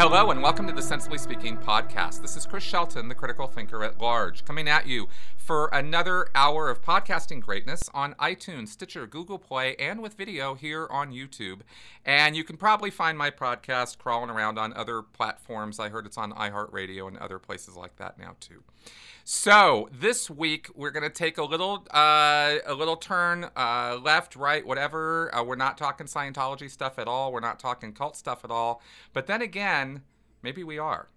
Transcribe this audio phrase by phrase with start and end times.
[0.00, 2.22] Hello, and welcome to the Sensibly Speaking podcast.
[2.22, 5.06] This is Chris Shelton, the critical thinker at large, coming at you
[5.36, 10.88] for another hour of podcasting greatness on iTunes, Stitcher, Google Play, and with video here
[10.90, 11.60] on YouTube.
[12.04, 15.78] And you can probably find my podcast crawling around on other platforms.
[15.78, 18.64] I heard it's on iHeartRadio and other places like that now, too.
[19.24, 24.66] So this week we're to take a little uh, a little turn uh, left, right,
[24.66, 25.34] whatever.
[25.34, 27.32] Uh, we're not talking Scientology stuff at all.
[27.32, 28.82] We're not talking cult stuff at all.
[29.12, 30.02] But then again,
[30.42, 31.08] maybe we are.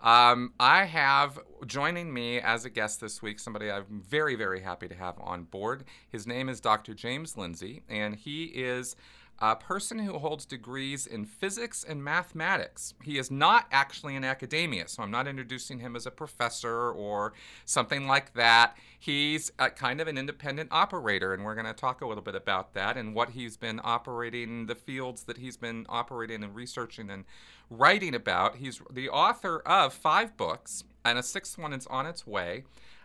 [0.00, 4.88] Um, I have joining me as a guest this week somebody I'm very very happy
[4.88, 5.84] to have on board.
[6.08, 6.94] His name is Dr.
[6.94, 8.96] James Lindsay, and he is
[9.40, 12.94] a person who holds degrees in physics and mathematics.
[13.04, 17.32] He is not actually in academia, so I'm not introducing him as a professor or
[17.64, 18.76] something like that.
[18.98, 22.34] He's a, kind of an independent operator, and we're going to talk a little bit
[22.34, 27.08] about that and what he's been operating, the fields that he's been operating and researching
[27.08, 27.24] and
[27.70, 28.56] writing about.
[28.56, 32.64] He's the author of five books, and a sixth one is on its way.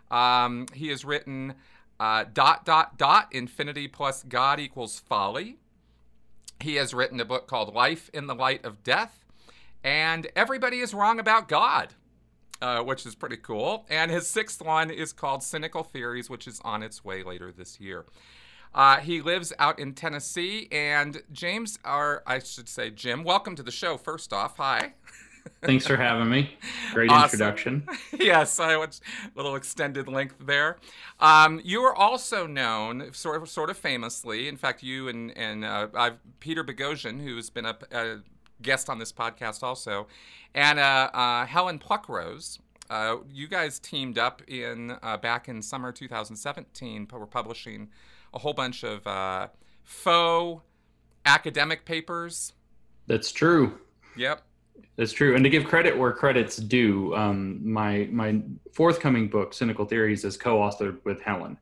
[0.09, 1.53] Um, he has written
[2.00, 5.59] uh, dot dot dot infinity plus God equals folly
[6.64, 9.25] he has written a book called Life in the Light of Death,
[9.83, 11.94] and Everybody is Wrong About God,
[12.61, 13.86] uh, which is pretty cool.
[13.89, 17.81] And his sixth one is called Cynical Theories, which is on its way later this
[17.81, 18.06] year.
[18.73, 23.64] Uh, he lives out in Tennessee, and James, or I should say Jim, welcome to
[23.64, 23.97] the show.
[23.97, 24.94] First off, hi.
[25.61, 26.58] Thanks for having me.
[26.94, 27.25] Great awesome.
[27.25, 27.88] introduction.
[28.19, 30.77] yes, I was a little extended length there.
[31.19, 34.47] Um, you are also known, sort of, sort of famously.
[34.47, 38.17] In fact, you and and uh, I've, Peter Boghossian, who's been a, a,
[38.61, 40.08] guest on this podcast also,
[40.53, 42.59] and uh, uh, Helen Pluckrose.
[42.89, 47.07] Uh, you guys teamed up in uh, back in summer 2017.
[47.11, 47.89] We're publishing
[48.33, 49.47] a whole bunch of uh,
[49.83, 50.61] faux
[51.25, 52.53] academic papers.
[53.07, 53.79] That's true.
[54.18, 54.44] Yep.
[54.95, 58.41] That's true, and to give credit where credit's due, um, my my
[58.73, 61.57] forthcoming book, Cynical Theories, is co-authored with Helen,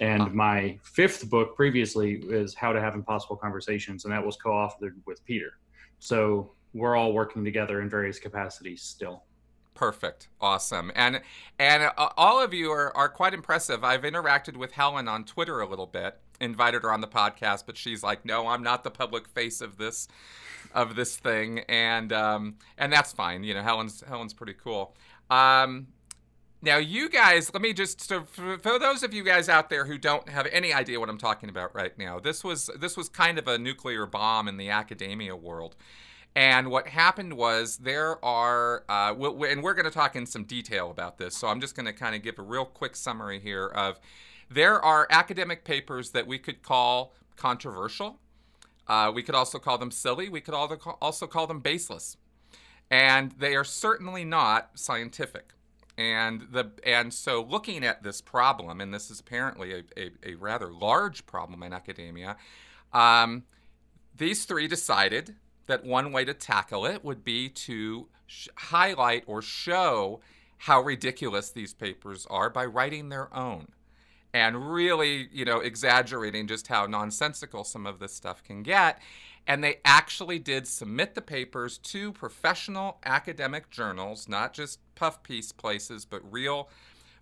[0.00, 0.26] and oh.
[0.26, 5.24] my fifth book previously is How to Have Impossible Conversations, and that was co-authored with
[5.24, 5.58] Peter.
[5.98, 9.22] So we're all working together in various capacities still.
[9.72, 11.22] Perfect, awesome, and
[11.58, 13.82] and uh, all of you are are quite impressive.
[13.82, 17.78] I've interacted with Helen on Twitter a little bit, invited her on the podcast, but
[17.78, 20.06] she's like, "No, I'm not the public face of this."
[20.72, 23.44] Of this thing, and um, and that's fine.
[23.44, 24.94] You know, Helen's Helen's pretty cool.
[25.30, 25.88] Um,
[26.64, 29.98] now, you guys, let me just so for, those of you guys out there who
[29.98, 33.38] don't have any idea what I'm talking about right now, this was this was kind
[33.38, 35.76] of a nuclear bomb in the academia world.
[36.36, 40.44] And what happened was there are, uh, we and we're going to talk in some
[40.44, 41.36] detail about this.
[41.36, 44.00] So I'm just going to kind of give a real quick summary here of
[44.50, 48.20] there are academic papers that we could call controversial
[48.86, 50.28] uh, we could also call them silly.
[50.28, 52.16] We could also call them baseless.
[52.90, 55.52] And they are certainly not scientific.
[55.96, 60.34] And the and so looking at this problem, and this is apparently a, a, a
[60.34, 62.36] rather large problem in academia,
[62.92, 63.44] um,
[64.16, 69.40] these three decided that one way to tackle it would be to sh- highlight or
[69.40, 70.20] show
[70.58, 73.68] how ridiculous these papers are by writing their own
[74.34, 79.00] and really, you know, exaggerating just how nonsensical some of this stuff can get.
[79.46, 85.52] And they actually did submit the papers to professional academic journals, not just puff piece
[85.52, 86.68] places, but real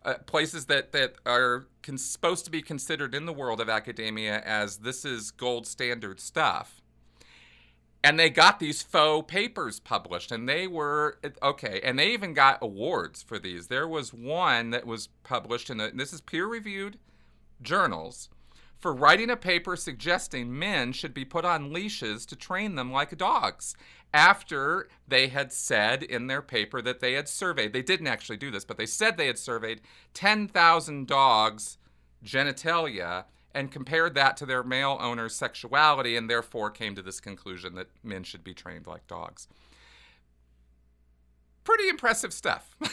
[0.05, 4.79] uh, places that, that are supposed to be considered in the world of academia as
[4.79, 6.82] this is gold standard stuff.
[8.05, 11.81] And they got these faux papers published, and they were okay.
[11.85, 13.69] And they even got awards for these.
[13.69, 16.99] There was one that was published in a, this is peer reviewed
[17.61, 18.29] journals
[18.83, 23.17] for writing a paper suggesting men should be put on leashes to train them like
[23.17, 23.77] dogs
[24.13, 28.51] after they had said in their paper that they had surveyed, they didn't actually do
[28.51, 29.81] this, but they said they had surveyed
[30.15, 31.79] 10,000 dogs'
[32.25, 37.75] genitalia and compared that to their male owner's sexuality and therefore came to this conclusion
[37.75, 39.49] that men should be trained like dogs.
[41.65, 42.77] Pretty impressive stuff.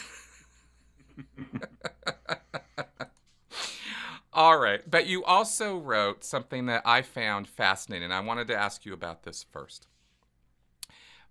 [4.32, 4.88] All right.
[4.88, 8.12] But you also wrote something that I found fascinating.
[8.12, 9.86] I wanted to ask you about this first.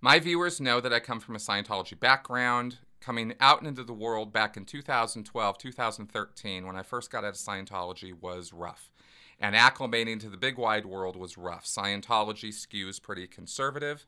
[0.02, 2.78] My viewers know that I come from a Scientology background.
[3.00, 7.36] Coming out into the world back in 2012, 2013, when I first got out of
[7.36, 8.92] Scientology, was rough.
[9.40, 11.66] And acclimating to the big wide world was rough.
[11.66, 14.06] Scientology skews pretty conservative.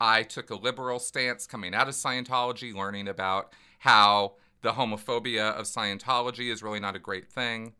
[0.00, 5.66] I took a liberal stance coming out of Scientology, learning about how the homophobia of
[5.66, 7.74] Scientology is really not a great thing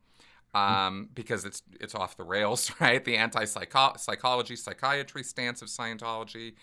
[0.54, 3.04] um, because it's it's off the rails, right?
[3.04, 6.54] The anti-psychology, psychiatry stance of Scientology,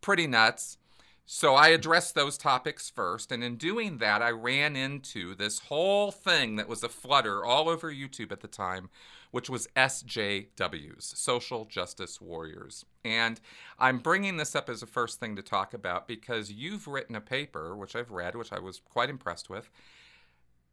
[0.00, 0.78] pretty nuts.
[1.26, 6.10] So I addressed those topics first, and in doing that, I ran into this whole
[6.10, 8.90] thing that was a flutter all over YouTube at the time,
[9.30, 12.84] which was SJWs, Social Justice Warriors.
[13.04, 13.40] And
[13.78, 17.20] I'm bringing this up as a first thing to talk about because you've written a
[17.20, 19.70] paper, which I've read, which I was quite impressed with,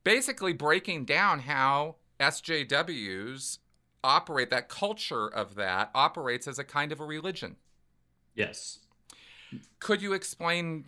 [0.03, 3.59] basically breaking down how SJWs
[4.03, 7.57] operate, that culture of that operates as a kind of a religion.
[8.33, 8.79] Yes.
[9.79, 10.85] Could you explain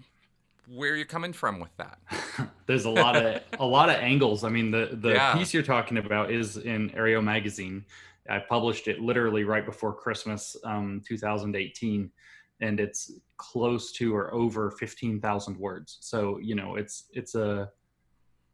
[0.68, 2.00] where you're coming from with that?
[2.66, 4.44] There's a lot of a lot of angles.
[4.44, 5.34] I mean, the the yeah.
[5.36, 7.86] piece you're talking about is in Areo magazine.
[8.30, 12.12] I published it literally right before Christmas, um, 2018,
[12.62, 15.98] and it's close to or over 15,000 words.
[16.02, 17.72] So you know, it's it's a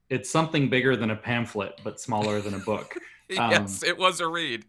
[0.09, 2.95] it's something bigger than a pamphlet, but smaller than a book.
[3.29, 4.65] yes, um, it was a read.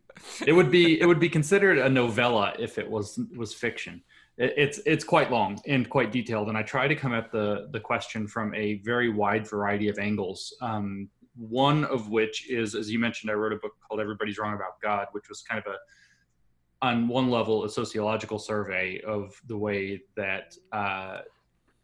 [0.46, 4.02] it would be it would be considered a novella if it was was fiction.
[4.38, 7.68] It, it's it's quite long and quite detailed, and I try to come at the
[7.72, 10.54] the question from a very wide variety of angles.
[10.60, 14.54] Um, one of which is, as you mentioned, I wrote a book called "Everybody's Wrong
[14.54, 15.76] About God," which was kind of a
[16.82, 21.20] on one level a sociological survey of the way that uh,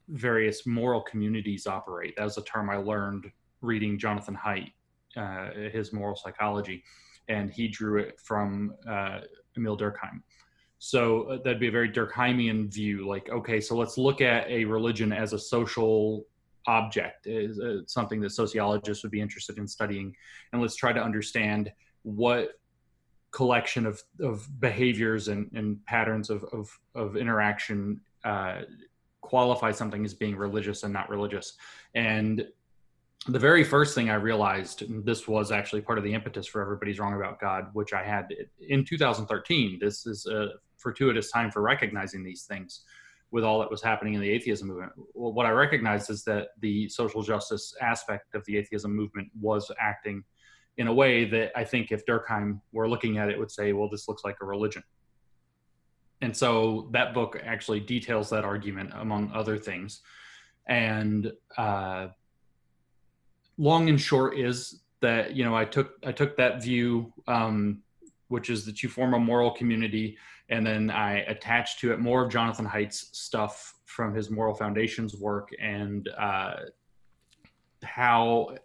[0.08, 2.14] various moral communities operate.
[2.16, 3.30] That was a term I learned
[3.62, 4.72] reading Jonathan Haidt,
[5.16, 6.82] uh, his moral psychology,
[7.28, 9.20] and he drew it from uh,
[9.56, 10.22] Emile Durkheim.
[10.84, 13.06] So uh, that'd be a very Durkheimian view.
[13.06, 16.26] Like, okay, so let's look at a religion as a social
[16.66, 20.12] object, is uh, something that sociologists would be interested in studying,
[20.52, 21.70] and let's try to understand
[22.02, 22.58] what
[23.30, 28.62] collection of, of behaviors and, and patterns of, of, of interaction uh,
[29.20, 31.58] qualify something as being religious and not religious.
[31.94, 32.44] And
[33.28, 36.98] the very first thing I realized, this was actually part of the impetus for Everybody's
[36.98, 38.34] Wrong About God, which I had
[38.68, 39.78] in 2013.
[39.80, 42.82] This is a fortuitous time for recognizing these things
[43.30, 44.92] with all that was happening in the atheism movement.
[45.14, 49.70] Well, what I recognized is that the social justice aspect of the atheism movement was
[49.80, 50.22] acting
[50.76, 53.88] in a way that I think if Durkheim were looking at it would say, well,
[53.88, 54.82] this looks like a religion.
[56.20, 60.02] And so that book actually details that argument among other things.
[60.66, 62.08] And uh,
[63.58, 67.82] long and short is that you know I took I took that view, um,
[68.28, 70.16] which is that you form a moral community,
[70.52, 75.16] and then I attached to it more of Jonathan Haidt's stuff from his moral foundations
[75.16, 76.56] work and uh,
[77.82, 78.56] how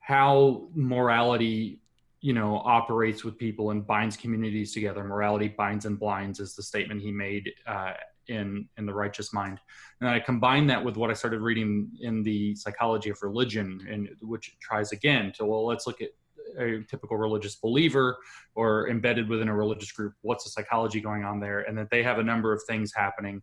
[0.00, 1.80] how morality
[2.20, 5.02] you know operates with people and binds communities together.
[5.02, 7.94] Morality binds and blinds is the statement he made uh,
[8.28, 9.60] in in the righteous mind.
[10.02, 14.10] And i combine that with what i started reading in the psychology of religion and
[14.20, 16.10] which tries again to well let's look at
[16.58, 18.16] a typical religious believer
[18.54, 22.02] or embedded within a religious group what's the psychology going on there and that they
[22.02, 23.42] have a number of things happening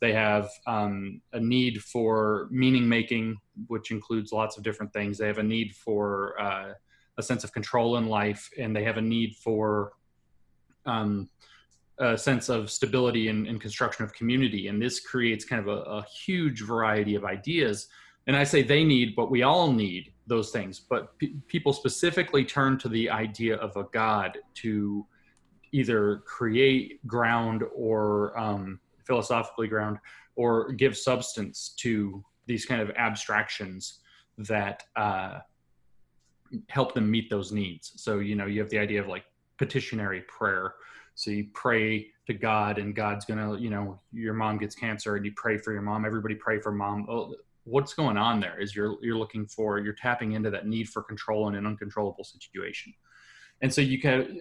[0.00, 3.36] they have um, a need for meaning making
[3.66, 6.72] which includes lots of different things they have a need for uh,
[7.18, 9.92] a sense of control in life and they have a need for
[10.86, 11.28] um,
[12.00, 14.68] a sense of stability and, and, construction of community.
[14.68, 17.88] And this creates kind of a, a, huge variety of ideas.
[18.26, 20.80] And I say they need, but we all need those things.
[20.80, 21.12] But
[21.46, 25.06] people specifically turn to the idea of a God to
[25.72, 29.98] either create ground or um, philosophically ground
[30.36, 33.98] or give substance to these kind of abstractions
[34.38, 35.40] that uh,
[36.68, 37.92] help them meet those needs.
[37.96, 39.24] So, you know, you have the idea of like
[39.58, 40.74] petitionary prayer
[41.20, 45.24] so you pray to God, and God's gonna, you know, your mom gets cancer, and
[45.26, 46.06] you pray for your mom.
[46.06, 47.06] Everybody pray for mom.
[47.70, 48.60] What's going on there?
[48.60, 52.24] Is you're you're looking for you're tapping into that need for control in an uncontrollable
[52.24, 52.92] situation,
[53.62, 54.40] and so you can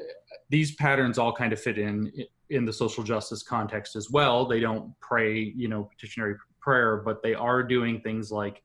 [0.50, 2.12] these patterns all kind of fit in
[2.50, 4.48] in the social justice context as well.
[4.48, 8.64] They don't pray, you know, petitionary prayer, but they are doing things like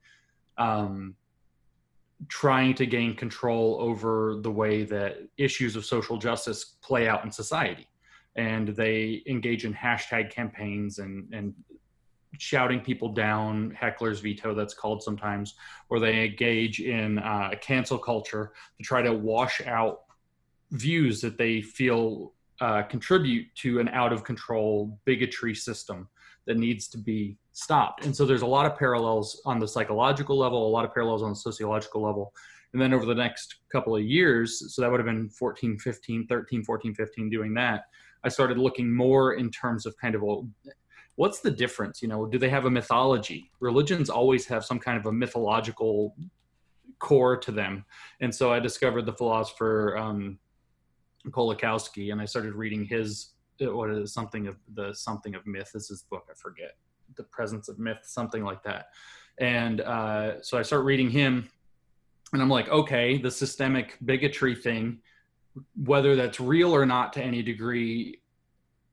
[0.57, 1.15] um,
[2.27, 7.31] trying to gain control over the way that issues of social justice play out in
[7.31, 7.87] society
[8.35, 11.53] and they engage in hashtag campaigns and and
[12.39, 15.55] shouting people down, heckler's veto that's called sometimes,
[15.89, 20.01] or they engage in uh, cancel culture to try to wash out
[20.71, 26.07] views that they feel uh, contribute to an out of control bigotry system
[26.45, 28.05] that needs to be stopped.
[28.05, 31.23] And so there's a lot of parallels on the psychological level, a lot of parallels
[31.23, 32.33] on the sociological level.
[32.73, 36.27] And then over the next couple of years, so that would have been 14, 15,
[36.27, 37.85] 13, 14, 15 doing that,
[38.23, 40.23] I started looking more in terms of kind of,
[41.15, 42.01] what's the difference?
[42.01, 43.49] You know, do they have a mythology?
[43.59, 46.15] Religions always have some kind of a mythological
[46.99, 47.85] core to them.
[48.21, 50.39] And so I discovered the philosopher um,
[51.29, 53.31] Kolakowski, and I started reading his
[53.61, 56.27] uh, what is something of the something of myth This is his book.
[56.29, 56.75] I forget
[57.15, 58.87] the presence of myth, something like that.
[59.37, 61.49] And uh, so I start reading him,
[62.33, 64.99] and I'm like, okay, the systemic bigotry thing,
[65.75, 68.19] whether that's real or not to any degree,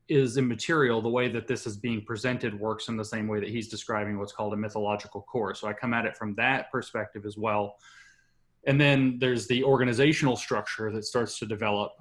[0.09, 1.01] is immaterial.
[1.01, 4.17] The way that this is being presented works in the same way that he's describing
[4.17, 5.55] what's called a mythological core.
[5.55, 7.75] So I come at it from that perspective as well.
[8.65, 11.91] And then there's the organizational structure that starts to develop.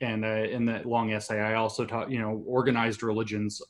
[0.00, 3.60] And uh, in that long essay, I also taught, you know, organized religions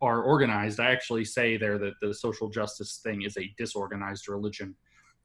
[0.00, 0.80] are organized.
[0.80, 4.76] I actually say there that the social justice thing is a disorganized religion.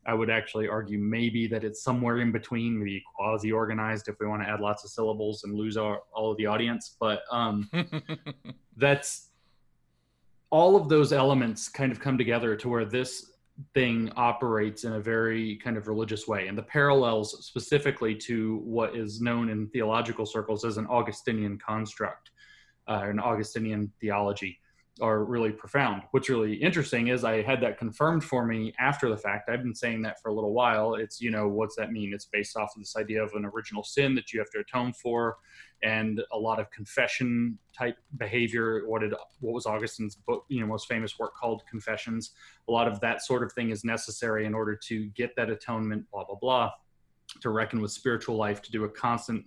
[0.06, 4.28] I would actually argue maybe that it's somewhere in between, maybe quasi organized if we
[4.28, 6.96] want to add lots of syllables and lose our, all of the audience.
[7.00, 7.70] But um,
[8.78, 9.30] that's
[10.50, 13.32] all of those elements kind of come together to where this
[13.74, 16.48] thing operates in a very kind of religious way.
[16.48, 22.32] And the parallels specifically to what is known in theological circles as an Augustinian construct,
[22.88, 24.60] uh, an Augustinian theology
[25.02, 26.04] are really profound.
[26.12, 29.50] What's really interesting is I had that confirmed for me after the fact.
[29.50, 30.94] I've been saying that for a little while.
[30.94, 32.14] It's, you know, what's that mean?
[32.14, 34.94] It's based off of this idea of an original sin that you have to atone
[34.94, 35.38] for
[35.82, 38.84] and a lot of confession type behavior.
[38.88, 42.32] What did, what was Augustine's book, you know, most famous work called Confessions?
[42.70, 46.06] A lot of that sort of thing is necessary in order to get that atonement,
[46.12, 46.72] blah, blah, blah,
[47.42, 49.44] to reckon with spiritual life, to do a constant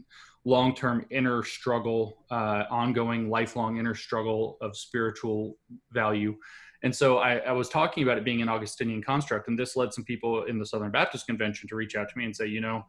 [0.47, 5.59] long-term inner struggle, uh, ongoing, lifelong inner struggle of spiritual
[5.91, 6.37] value.
[6.85, 9.93] And so I, I, was talking about it being an Augustinian construct, and this led
[9.93, 12.61] some people in the Southern Baptist Convention to reach out to me and say, you
[12.61, 12.85] know,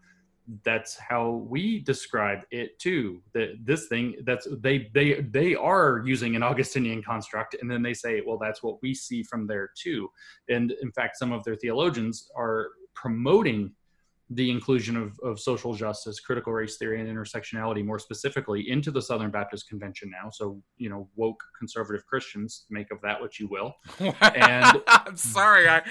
[0.63, 3.23] that's how we describe it too.
[3.33, 7.93] That this thing, that's they they they are using an Augustinian construct, and then they
[7.93, 10.09] say, well, that's what we see from there too.
[10.47, 13.73] And in fact, some of their theologians are promoting
[14.29, 19.01] the inclusion of, of social justice, critical race theory, and intersectionality more specifically into the
[19.01, 20.29] Southern Baptist Convention now.
[20.29, 23.75] So, you know, woke conservative Christians, make of that what you will.
[23.99, 25.81] And I'm sorry, I,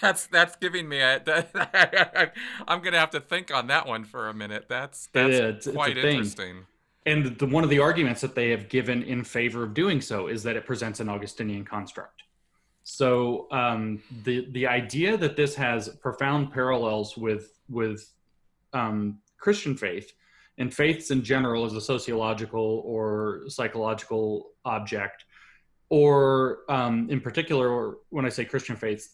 [0.00, 1.22] that's that's giving me a.
[2.66, 4.66] I'm going to have to think on that one for a minute.
[4.68, 6.66] That's that's it's, quite it's interesting.
[7.04, 10.28] And the, one of the arguments that they have given in favor of doing so
[10.28, 12.22] is that it presents an Augustinian construct.
[12.84, 18.12] So um, the the idea that this has profound parallels with with
[18.72, 20.12] um, Christian faith
[20.58, 25.24] and faiths in general as a sociological or psychological object,
[25.88, 29.10] or um, in particular, when I say Christian faiths,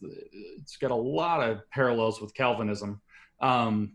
[0.59, 3.01] it's got a lot of parallels with Calvinism.
[3.41, 3.93] Um,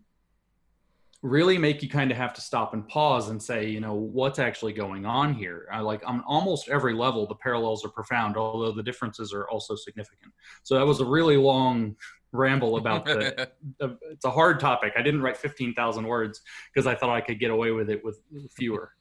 [1.23, 4.39] really make you kind of have to stop and pause and say, you know, what's
[4.39, 5.67] actually going on here?
[5.71, 9.75] I like on almost every level, the parallels are profound, although the differences are also
[9.75, 10.33] significant.
[10.63, 11.95] So that was a really long
[12.33, 13.49] ramble about the,
[13.79, 14.93] the it's a hard topic.
[14.97, 16.41] I didn't write 15,000 words
[16.73, 18.19] because I thought I could get away with it with
[18.51, 18.91] fewer.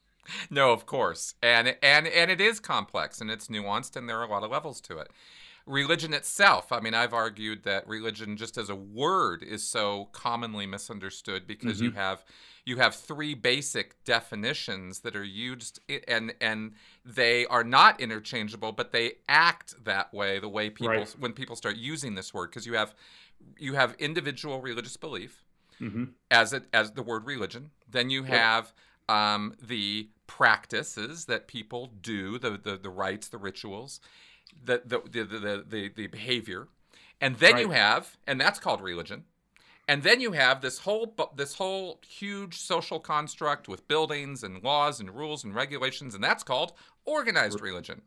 [0.49, 1.33] No, of course.
[1.43, 4.51] And and and it is complex and it's nuanced and there are a lot of
[4.51, 5.11] levels to it
[5.65, 6.71] religion itself.
[6.71, 11.77] I mean, I've argued that religion, just as a word, is so commonly misunderstood because
[11.77, 11.85] mm-hmm.
[11.85, 12.25] you have
[12.65, 16.73] you have three basic definitions that are used, and and
[17.05, 20.39] they are not interchangeable, but they act that way.
[20.39, 21.15] The way people right.
[21.19, 22.93] when people start using this word, because you have
[23.57, 25.43] you have individual religious belief
[25.79, 26.05] mm-hmm.
[26.29, 27.71] as it as the word religion.
[27.89, 28.73] Then you have
[29.07, 29.17] yep.
[29.17, 33.99] um, the practices that people do, the, the the rites, the rituals
[34.63, 36.67] the the the the, the, the behavior,
[37.21, 37.61] and then right.
[37.61, 39.23] you have, and that's called religion.
[39.87, 44.99] And then you have this whole this whole huge social construct with buildings and laws
[44.99, 46.73] and rules and regulations, and that's called
[47.05, 48.01] organized religion.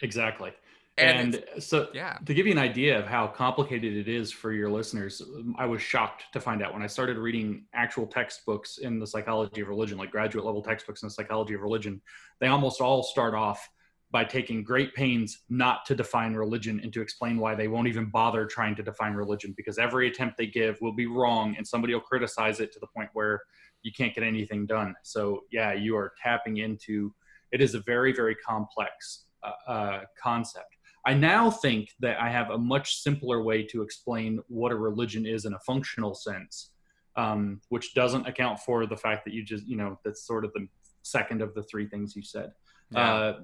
[0.00, 0.52] Exactly.
[0.96, 2.18] And, and so, yeah.
[2.26, 5.22] to give you an idea of how complicated it is for your listeners,
[5.56, 9.62] I was shocked to find out when I started reading actual textbooks in the psychology
[9.62, 12.02] of religion, like graduate level textbooks in the psychology of religion.
[12.38, 13.66] They almost all start off
[14.12, 18.10] by taking great pains not to define religion and to explain why they won't even
[18.10, 21.94] bother trying to define religion because every attempt they give will be wrong and somebody
[21.94, 23.40] will criticize it to the point where
[23.82, 24.94] you can't get anything done.
[25.04, 27.14] So, yeah, you are tapping into
[27.52, 30.76] it is a very, very complex uh, uh, concept.
[31.06, 35.24] I now think that I have a much simpler way to explain what a religion
[35.24, 36.72] is in a functional sense,
[37.16, 40.52] um, which doesn't account for the fact that you just, you know, that's sort of
[40.52, 40.68] the
[41.02, 42.52] second of the three things you said.
[42.90, 43.14] Yeah.
[43.14, 43.40] Uh,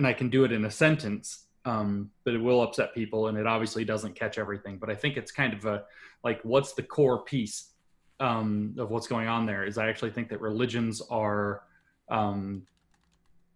[0.00, 3.36] and I can do it in a sentence, um, but it will upset people, and
[3.36, 4.78] it obviously doesn't catch everything.
[4.78, 5.84] But I think it's kind of a
[6.24, 7.72] like, what's the core piece
[8.18, 9.66] um, of what's going on there?
[9.66, 11.64] Is I actually think that religions are
[12.08, 12.62] um,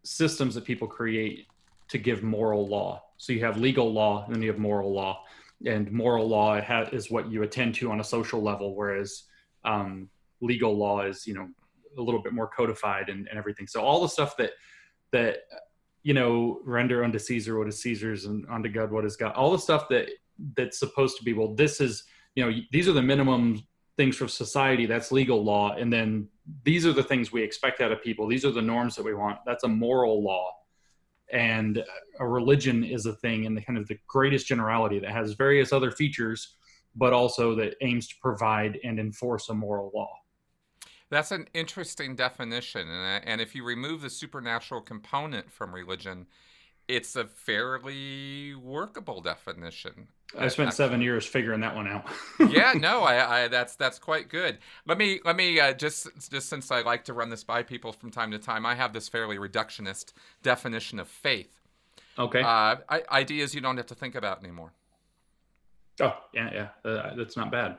[0.03, 1.47] systems that people create
[1.89, 3.03] to give moral law.
[3.17, 5.25] So you have legal law, and then you have moral law.
[5.65, 6.57] And moral law
[6.93, 9.23] is what you attend to on a social level, whereas
[9.65, 10.11] um,
[10.43, 11.49] legal law is, you know,
[11.97, 13.67] a little bit more codified and, and everything.
[13.67, 14.51] So all the stuff that
[15.13, 15.45] that
[16.05, 19.33] you know, render unto Caesar what is Caesar's and unto God what is God.
[19.33, 20.11] All the stuff that
[20.57, 22.05] that's supposed to be well, this is
[22.37, 23.63] you know, these are the minimum
[23.97, 24.87] things for society.
[24.87, 26.29] That's legal law, and then
[26.63, 28.29] these are the things we expect out of people.
[28.29, 29.39] These are the norms that we want.
[29.47, 30.53] That's a moral law,
[31.33, 31.83] and
[32.21, 35.73] a religion is a thing in the kind of the greatest generality that has various
[35.73, 36.57] other features,
[36.95, 40.11] but also that aims to provide and enforce a moral law.
[41.11, 42.89] That's an interesting definition.
[42.89, 46.27] And, and if you remove the supernatural component from religion,
[46.89, 50.09] it's a fairly workable definition.
[50.37, 52.07] I spent seven years figuring that one out.
[52.51, 54.59] yeah, no, I, I, that's that's quite good.
[54.85, 57.93] Let me let me uh, just just since I like to run this by people
[57.93, 61.61] from time to time, I have this fairly reductionist definition of faith.
[62.19, 62.43] Okay.
[62.43, 62.77] Uh,
[63.11, 64.73] ideas you don't have to think about anymore.
[66.01, 67.79] Oh yeah, yeah, uh, that's not bad.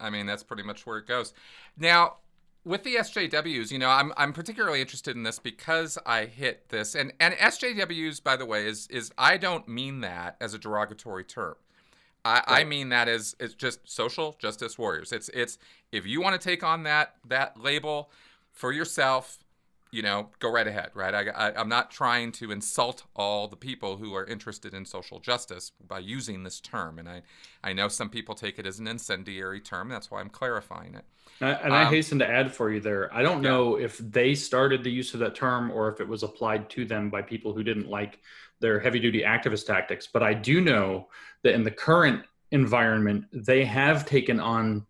[0.00, 1.32] I mean that's pretty much where it goes.
[1.76, 2.16] Now,
[2.64, 6.94] with the SJWs, you know, I'm I'm particularly interested in this because I hit this,
[6.94, 11.24] and and SJWs, by the way, is is I don't mean that as a derogatory
[11.24, 11.54] term.
[12.24, 12.44] I, right.
[12.46, 15.12] I mean that as it's just social justice warriors.
[15.12, 15.58] It's it's
[15.92, 18.10] if you want to take on that that label
[18.52, 19.38] for yourself,
[19.90, 21.14] you know, go right ahead, right?
[21.14, 25.18] I, I, am not trying to insult all the people who are interested in social
[25.18, 26.98] justice by using this term.
[26.98, 27.22] And I,
[27.64, 29.88] I know some people take it as an incendiary term.
[29.88, 31.04] That's why I'm clarifying it.
[31.40, 34.82] And I um, hasten to add for you there, I don't know if they started
[34.82, 37.62] the use of that term or if it was applied to them by people who
[37.62, 38.18] didn't like
[38.60, 40.08] their heavy duty activist tactics.
[40.12, 41.08] But I do know
[41.44, 44.84] that in the current environment, they have taken on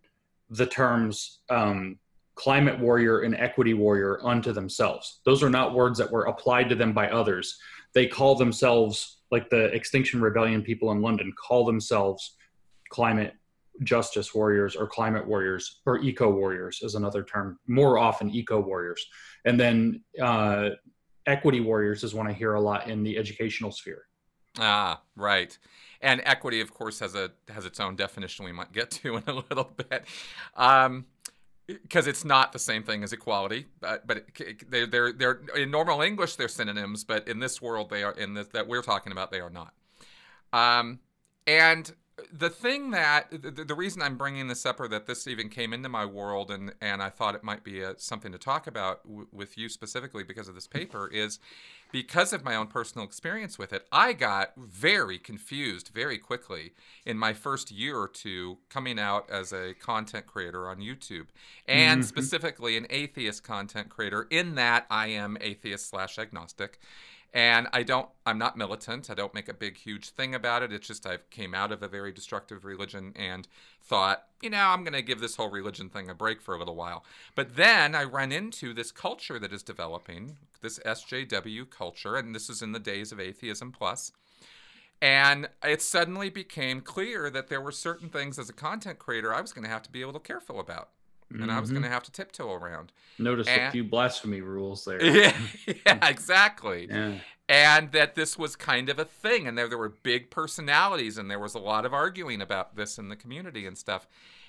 [0.50, 1.99] the terms um,
[2.38, 5.21] climate warrior and equity warrior unto themselves.
[5.25, 7.59] Those are not words that were applied to them by others.
[7.95, 12.37] They call themselves, like the Extinction Rebellion people in London, call themselves
[12.90, 13.35] climate
[13.83, 19.04] justice warriors or climate warriors or eco warriors is another term, more often eco warriors.
[19.45, 20.71] And then uh,
[21.26, 24.04] equity warriors is one I hear a lot in the educational sphere.
[24.60, 25.56] Ah, right.
[26.00, 29.23] And equity, of course, has a has its own definition we might get to in
[29.26, 30.04] a little bit.
[30.56, 31.06] Um,
[31.69, 35.71] because it's not the same thing as equality, but, but it, they're, they're, they're in
[35.71, 39.13] normal English they're synonyms, but in this world they are in this that we're talking
[39.13, 39.75] about they are not.
[40.52, 40.99] Um,
[41.47, 41.93] and
[42.33, 45.73] the thing that the, the, reason I'm bringing this up or that this even came
[45.73, 49.02] into my world and and I thought it might be a, something to talk about
[49.04, 51.39] w- with you specifically because of this paper is
[51.91, 53.87] because of my own personal experience with it.
[53.91, 56.73] I got very confused very quickly
[57.07, 61.26] in my first year or two coming out as a content creator on YouTube
[61.67, 62.09] and mm-hmm.
[62.09, 66.78] specifically an atheist content creator in that I am atheist slash agnostic
[67.34, 69.10] and I don't, I'm not militant.
[69.10, 70.73] I don't make a big, huge thing about it.
[70.73, 73.47] It's just I came out of a very destructive religion and
[73.82, 76.58] thought, you know, I'm going to give this whole religion thing a break for a
[76.58, 77.04] little while.
[77.34, 82.49] But then I run into this culture that is developing, this SJW culture, and this
[82.49, 84.12] is in the days of Atheism Plus.
[85.02, 89.43] And it suddenly became clear that there were certain things as a content creator I
[89.43, 90.88] was going to have to be a little careful about
[91.30, 91.50] and mm-hmm.
[91.50, 92.93] I was going to have to tiptoe around.
[93.19, 95.02] Notice and, a few blasphemy rules there.
[95.08, 95.32] Yeah,
[95.67, 96.86] yeah exactly.
[96.88, 97.19] yeah.
[97.49, 101.30] And that this was kind of a thing, and there there were big personalities, and
[101.30, 104.06] there was a lot of arguing about this in the community and stuff.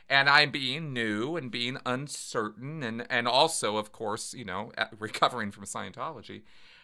[0.09, 5.51] And I'm being new and being uncertain, and and also, of course, you know, recovering
[5.51, 6.41] from Scientology.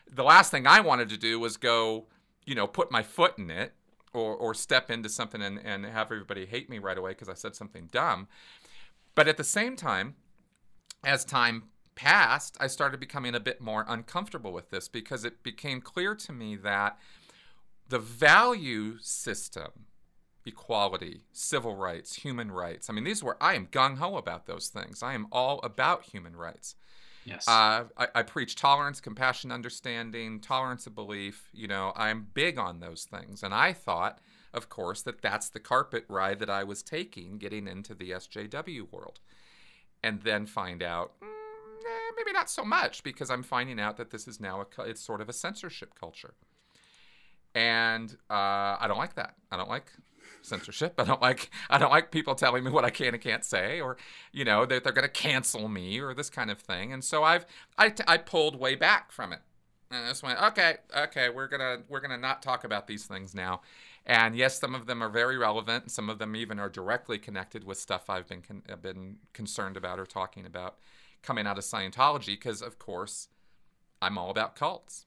[0.10, 2.05] The last thing I wanted to do was go,
[2.45, 3.73] you know, put my foot in it
[4.13, 7.34] or or step into something and and have everybody hate me right away because I
[7.34, 8.27] said something dumb.
[9.15, 10.15] But at the same time,
[11.04, 11.63] as time
[11.95, 16.34] passed, I started becoming a bit more uncomfortable with this because it became clear to
[16.34, 16.99] me that
[17.88, 19.86] the value system,
[20.45, 24.67] equality, civil rights, human rights, I mean, these were, I am gung ho about those
[24.67, 25.01] things.
[25.01, 26.75] I am all about human rights.
[27.23, 27.47] Yes.
[27.47, 31.49] Uh, I, I, preach tolerance, compassion, understanding, tolerance of belief.
[31.54, 33.41] You know, I'm big on those things.
[33.41, 34.19] And I thought
[34.55, 38.91] of course, that that's the carpet ride that I was taking getting into the SJW
[38.91, 39.19] world.
[40.03, 44.11] And then find out, mm, eh, maybe not so much, because I'm finding out that
[44.11, 46.35] this is now a, it's sort of a censorship culture.
[47.55, 49.35] And uh, I don't like that.
[49.51, 49.91] I don't like
[50.41, 50.95] censorship.
[50.99, 53.81] I don't like I don't like people telling me what I can and can't say,
[53.81, 53.97] or
[54.31, 56.93] you know that they're, they're going to cancel me or this kind of thing.
[56.93, 57.45] And so I've
[57.77, 59.39] I, I pulled way back from it,
[59.91, 63.33] and I just went okay okay we're gonna we're gonna not talk about these things
[63.33, 63.61] now,
[64.05, 65.91] and yes, some of them are very relevant.
[65.91, 69.77] Some of them even are directly connected with stuff I've been con- uh, been concerned
[69.77, 70.77] about or talking about
[71.23, 72.27] coming out of Scientology.
[72.27, 73.29] Because of course,
[74.01, 75.05] I'm all about cults.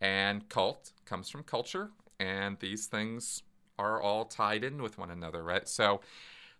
[0.00, 3.42] and cult comes from culture, and these things
[3.78, 5.68] are all tied in with one another, right?
[5.68, 6.00] So,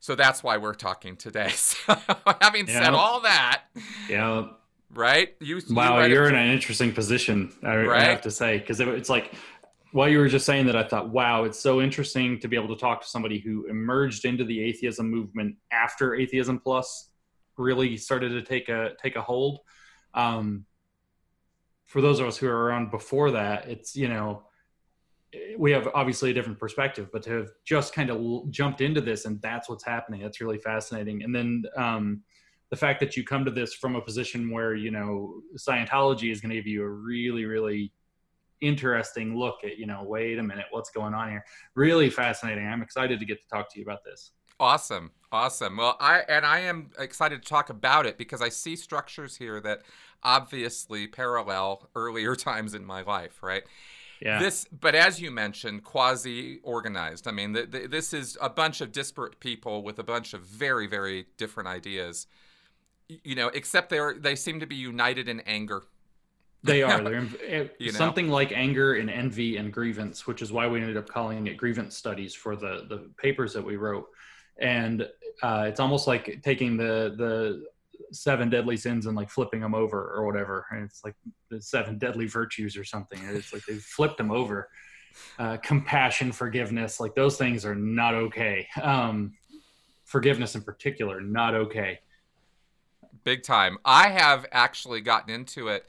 [0.00, 1.50] so that's why we're talking today.
[1.56, 1.96] So,
[2.40, 2.78] having Yeah.
[2.80, 3.62] said all that,
[4.08, 4.48] Yeah.
[4.90, 5.34] right?
[5.40, 8.80] You you Wow, read you're in an interesting position, I, I have to say, because
[8.80, 9.32] it, it's like
[9.92, 12.74] while you were just saying that, I thought, wow, it's so interesting to be able
[12.74, 17.10] to talk to somebody who emerged into the atheism movement after Atheism Plus
[17.58, 19.60] really started to take a take a hold.
[20.14, 20.64] Um,
[21.84, 24.44] for those of us who are around before that, it's you know
[25.58, 29.24] we have obviously a different perspective, but to have just kind of jumped into this
[29.24, 31.22] and that's what's happening, that's really fascinating.
[31.22, 32.22] And then um,
[32.70, 36.40] the fact that you come to this from a position where you know Scientology is
[36.40, 37.92] going to give you a really, really
[38.62, 41.44] interesting look at you know wait a minute what's going on here
[41.74, 45.10] really fascinating i'm excited to get to talk to you about this Awesome.
[45.32, 45.76] Awesome.
[45.76, 49.60] Well, I and I am excited to talk about it because I see structures here
[49.60, 49.82] that
[50.22, 53.64] obviously parallel earlier times in my life, right?
[54.20, 57.26] yeah This, but as you mentioned, quasi organized.
[57.26, 60.42] I mean, the, the, this is a bunch of disparate people with a bunch of
[60.42, 62.28] very, very different ideas.
[63.08, 65.82] You know, except they're they seem to be united in anger.
[66.64, 67.02] They are.
[67.02, 67.98] They're in, You know?
[67.98, 71.56] something like anger and envy and grievance, which is why we ended up calling it
[71.56, 74.08] grievance studies for the the papers that we wrote.
[74.58, 75.08] And
[75.42, 77.64] uh, it's almost like taking the the
[78.12, 80.66] seven deadly sins and like flipping them over or whatever.
[80.70, 81.14] And it's like
[81.48, 83.18] the seven deadly virtues or something.
[83.24, 84.68] And It's like they flipped them over.
[85.38, 88.66] Uh, compassion, forgiveness, like those things are not okay.
[88.80, 89.34] Um,
[90.04, 92.00] forgiveness in particular, not okay.
[93.24, 93.78] big time.
[93.84, 95.86] I have actually gotten into it.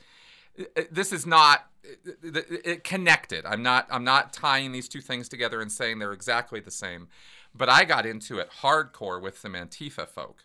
[0.59, 3.45] I- I- This is not uh, it, it, connected.
[3.45, 7.07] I'm not I'm not tying these two things together and saying they're exactly the same.
[7.55, 10.43] But I got into it hardcore with some Antifa folk.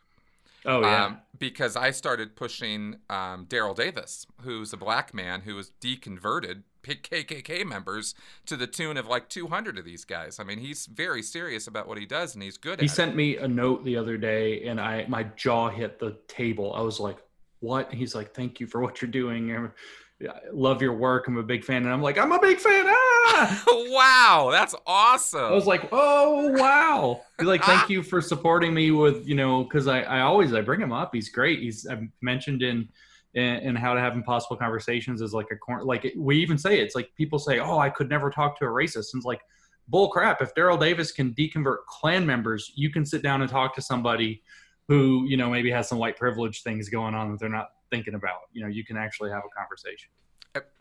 [0.66, 1.04] Oh yeah.
[1.06, 6.62] Um, because I started pushing um, Daryl Davis, who's a black man who was deconverted
[6.82, 8.14] KKK members
[8.46, 10.38] to the tune of like 200 of these guys.
[10.40, 12.82] I mean, he's very serious about what he does and he's good He at it.
[12.82, 16.72] He sent me a note the other day, and I my jaw hit the table.
[16.74, 17.18] I was like,
[17.60, 19.54] "What?" He's like, "Thank you for what you're doing.
[19.54, 21.28] I love your work.
[21.28, 23.64] I'm a big fan." And I'm like, "I'm a big fan." Ah!
[23.68, 25.44] wow, that's awesome.
[25.44, 29.64] I was like, "Oh wow!" He's like, "Thank you for supporting me with you know,"
[29.64, 31.14] because I I always I bring him up.
[31.14, 31.60] He's great.
[31.60, 32.88] He's I've mentioned in.
[33.34, 35.84] In, in how to have impossible conversations is like a corner.
[35.84, 38.58] Like it, we even say it, it's like people say, "Oh, I could never talk
[38.58, 39.42] to a racist." And it's like,
[39.88, 40.40] bull crap.
[40.40, 44.42] If Daryl Davis can deconvert Klan members, you can sit down and talk to somebody
[44.88, 48.14] who, you know, maybe has some white privilege things going on that they're not thinking
[48.14, 48.40] about.
[48.52, 50.10] You know, you can actually have a conversation.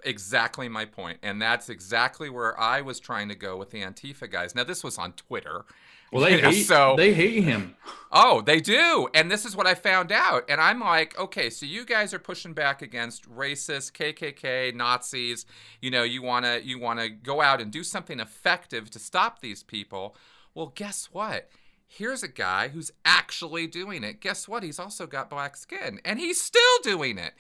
[0.03, 0.87] Exactly my.
[1.21, 4.55] And that's exactly where I was trying to go with the Antifa guys.
[4.55, 5.65] Now, this was on Twitter.
[6.11, 7.75] Well, they hate, so they hate him.
[8.11, 9.09] Oh, they do.
[9.13, 10.45] And this is what I found out.
[10.49, 15.45] And I'm like, okay, so you guys are pushing back against racist, KKK, Nazis.
[15.81, 18.99] You know, you want to you want to go out and do something effective to
[18.99, 20.15] stop these people.
[20.55, 21.49] Well, guess what?
[21.87, 24.19] Here's a guy who's actually doing it.
[24.19, 24.61] Guess what?
[24.63, 27.33] He's also got black skin and he's still doing it.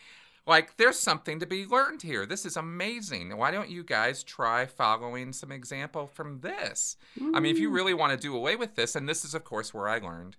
[0.45, 2.25] Like, there's something to be learned here.
[2.25, 3.35] This is amazing.
[3.35, 6.95] Why don't you guys try following some example from this?
[7.33, 9.43] I mean, if you really want to do away with this, and this is, of
[9.43, 10.37] course, where I learned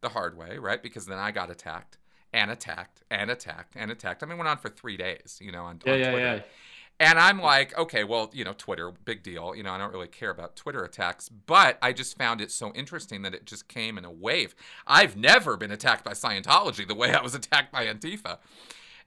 [0.00, 0.82] the hard way, right?
[0.82, 1.98] Because then I got attacked
[2.32, 4.24] and attacked and attacked and attacked.
[4.24, 6.26] I mean, went on for three days, you know, on, Yeah, on yeah, Twitter.
[6.38, 6.42] yeah.
[7.02, 9.56] And I'm like, okay, well, you know, Twitter, big deal.
[9.56, 12.72] You know, I don't really care about Twitter attacks, but I just found it so
[12.74, 14.54] interesting that it just came in a wave.
[14.86, 18.38] I've never been attacked by Scientology the way I was attacked by Antifa.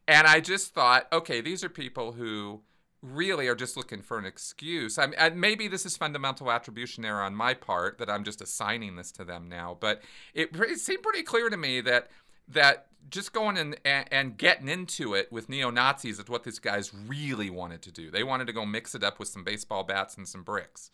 [0.10, 2.63] And I just thought, okay, these are people who
[3.01, 4.97] really are just looking for an excuse.
[4.97, 8.97] I mean, maybe this is fundamental attribution error on my part that I'm just assigning
[8.97, 10.01] this to them now, but
[10.34, 12.10] it, it seemed pretty clear to me that
[12.49, 16.60] that just going in and, and getting into it with neo Nazis is what these
[16.60, 18.10] guys really wanted to do.
[18.12, 20.89] They wanted to go mix it up with some baseball bats and some bricks.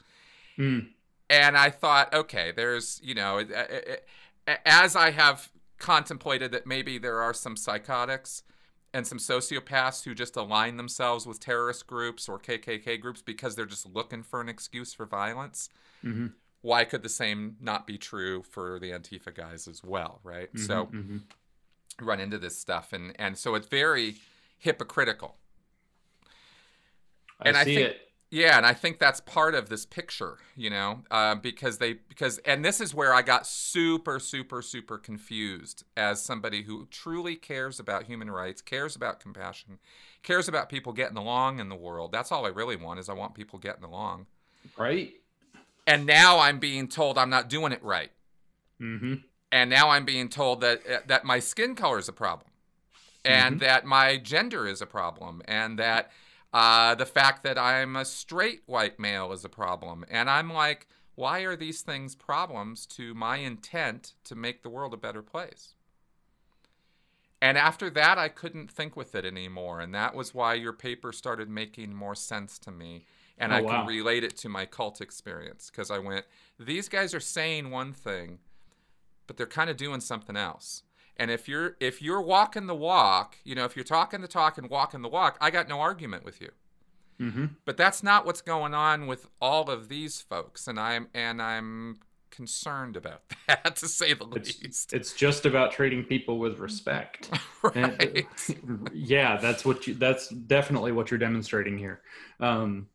[0.58, 0.90] Mm.
[1.30, 4.08] And I thought, okay, there's, you know, it- it-
[4.48, 8.44] it- as I have contemplated that maybe there are some psychotics
[8.94, 13.66] and some sociopaths who just align themselves with terrorist groups or KKK groups because they're
[13.66, 15.70] just looking for an excuse for violence.
[16.02, 16.28] hmm
[16.62, 20.50] Why could the same not be true for the Antifa guys as well, right?
[20.60, 21.18] So hmm
[22.02, 24.16] run into this stuff and and so it's very
[24.58, 25.36] hypocritical.
[27.40, 28.08] I And I see think- it.
[28.34, 32.38] Yeah, and I think that's part of this picture, you know, uh, because they because
[32.40, 37.78] and this is where I got super super super confused as somebody who truly cares
[37.78, 39.80] about human rights, cares about compassion,
[40.24, 42.14] cares about people getting along in the world.
[42.14, 44.28] That's all I really want is I want people getting along.
[44.78, 45.12] Right?
[45.86, 48.12] And now I'm being told I'm not doing it right,
[48.78, 49.16] hmm
[49.52, 52.52] and now I'm being told that uh, that my skin color is a problem,
[53.26, 56.12] and that my gender is a problem, and that
[56.54, 60.04] Uh, the fact that I'm a straight white male is a problem.
[60.10, 64.94] And I'm like, why are these things problems to my intent to make the world
[64.94, 65.76] a better place?
[67.42, 69.80] And after that, I couldn't think with it anymore.
[69.82, 73.06] And that was why your paper started making more sense to me.
[73.38, 73.70] And Oh, I wow.
[73.70, 76.26] could relate it to my cult experience because I went,
[76.60, 78.40] these guys are saying one thing,
[79.28, 80.84] but they're kind of doing something else.
[81.18, 84.58] And if you're if you're walking the walk, you know, if you're talking the talk
[84.58, 86.50] and walking the walk, I got no argument with you.
[87.20, 87.46] Mm-hmm.
[87.66, 92.00] But that's not what's going on with all of these folks, and I'm and I'm
[92.32, 94.94] concerned about that to say the It's, least.
[94.94, 97.30] it's just about treating people with respect.
[97.76, 98.28] And, right.
[98.92, 99.94] yeah, that's what you.
[99.94, 102.02] That's definitely what you're demonstrating here.
[102.40, 102.88] Um,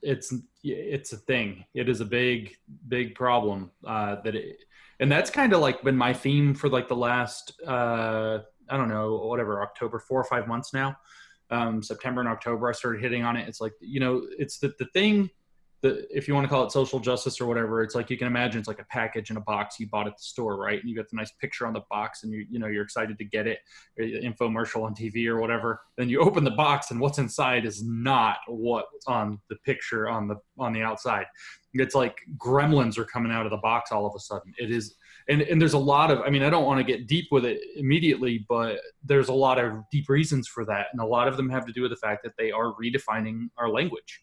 [0.00, 0.32] it's
[0.64, 1.66] it's a thing.
[1.74, 2.56] It is a big
[2.88, 4.60] big problem uh, that, it,
[5.02, 8.38] and that's kind of like been my theme for like the last uh,
[8.70, 10.96] I don't know whatever October four or five months now.
[11.50, 13.48] Um, September and October, I started hitting on it.
[13.48, 15.28] It's like you know, it's the the thing
[15.82, 18.28] the if you want to call it social justice or whatever, it's like you can
[18.28, 20.80] imagine it's like a package in a box you bought at the store, right?
[20.80, 23.18] And you got the nice picture on the box, and you you know you're excited
[23.18, 23.58] to get it,
[23.98, 25.80] infomercial on TV or whatever.
[25.98, 30.28] Then you open the box, and what's inside is not what's on the picture on
[30.28, 31.26] the on the outside.
[31.74, 34.54] It's like gremlins are coming out of the box all of a sudden.
[34.58, 34.94] It is,
[35.28, 36.20] and and there's a lot of.
[36.20, 39.58] I mean, I don't want to get deep with it immediately, but there's a lot
[39.58, 41.96] of deep reasons for that, and a lot of them have to do with the
[41.96, 44.20] fact that they are redefining our language.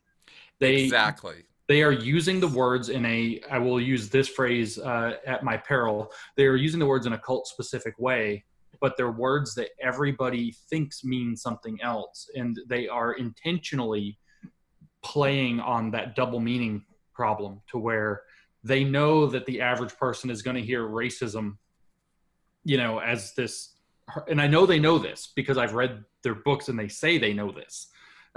[0.59, 1.43] They exactly.
[1.69, 5.55] They are using the words in a i will use this phrase uh, at my
[5.55, 6.11] peril.
[6.35, 8.43] They are using the words in a cult specific way
[8.81, 14.17] but they're words that everybody thinks mean something else and they are intentionally
[15.03, 18.23] playing on that double meaning problem to where
[18.63, 21.57] they know that the average person is going to hear racism
[22.63, 23.75] you know as this
[24.27, 27.33] and i know they know this because i've read their books and they say they
[27.33, 27.89] know this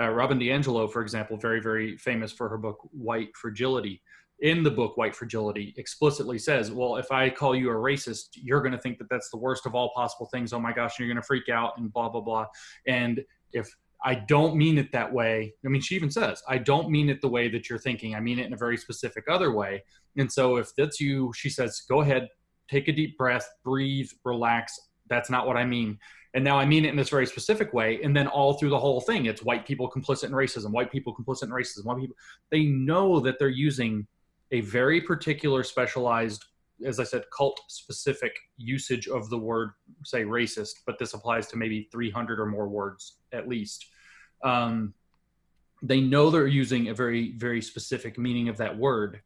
[0.02, 4.02] uh, Robin DiAngelo, for example, very, very famous for her book White Fragility.
[4.40, 8.60] In the book White Fragility, explicitly says, "Well, if I call you a racist, you're
[8.60, 10.52] going to think that that's the worst of all possible things.
[10.52, 12.46] Oh my gosh, you're going to freak out and blah blah blah.
[12.86, 13.72] And if
[14.04, 17.20] I don't mean it that way, I mean, she even says, I don't mean it
[17.20, 18.16] the way that you're thinking.
[18.16, 19.84] I mean it in a very specific other way.
[20.16, 22.28] And so if that's you, she says, go ahead,
[22.68, 24.76] take a deep breath, breathe, relax.
[25.08, 25.98] That's not what I mean
[26.34, 28.00] and now I mean it in this very specific way.
[28.02, 31.14] And then all through the whole thing, it's white people complicit in racism, white people
[31.14, 32.16] complicit in racism, white people.
[32.50, 34.06] They know that they're using
[34.50, 36.44] a very particular, specialized,
[36.84, 39.70] as I said, cult specific usage of the word,
[40.04, 43.86] say racist, but this applies to maybe 300 or more words at least.
[44.42, 44.94] Um,
[45.82, 49.20] they know they're using a very, very specific meaning of that word.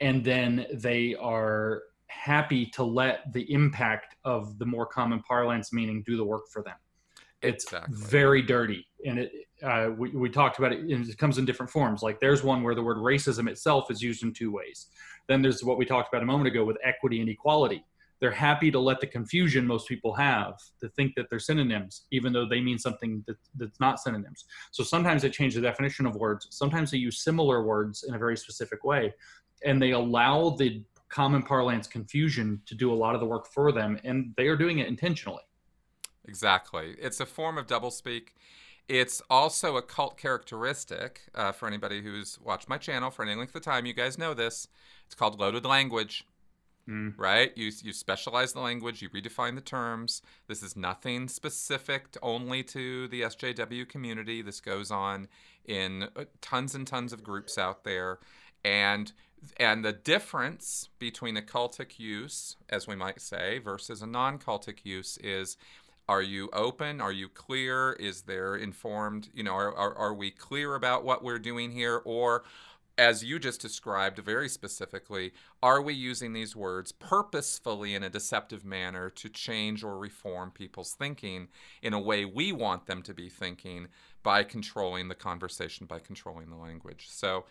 [0.00, 6.02] And then they are happy to let the impact of the more common parlance meaning
[6.06, 6.76] do the work for them.
[7.40, 7.94] It's Exactly.
[7.96, 10.80] very dirty, and it uh, we we talked about it.
[10.80, 12.02] And it comes in different forms.
[12.02, 14.88] Like there's one where the word racism itself is used in two ways.
[15.28, 17.84] Then there's what we talked about a moment ago with equity and equality.
[18.20, 22.32] They're happy to let the confusion most people have to think that they're synonyms, even
[22.32, 24.44] though they mean something that, that's not synonyms.
[24.72, 26.48] So sometimes they change the definition of words.
[26.50, 29.14] Sometimes they use similar words in a very specific way,
[29.64, 33.72] and they allow the common parlance confusion to do a lot of the work for
[33.72, 35.42] them, and they are doing it intentionally.
[36.26, 36.94] Exactly.
[37.00, 38.28] It's a form of doublespeak.
[38.88, 43.54] It's also a cult characteristic uh, for anybody who's watched my channel for any length
[43.54, 43.86] of time.
[43.86, 44.68] You guys know this.
[45.06, 46.24] It's called loaded language,
[46.88, 47.12] Mm.
[47.18, 47.52] right?
[47.54, 50.22] You, you specialize the language, you redefine the terms.
[50.46, 54.40] This is nothing specific to, only to the SJW community.
[54.40, 55.28] This goes on
[55.66, 58.20] in uh, tons and tons of groups out there.
[58.64, 59.12] And
[59.56, 65.16] and the difference between a cultic use, as we might say, versus a non-cultic use
[65.18, 65.56] is
[66.08, 67.00] are you open?
[67.00, 67.92] Are you clear?
[67.92, 69.28] Is there informed?
[69.34, 72.00] You know, are, are, are we clear about what we're doing here?
[72.04, 72.44] Or,
[72.96, 78.64] as you just described very specifically, are we using these words purposefully in a deceptive
[78.64, 81.48] manner to change or reform people's thinking
[81.80, 83.86] in a way we want them to be thinking
[84.24, 87.06] by controlling the conversation, by controlling the language?
[87.08, 87.44] So,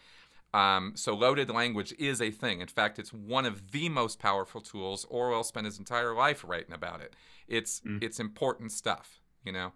[0.54, 2.62] um, so loaded language is a thing.
[2.62, 5.06] In fact, it's one of the most powerful tools.
[5.10, 7.16] Orwell spent his entire life writing about it.
[7.48, 8.04] It's Mm.
[8.04, 9.74] it's important stuff, you know.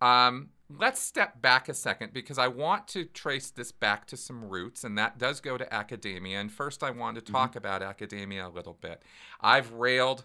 [0.00, 4.44] Um, let's step back a second because I want to trace this back to some
[4.48, 6.38] roots, and that does go to academia.
[6.40, 9.02] And first, I want to talk about academia a little bit.
[9.40, 10.24] I've railed.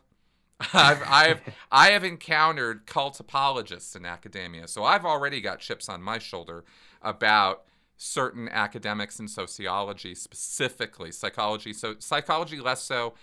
[0.73, 1.41] I've, I've
[1.71, 6.63] I have encountered cult apologists in academia, so I've already got chips on my shoulder
[7.01, 7.63] about
[7.97, 11.73] certain academics in sociology, specifically psychology.
[11.73, 13.13] So psychology less so,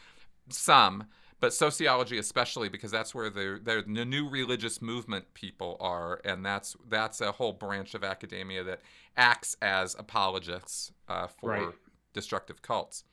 [0.48, 1.04] some,
[1.40, 6.76] but sociology especially because that's where the the new religious movement people are, and that's
[6.88, 8.80] that's a whole branch of academia that
[9.16, 11.74] acts as apologists uh, for right.
[12.12, 13.04] destructive cults.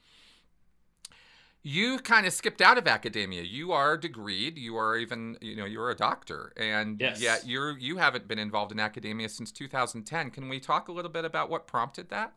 [1.67, 3.41] You kind of skipped out of academia.
[3.41, 4.55] You are degreed.
[4.55, 7.21] You are even, you know, you're a doctor, and yes.
[7.21, 10.31] yet you're you haven't been involved in academia since 2010.
[10.31, 12.31] Can we talk a little bit about what prompted that?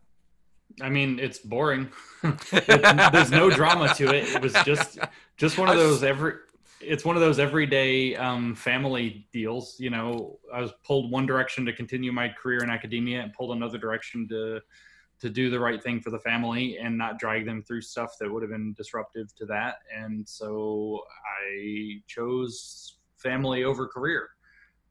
[0.81, 1.89] I mean, it's boring.
[2.51, 4.35] there's no drama to it.
[4.35, 4.99] It was just
[5.37, 6.33] just one of those every.
[6.81, 9.77] It's one of those everyday um, family deals.
[9.79, 13.55] You know, I was pulled one direction to continue my career in academia, and pulled
[13.55, 14.59] another direction to
[15.21, 18.31] to do the right thing for the family and not drag them through stuff that
[18.31, 19.75] would have been disruptive to that.
[19.95, 21.01] And so
[21.45, 24.29] I chose family over career.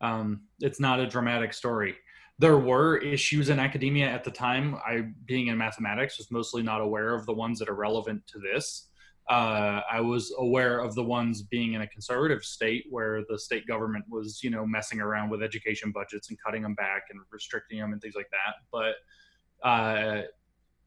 [0.01, 1.97] Um, it's not a dramatic story
[2.41, 4.75] there were issues in academia at the time.
[4.77, 8.39] I, being in mathematics, was mostly not aware of the ones that are relevant to
[8.39, 8.89] this.
[9.29, 13.67] Uh, I was aware of the ones being in a conservative state where the state
[13.67, 17.79] government was, you know, messing around with education budgets and cutting them back and restricting
[17.79, 18.55] them and things like that.
[18.73, 18.95] But
[19.63, 20.23] uh,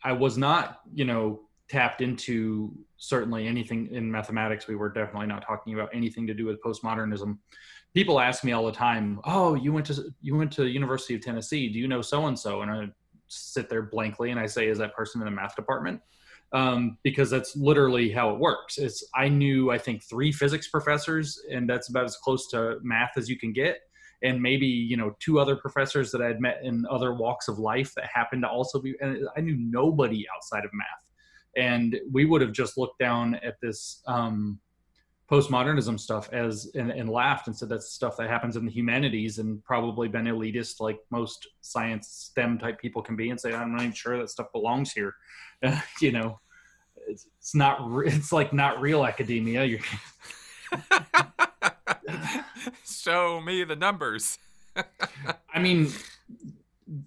[0.04, 4.68] I was not, you know, tapped into certainly anything in mathematics.
[4.68, 7.38] We were definitely not talking about anything to do with postmodernism
[7.94, 11.22] people ask me all the time, "Oh, you went to you went to University of
[11.22, 11.70] Tennessee.
[11.70, 12.90] Do you know so and so?" And I
[13.28, 16.02] sit there blankly and I say, "Is that person in the math department?"
[16.52, 18.78] Um, because that's literally how it works.
[18.78, 23.14] It's I knew I think three physics professors, and that's about as close to math
[23.18, 23.82] as you can get.
[24.24, 27.60] And maybe you know two other professors that I had met in other walks of
[27.60, 28.96] life that happened to also be.
[29.02, 31.06] And I knew nobody outside of math,
[31.58, 34.60] and we would have just looked down at this um,
[35.30, 39.40] postmodernism stuff as and, and, laughed and said that's stuff that happens in the humanities
[39.40, 43.72] and probably been elitist like most science STEM type people can be and say I'm
[43.72, 45.16] not even sure that stuff belongs here.
[46.02, 46.40] You know,
[47.08, 49.64] it's, it's not it's like not real academia.
[49.64, 49.80] You're
[53.04, 54.39] show me the numbers.
[55.54, 55.92] I mean,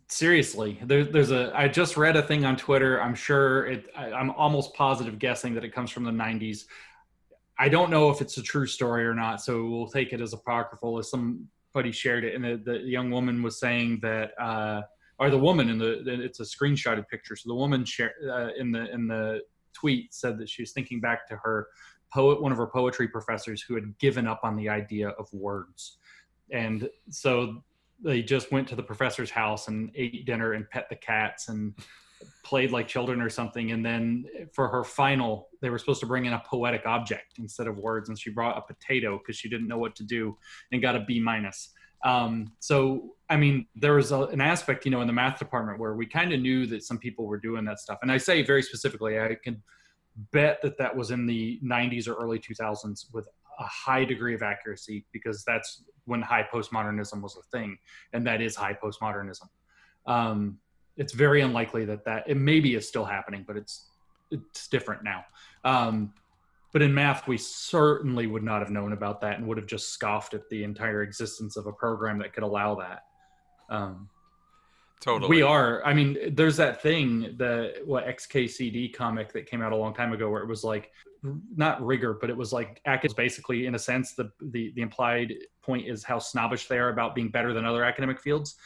[0.08, 1.52] seriously, there, there's a.
[1.54, 3.00] I just read a thing on Twitter.
[3.02, 3.86] I'm sure it.
[3.96, 6.64] I, I'm almost positive guessing that it comes from the 90s
[7.58, 10.32] I don't know if it's a true story or not, so we'll take it as
[10.32, 10.98] apocryphal.
[10.98, 14.82] As somebody shared it, and the, the young woman was saying that, uh,
[15.18, 17.34] or the woman in the, it's a screenshotted picture.
[17.34, 19.40] So the woman share, uh, in the in the
[19.72, 21.68] tweet said that she was thinking back to her
[22.16, 25.98] poet, one of her poetry professors who had given up on the idea of words,
[26.50, 27.62] and so
[28.02, 31.74] they just went to the professor's house and ate dinner and pet the cats and
[32.44, 33.72] played like children or something.
[33.72, 34.24] And then
[34.54, 38.08] for her final they were supposed to bring in a poetic object instead of words.
[38.08, 40.36] And she brought a potato because she didn't know what to do
[40.72, 41.72] and got a b minus.
[42.04, 45.80] Um, so i mean there was a, an aspect you know in the math department
[45.80, 47.98] where we kind of knew that some people were doing that stuff.
[48.02, 49.62] And i say very specifically i can
[50.32, 53.26] bet that that was in the 90s or early 2000s with
[53.58, 57.76] a high degree of accuracy because that's when high postmodernism was a thing
[58.12, 59.48] and that is high postmodernism
[60.06, 60.58] um,
[60.96, 63.90] it's very unlikely that that it maybe is still happening, but it's
[64.30, 65.24] it's different now.
[65.64, 66.12] Um,
[66.72, 69.90] but in math, we certainly would not have known about that and would have just
[69.90, 73.04] scoffed at the entire existence of a program that could allow that.
[73.70, 74.08] Um,
[75.00, 75.28] totally.
[75.28, 75.84] We are.
[75.84, 80.12] I mean, there's that thing, the what XKCD comic that came out a long time
[80.12, 80.92] ago, where it was like
[81.56, 85.34] not rigor, but it was like academics basically, in a sense, the the the implied
[85.62, 88.56] point is how snobbish they are about being better than other academic fields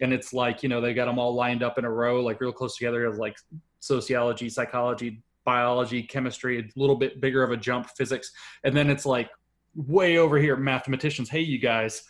[0.00, 2.40] and it's like you know they got them all lined up in a row like
[2.40, 3.36] real close together like
[3.80, 8.32] sociology psychology biology chemistry a little bit bigger of a jump physics
[8.64, 9.30] and then it's like
[9.74, 12.02] way over here mathematicians hey you guys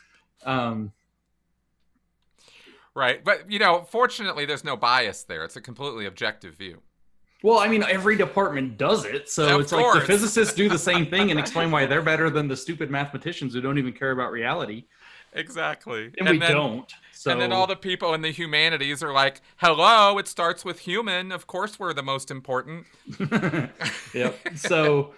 [0.45, 0.93] um,
[2.99, 6.83] right but you know fortunately there's no bias there it's a completely objective view
[7.43, 9.95] well, I mean, every department does it, so of it's course.
[9.95, 12.91] like the physicists do the same thing and explain why they're better than the stupid
[12.91, 14.87] mathematicians who don't even care about reality.
[15.35, 16.93] Exactly, and, and we then, don't.
[17.13, 17.31] So.
[17.31, 21.31] And then all the people in the humanities are like, "Hello, it starts with human.
[21.31, 22.87] Of course, we're the most important."
[24.15, 24.37] yep.
[24.57, 25.15] So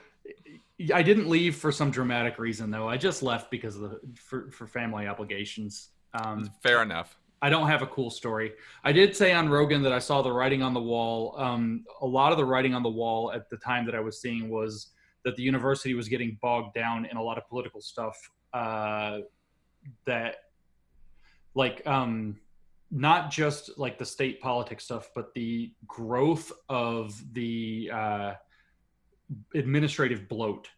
[0.93, 2.89] I didn't leave for some dramatic reason, though.
[2.89, 5.89] I just left because of the for, for family obligations.
[6.13, 7.17] Um, Fair enough.
[7.43, 8.53] I don't have a cool story.
[8.85, 11.35] I did say on Rogan that I saw the writing on the wall.
[11.39, 14.21] Um, a lot of the writing on the wall at the time that I was
[14.21, 14.89] seeing was
[15.25, 18.17] that the university was getting bogged down in a lot of political stuff
[18.53, 19.19] uh,
[20.07, 20.37] that
[21.55, 22.37] like um
[22.91, 28.33] not just like the state politics stuff but the growth of the uh
[29.55, 30.69] administrative bloat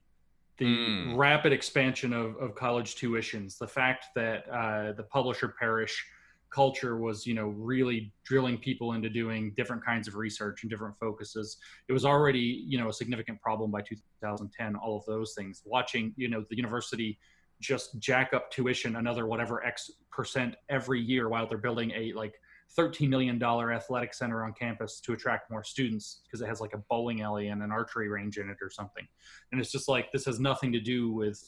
[0.59, 1.17] the mm.
[1.17, 6.07] rapid expansion of, of college tuitions the fact that uh, the publish or perish
[6.53, 10.97] culture was you know really drilling people into doing different kinds of research and different
[10.99, 11.57] focuses.
[11.89, 15.63] It was already you know a significant problem by 2010 all of those things.
[15.65, 17.19] Watching you know the university
[17.61, 22.35] just jack up tuition another whatever x percent every year while they're building a like
[22.75, 26.75] 13 million dollar athletic center on campus to attract more students because it has like
[26.75, 29.07] a bowling alley and an archery range in it or something.
[29.51, 31.39] And it's just like this has nothing to do with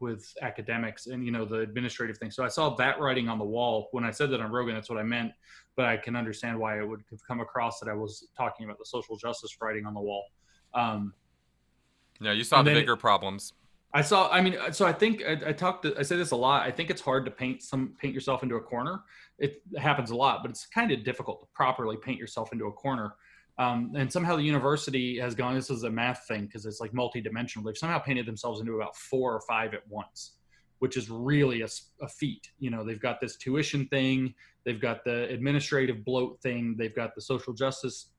[0.00, 2.30] with academics and you know the administrative thing.
[2.30, 4.74] So I saw that writing on the wall when I said that on Rogan.
[4.74, 5.32] That's what I meant,
[5.76, 8.78] but I can understand why it would have come across that I was talking about
[8.78, 10.24] the social justice writing on the wall.
[10.74, 11.14] Um,
[12.20, 13.52] yeah, you saw the bigger problems.
[13.94, 14.30] I saw.
[14.30, 15.86] I mean, so I think I, I talked.
[15.98, 16.66] I say this a lot.
[16.66, 19.00] I think it's hard to paint some paint yourself into a corner.
[19.38, 22.72] It happens a lot, but it's kind of difficult to properly paint yourself into a
[22.72, 23.14] corner.
[23.58, 26.92] Um, and somehow the university has gone, this is a math thing because it's like
[26.92, 27.64] multidimensional.
[27.64, 30.34] They've somehow painted themselves into about four or five at once,
[30.78, 31.68] which is really a,
[32.00, 32.48] a feat.
[32.60, 34.32] You know, they've got this tuition thing,
[34.64, 38.10] they've got the administrative bloat thing, they've got the social justice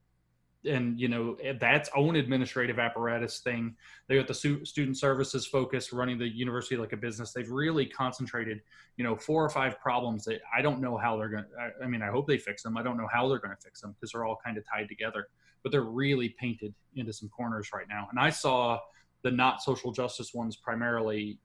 [0.65, 3.75] and you know eh, that's own administrative apparatus thing.
[4.07, 7.31] They got the student services focus running the university like a business.
[7.31, 8.61] They've really concentrated
[8.97, 11.87] you know four or five problems that i don't know how they're going to i
[11.87, 12.77] mean i hope they fix them.
[12.77, 14.89] I don't know how they're going to fix them because they're all kind of tied
[14.89, 15.27] together
[15.63, 18.07] but they're really painted into some corners right now.
[18.09, 18.79] And i saw
[19.23, 21.39] the not social justice ones primarily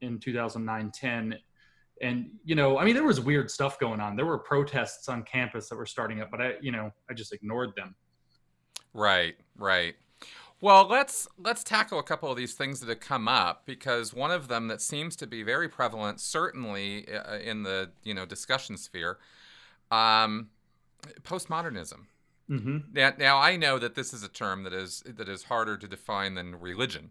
[0.00, 1.38] in 2009 10
[2.02, 4.16] and you know i mean there was weird stuff going on.
[4.16, 7.32] There were protests on campus that were starting up but i you know i just
[7.32, 7.94] ignored them
[8.94, 9.96] Right, right.
[10.60, 14.30] Well, let's let's tackle a couple of these things that have come up because one
[14.30, 18.78] of them that seems to be very prevalent, certainly uh, in the you know discussion
[18.78, 19.18] sphere,
[19.90, 20.48] um,
[21.22, 22.06] postmodernism.
[22.48, 22.78] Mm-hmm.
[22.92, 25.86] Now, now I know that this is a term that is that is harder to
[25.86, 27.10] define than religion.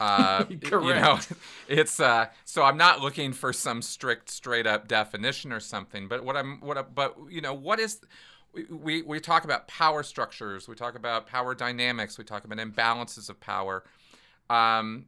[0.00, 1.18] Uh, you know,
[1.68, 6.08] it's uh, so I'm not looking for some strict, straight up definition or something.
[6.08, 8.00] But what I'm, what, I, but you know, what is
[8.68, 13.28] we, we talk about power structures, we talk about power dynamics, we talk about imbalances
[13.30, 13.84] of power.
[14.48, 15.06] Um,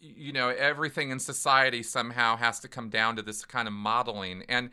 [0.00, 4.44] you know, everything in society somehow has to come down to this kind of modeling.
[4.48, 4.70] And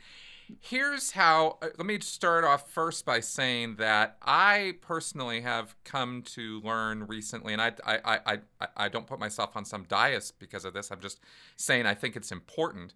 [0.59, 6.21] here's how uh, let me start off first by saying that I personally have come
[6.33, 8.19] to learn recently, and I, I,
[8.59, 11.19] I, I, don't put myself on some dais because of this, I'm just
[11.55, 12.93] saying I think it's important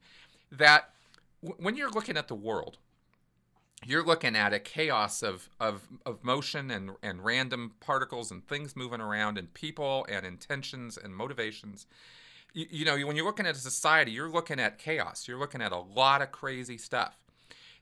[0.52, 0.90] that
[1.42, 2.78] when you're looking at the world,
[3.86, 8.76] you're looking at a chaos of, of, of motion and, and random particles and things
[8.76, 11.86] moving around and people and intentions and motivations.
[12.54, 15.28] You, you know, when you're looking at a society, you're looking at chaos.
[15.28, 17.18] You're looking at a lot of crazy stuff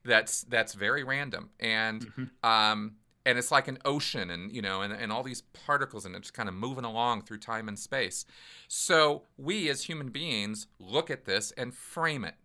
[0.05, 2.49] that's that's very random and mm-hmm.
[2.49, 2.95] um,
[3.25, 6.31] and it's like an ocean and you know and, and all these particles and it's
[6.31, 8.25] kind of moving along through time and space
[8.67, 12.35] so we as human beings look at this and frame it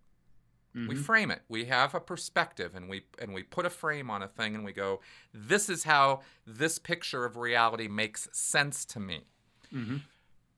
[0.78, 0.88] Mm-hmm.
[0.88, 1.42] We frame it.
[1.48, 4.64] We have a perspective and we and we put a frame on a thing and
[4.64, 5.00] we go,
[5.34, 9.24] this is how this picture of reality makes sense to me.
[9.74, 9.96] Mm-hmm.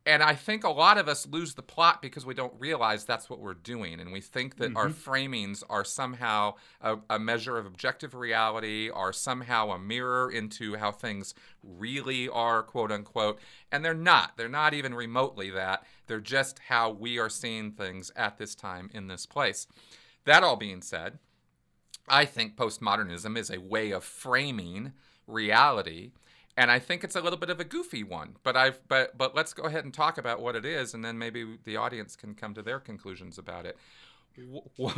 [0.07, 3.29] And I think a lot of us lose the plot because we don't realize that's
[3.29, 4.01] what we're doing.
[4.01, 4.77] And we think that mm-hmm.
[4.79, 10.77] our framings are somehow a, a, measure of objective reality, are somehow a mirror into
[10.77, 13.39] how things really are, quote unquote.
[13.71, 14.39] And they're not.
[14.39, 15.85] They're not even remotely that.
[16.07, 19.66] They're just how we are seeing things at this time in this place.
[20.25, 21.18] That all being said,
[22.09, 24.93] I think postmodernism is a way of framing
[25.27, 26.12] reality
[26.61, 28.37] and I think it's a little bit of a goofy one.
[28.43, 31.18] But I've but but let's go ahead and talk about what it is, and then
[31.18, 33.79] maybe the audience can come to their conclusions about it.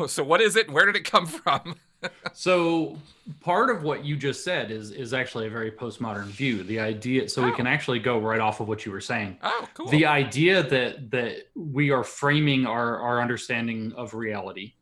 [0.08, 0.70] So what is it?
[0.70, 1.76] Where did it come from?
[2.32, 2.98] so
[3.40, 6.64] part of what you just said is is actually a very postmodern view.
[6.64, 7.46] The idea, so oh.
[7.46, 7.70] we can oh.
[7.70, 9.38] actually go right off of what you were saying.
[9.42, 9.88] Oh, cool.
[9.88, 14.74] The idea that that we are framing our our understanding of reality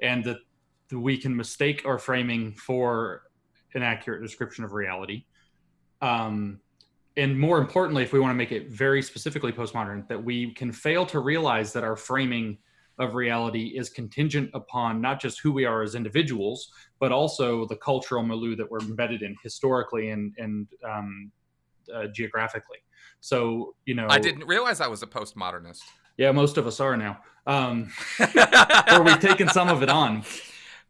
[0.00, 0.38] and that
[0.92, 3.22] we can mistake our framing for
[3.74, 5.24] an accurate description of reality.
[6.00, 6.60] Um,
[7.16, 10.70] and more importantly, if we want to make it very specifically postmodern, that we can
[10.70, 12.58] fail to realize that our framing
[12.98, 17.76] of reality is contingent upon not just who we are as individuals, but also the
[17.76, 21.30] cultural milieu that we're embedded in historically and, and um,
[21.94, 22.78] uh, geographically.
[23.20, 25.82] So, you know, I didn't realize I was a postmodernist.
[26.16, 27.18] Yeah, most of us are now.
[27.46, 27.92] Um,
[28.92, 30.24] or we've taken some of it on.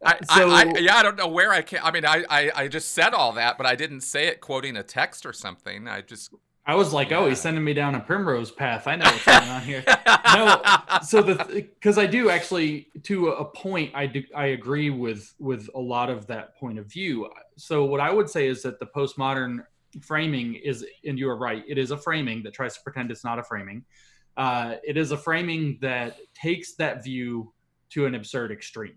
[0.03, 1.79] I, so, I, I, yeah, I don't know where I can.
[1.83, 4.77] I mean, I, I, I just said all that, but I didn't say it quoting
[4.77, 5.87] a text or something.
[5.87, 6.33] I just.
[6.65, 7.19] I was like, yeah.
[7.19, 8.87] oh, he's sending me down a primrose path.
[8.87, 9.83] I know what's going on here.
[10.35, 10.61] no,
[11.03, 15.69] so the because I do actually to a point, I do I agree with with
[15.75, 17.29] a lot of that point of view.
[17.55, 19.59] So what I would say is that the postmodern
[20.01, 23.23] framing is, and you are right, it is a framing that tries to pretend it's
[23.23, 23.85] not a framing.
[24.37, 27.51] Uh, it is a framing that takes that view
[27.89, 28.95] to an absurd extreme.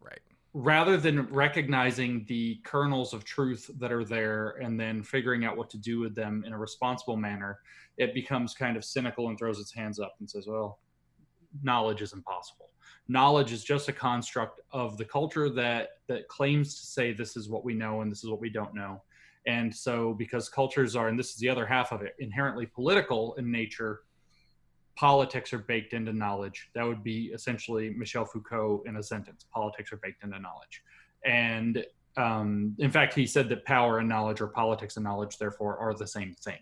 [0.00, 0.20] Right.
[0.52, 5.70] rather than recognizing the kernels of truth that are there and then figuring out what
[5.70, 7.58] to do with them in a responsible manner,
[7.96, 10.78] it becomes kind of cynical and throws its hands up and says, well,
[11.62, 12.70] knowledge is impossible.
[13.08, 17.48] Knowledge is just a construct of the culture that that claims to say this is
[17.48, 19.02] what we know and this is what we don't know.
[19.46, 23.34] And so because cultures are, and this is the other half of it, inherently political
[23.34, 24.00] in nature,
[24.96, 26.70] politics are baked into knowledge.
[26.74, 29.46] That would be essentially Michel Foucault in a sentence.
[29.52, 30.82] Politics are baked into knowledge.
[31.24, 31.84] And
[32.16, 35.94] um, in fact, he said that power and knowledge, or politics and knowledge, therefore, are
[35.94, 36.58] the same thing.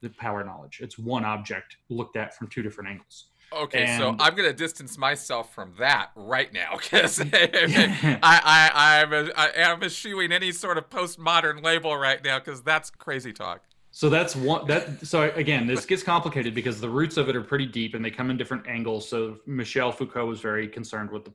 [0.00, 0.80] The power knowledge.
[0.82, 3.26] It's one object looked at from two different angles.
[3.52, 9.02] Okay, and, so I'm going to distance myself from that right now because I, I,
[9.02, 13.64] I'm, I am eschewing any sort of postmodern label right now because that's crazy talk.
[13.92, 17.42] So that's one that so again this gets complicated because the roots of it are
[17.42, 19.08] pretty deep and they come in different angles.
[19.08, 21.32] So Michel Foucault was very concerned with the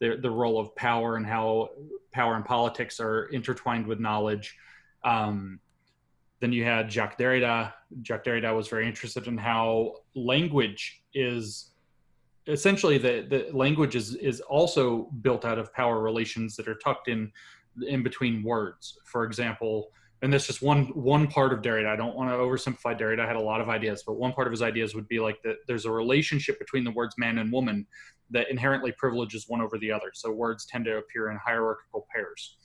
[0.00, 1.70] the, the role of power and how
[2.12, 4.56] power and politics are intertwined with knowledge.
[5.04, 5.60] Um,
[6.40, 7.72] then you had Jacques Derrida.
[8.02, 11.72] Jacques Derrida was very interested in how language is
[12.46, 17.08] essentially the, the language is, is also built out of power relations that are tucked
[17.08, 17.30] in
[17.86, 18.98] in between words.
[19.04, 19.90] For example,
[20.22, 21.88] and that's just one one part of Derrida.
[21.88, 23.20] I don't want to oversimplify Derrida.
[23.20, 25.40] I had a lot of ideas, but one part of his ideas would be like
[25.42, 27.86] that there's a relationship between the words man and woman
[28.30, 30.10] that inherently privileges one over the other.
[30.14, 32.56] So words tend to appear in hierarchical pairs.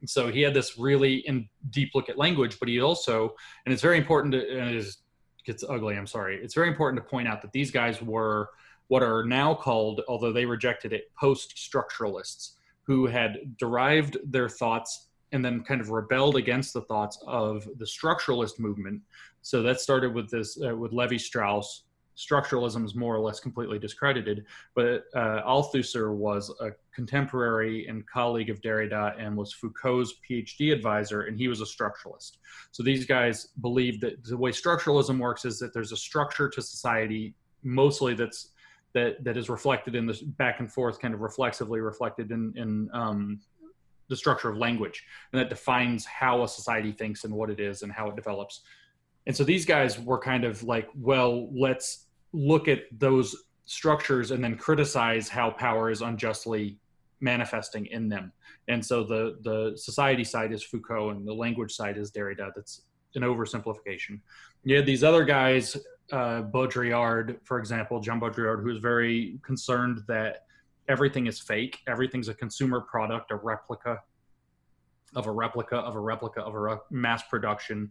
[0.00, 3.34] And so he had this really in deep look at language, but he also,
[3.66, 4.98] and it's very important to, and it is,
[5.44, 5.96] gets ugly.
[5.96, 6.40] I'm sorry.
[6.42, 8.48] It's very important to point out that these guys were
[8.88, 12.52] what are now called, although they rejected it, post structuralists
[12.84, 17.84] who had derived their thoughts and then kind of rebelled against the thoughts of the
[17.84, 19.00] structuralist movement.
[19.42, 21.84] So that started with this uh, with Levi Strauss.
[22.16, 28.50] Structuralism is more or less completely discredited, but uh, Althusser was a contemporary and colleague
[28.50, 32.32] of Derrida and was Foucault's PhD advisor, and he was a structuralist.
[32.72, 36.60] So these guys believe that the way structuralism works is that there's a structure to
[36.60, 38.50] society, mostly that's
[38.92, 42.90] that that is reflected in this back and forth, kind of reflexively reflected in in
[42.92, 43.40] um,
[44.10, 47.82] the structure of language and that defines how a society thinks and what it is
[47.82, 48.60] and how it develops.
[49.26, 53.34] And so these guys were kind of like well let's look at those
[53.64, 56.78] structures and then criticize how power is unjustly
[57.20, 58.32] manifesting in them.
[58.68, 62.50] And so the the society side is foucault and the language side is derrida.
[62.54, 62.82] That's
[63.14, 64.20] an oversimplification.
[64.64, 65.76] You had these other guys
[66.12, 70.42] uh, baudrillard for example jean baudrillard who was very concerned that
[70.90, 71.78] everything is fake.
[71.86, 73.98] Everything's a consumer product, a replica
[75.14, 77.90] of a replica of a replica of a re- mass production.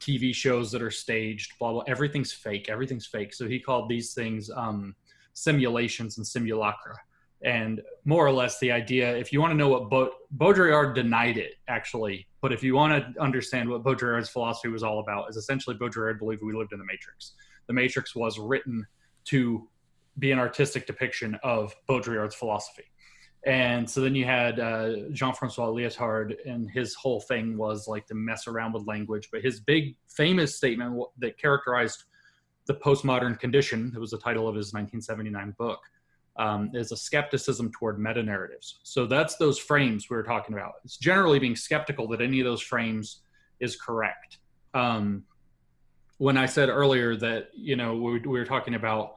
[0.00, 1.84] TV shows that are staged, blah blah.
[1.86, 2.68] Everything's fake.
[2.68, 3.32] Everything's fake.
[3.32, 4.94] So he called these things um,
[5.32, 6.96] simulations and simulacra.
[7.42, 11.36] And more or less, the idea, if you want to know what Baud- Baudrillard denied
[11.36, 15.36] it, actually, but if you want to understand what Baudrillard's philosophy was all about, is
[15.36, 17.32] essentially Baudrillard believed we lived in the Matrix.
[17.66, 18.86] The Matrix was written
[19.26, 19.68] to
[20.18, 22.84] be an artistic depiction of Baudrillard's philosophy.
[23.46, 28.14] And so then you had uh, Jean-Francois Lyotard, and his whole thing was like to
[28.14, 29.28] mess around with language.
[29.30, 32.04] But his big famous statement that characterized
[32.66, 35.80] the postmodern condition, it was the title of his 1979 book,
[36.36, 38.80] um, is a skepticism toward meta narratives.
[38.82, 40.72] So that's those frames we were talking about.
[40.84, 43.20] It's generally being skeptical that any of those frames
[43.60, 44.38] is correct.
[44.72, 45.24] Um,
[46.18, 49.14] when I said earlier that you know we, we were talking about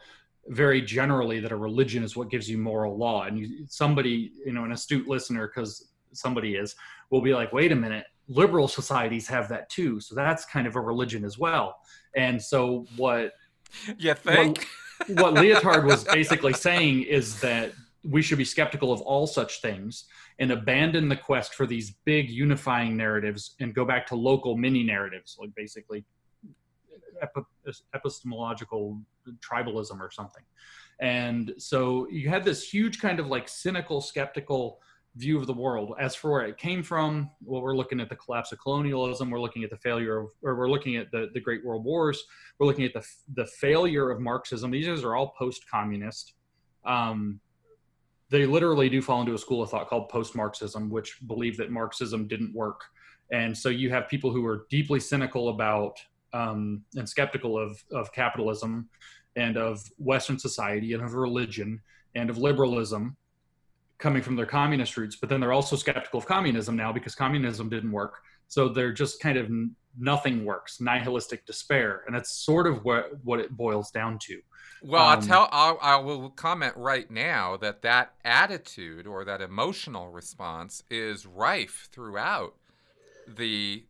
[0.49, 3.23] very generally that a religion is what gives you moral law.
[3.23, 6.75] And you, somebody you know an astute listener because somebody is
[7.09, 9.99] will be like wait a minute liberal societies have that too.
[9.99, 11.77] So that's kind of a religion as well.
[12.15, 13.33] And so what
[13.97, 14.67] you think?
[15.07, 17.71] what, what lyotard was basically saying is that
[18.03, 20.05] we should be skeptical of all such things
[20.39, 24.83] and abandon the quest for these big unifying narratives and go back to local mini
[24.83, 26.05] narratives like basically
[27.93, 28.99] epistemological
[29.33, 30.43] tribalism or something.
[30.99, 34.79] And so you had this huge kind of like cynical, skeptical
[35.15, 35.93] view of the world.
[35.99, 39.29] As for where it came from, well, we're looking at the collapse of colonialism.
[39.29, 42.23] We're looking at the failure of, or we're looking at the, the Great World Wars.
[42.59, 44.71] We're looking at the, the failure of Marxism.
[44.71, 46.33] These guys are all post-communist.
[46.85, 47.39] Um,
[48.29, 52.27] they literally do fall into a school of thought called post-Marxism, which believe that Marxism
[52.27, 52.81] didn't work.
[53.31, 55.97] And so you have people who are deeply cynical about
[56.33, 58.89] um, and skeptical of, of capitalism
[59.37, 61.79] and of Western society and of religion
[62.15, 63.15] and of liberalism
[63.99, 67.69] coming from their communist roots, but then they're also skeptical of communism now because communism
[67.69, 68.19] didn't work.
[68.47, 69.49] So they're just kind of
[69.97, 74.41] nothing works, nihilistic despair, and that's sort of what what it boils down to.
[74.81, 75.49] Well, um, I'll tell.
[75.51, 81.89] I'll, I will comment right now that that attitude or that emotional response is rife
[81.91, 82.55] throughout
[83.27, 83.83] the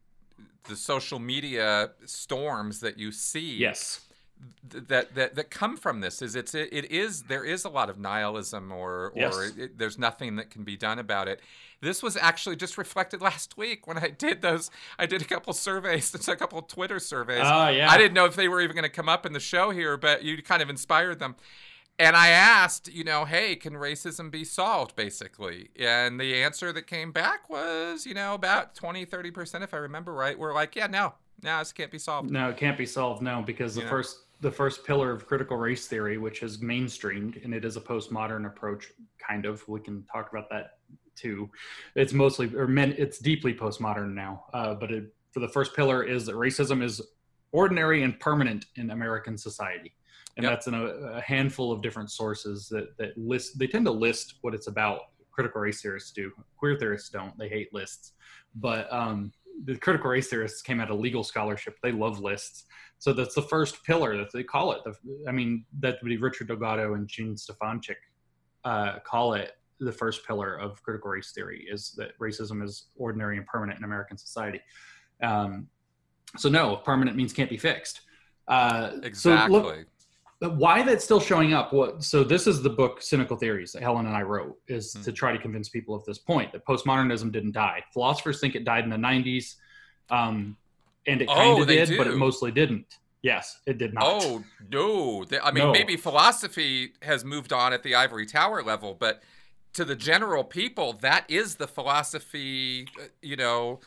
[0.64, 3.58] the social media storms that you see.
[3.58, 4.07] Yes
[4.70, 7.90] that that that come from this is it's it, it is there is a lot
[7.90, 9.36] of nihilism or yes.
[9.36, 11.42] or it, there's nothing that can be done about it.
[11.82, 14.72] This was actually just reflected last week when I did those.
[14.98, 17.44] I did a couple surveys, a couple Twitter surveys.
[17.44, 17.90] Oh yeah.
[17.90, 19.98] I didn't know if they were even going to come up in the show here,
[19.98, 21.36] but you kind of inspired them.
[22.00, 25.70] And I asked, you know, hey, can racism be solved, basically?
[25.80, 30.14] And the answer that came back was, you know, about 20, 30%, if I remember
[30.14, 32.30] right, were like, yeah, no, no, this can't be solved.
[32.30, 35.88] No, it can't be solved, no, because the first the first pillar of critical race
[35.88, 38.92] theory, which is mainstreamed, and it is a postmodern approach,
[39.26, 39.68] kind of.
[39.68, 40.78] We can talk about that
[41.16, 41.50] too.
[41.96, 44.46] It's mostly, or men, it's deeply postmodern now.
[44.54, 47.02] Uh, but it, for the first pillar is that racism is
[47.52, 49.94] ordinary and permanent in American society,
[50.36, 50.54] and yep.
[50.54, 53.58] that's in a, a, handful of different sources that that list.
[53.58, 55.00] They tend to list what it's about.
[55.32, 56.32] Critical race theorists do.
[56.58, 57.38] Queer theorists don't.
[57.38, 58.14] They hate lists,
[58.56, 59.32] but um,
[59.66, 61.78] the critical race theorists came out of legal scholarship.
[61.82, 62.66] They love lists
[63.00, 64.82] so that's the first pillar that they call it.
[64.84, 64.94] The,
[65.28, 67.96] I mean, that would be Richard Delgado and Jean Stefancic
[68.66, 73.38] uh, call it the first pillar of critical race theory is that racism is ordinary
[73.38, 74.60] and permanent in American society.
[75.22, 75.68] Um,
[76.36, 78.02] so no, permanent means can't be fixed.
[78.48, 79.60] Uh, exactly.
[79.60, 79.86] So
[80.42, 81.74] look, why that's still showing up?
[81.74, 82.04] What?
[82.04, 85.04] So this is the book "Cynical Theories" that Helen and I wrote, is mm-hmm.
[85.04, 87.84] to try to convince people of this point that postmodernism didn't die.
[87.94, 89.56] Philosophers think it died in the '90s.
[90.10, 90.58] Um,
[91.08, 91.98] and it kind of oh, did, do.
[91.98, 92.98] but it mostly didn't.
[93.24, 94.04] Yes, it did not.
[94.06, 95.26] Oh no!
[95.44, 95.72] I mean, no.
[95.72, 99.24] maybe philosophy has moved on at the ivory tower level, but
[99.74, 103.80] to the general people, that is the philosophy, uh, you know,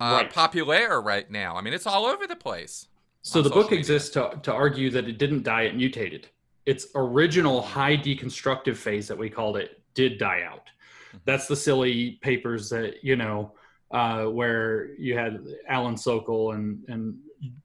[0.00, 0.32] uh, right.
[0.32, 1.56] populaire right now.
[1.56, 2.88] I mean, it's all over the place.
[3.22, 3.78] So the book media.
[3.78, 6.28] exists to to argue that it didn't die; it mutated.
[6.66, 10.66] Its original high deconstructive phase that we called it did die out.
[11.08, 11.18] Mm-hmm.
[11.24, 13.52] That's the silly papers that you know
[13.90, 17.16] uh, where you had Alan Sokal and and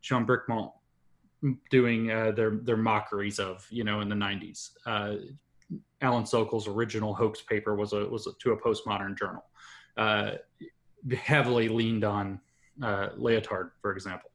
[0.02, 0.72] Jean Bricmont
[1.70, 4.72] doing uh, their their mockeries of you know in the 90s.
[4.86, 5.16] Uh,
[6.02, 9.44] Alan Sokal's original hoax paper was a was a, to a postmodern journal,
[9.98, 10.32] uh,
[11.16, 12.40] heavily leaned on
[12.82, 14.30] uh, Lyotard, for example.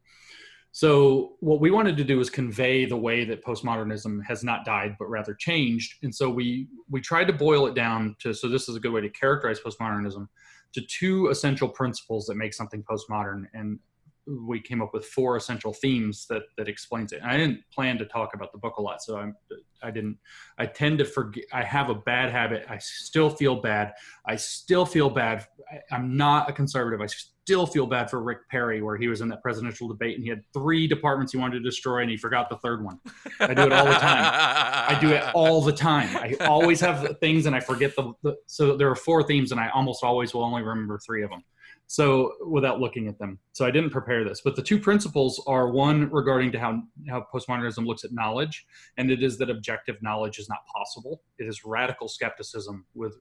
[0.72, 4.96] So what we wanted to do is convey the way that postmodernism has not died,
[4.98, 6.02] but rather changed.
[6.02, 8.92] And so we we tried to boil it down to so this is a good
[8.92, 10.28] way to characterize postmodernism
[10.74, 13.78] to two essential principles that make something postmodern and
[14.26, 17.20] we came up with four essential themes that that explains it.
[17.20, 19.36] And I didn't plan to talk about the book a lot, so I'm
[19.82, 20.18] I didn't.
[20.58, 21.44] I tend to forget.
[21.52, 22.64] I have a bad habit.
[22.68, 23.92] I still feel bad.
[24.26, 25.46] I still feel bad.
[25.90, 27.00] I, am not a conservative.
[27.00, 27.06] I
[27.44, 30.30] still feel bad for Rick Perry, where he was in that presidential debate and he
[30.30, 32.98] had three departments he wanted to destroy and he forgot the third one.
[33.38, 34.30] I do it all the time.
[34.32, 36.16] I do it all the time.
[36.16, 38.36] I always have things and I forget the, the.
[38.46, 41.42] So there are four themes and I almost always will only remember three of them.
[41.86, 44.40] So without looking at them, so I didn't prepare this.
[44.42, 46.80] But the two principles are one regarding to how
[47.10, 48.64] how postmodernism looks at knowledge,
[48.96, 51.20] and it is that objective knowledge is not possible.
[51.38, 53.18] It is radical skepticism with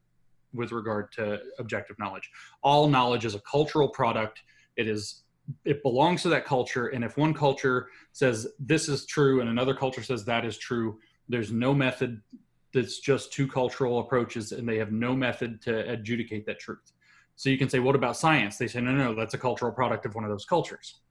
[0.53, 2.29] with regard to objective knowledge.
[2.61, 4.41] All knowledge is a cultural product.
[4.75, 5.23] It is
[5.65, 9.75] it belongs to that culture, and if one culture says this is true and another
[9.75, 12.21] culture says that is true, there's no method.
[12.73, 16.93] That's just two cultural approaches, and they have no method to adjudicate that truth.
[17.35, 18.57] So you can say, what about science?
[18.57, 21.01] They say, no, no, that's a cultural product of one of those cultures.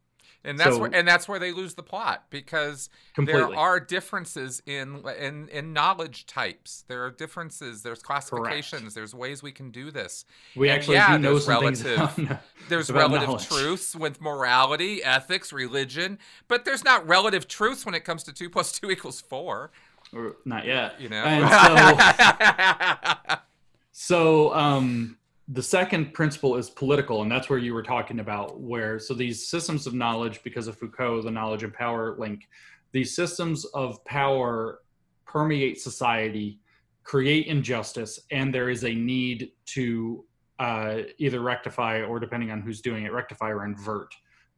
[0.45, 3.43] And that's so, where and that's where they lose the plot because completely.
[3.43, 6.85] there are differences in in in knowledge types.
[6.89, 7.83] There are differences.
[7.83, 8.81] There's classifications.
[8.81, 8.95] Correct.
[8.95, 10.25] There's ways we can do this.
[10.57, 12.31] We and actually yeah, do know some relative, things.
[12.69, 13.47] there's relative knowledge.
[13.47, 16.19] truths with morality, ethics, religion,
[16.49, 19.71] but there's not relative truths when it comes to two plus two equals four.
[20.13, 21.01] Or not yet.
[21.01, 21.23] You know.
[23.93, 25.19] so, so um
[25.49, 29.49] the second principle is political and that's where you were talking about where so these
[29.49, 32.49] systems of knowledge because of foucault the knowledge and power link
[32.93, 34.81] these systems of power
[35.27, 36.61] permeate society
[37.03, 40.25] create injustice and there is a need to
[40.61, 44.15] uh, either rectify or depending on who's doing it rectify or invert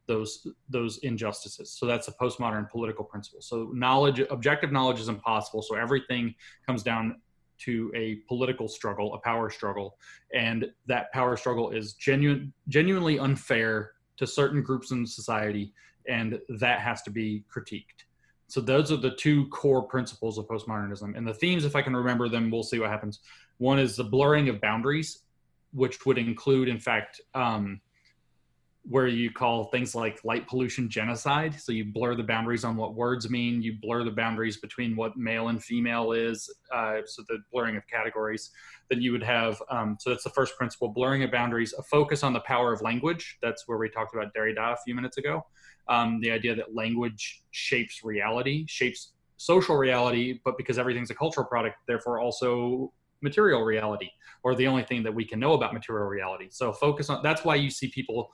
[0.07, 1.71] those those injustices.
[1.71, 3.41] So that's a postmodern political principle.
[3.41, 5.61] So knowledge objective knowledge is impossible.
[5.61, 7.21] So everything comes down
[7.59, 9.97] to a political struggle, a power struggle,
[10.33, 15.73] and that power struggle is genuine, genuinely unfair to certain groups in society,
[16.07, 18.05] and that has to be critiqued.
[18.47, 21.17] So those are the two core principles of postmodernism.
[21.17, 23.19] And the themes, if I can remember them, we'll see what happens.
[23.57, 25.23] One is the blurring of boundaries,
[25.73, 27.81] which would include, in fact, um,
[28.87, 31.59] where you call things like light pollution genocide.
[31.59, 33.63] So you blur the boundaries on what words mean.
[33.63, 36.53] You blur the boundaries between what male and female is.
[36.71, 38.51] Uh, so the blurring of categories.
[38.89, 39.61] Then you would have.
[39.71, 41.73] Um, so that's the first principle: blurring of boundaries.
[41.73, 43.39] A focus on the power of language.
[43.41, 45.45] That's where we talked about Derrida a few minutes ago.
[45.87, 51.45] Um, the idea that language shapes reality, shapes social reality, but because everything's a cultural
[51.45, 54.09] product, therefore also material reality,
[54.43, 56.47] or the only thing that we can know about material reality.
[56.51, 57.23] So focus on.
[57.23, 58.29] That's why you see people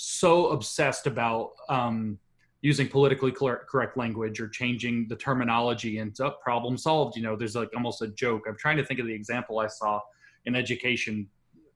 [0.00, 2.16] so obsessed about um,
[2.62, 7.16] using politically correct language or changing the terminology and oh, problem solved.
[7.16, 8.44] You know, there's like almost a joke.
[8.46, 10.00] I'm trying to think of the example I saw
[10.46, 11.26] in education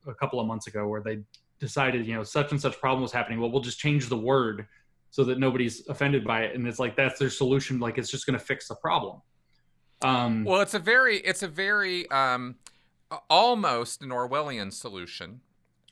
[0.07, 1.19] a couple of months ago where they
[1.59, 3.41] decided, you know, such and such problem was happening.
[3.41, 4.69] Well, we'll just change the word
[5.11, 6.55] so that nobody's offended by it.
[6.55, 7.81] And it's like that's their solution.
[7.81, 9.21] Like it's just going to fix the problem.
[10.01, 12.55] Um, well, it's a very, it's a very um,
[13.29, 15.41] almost an Orwellian solution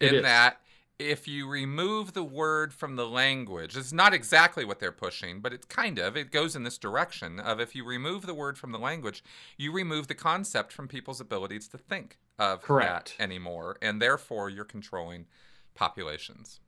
[0.00, 0.58] in that
[1.00, 5.52] if you remove the word from the language, it's not exactly what they're pushing, but
[5.52, 8.70] it's kind of, it goes in this direction of if you remove the word from
[8.70, 9.24] the language,
[9.56, 13.14] you remove the concept from people's abilities to think of Correct.
[13.16, 13.78] that anymore.
[13.80, 15.26] And therefore, you're controlling
[15.74, 16.60] populations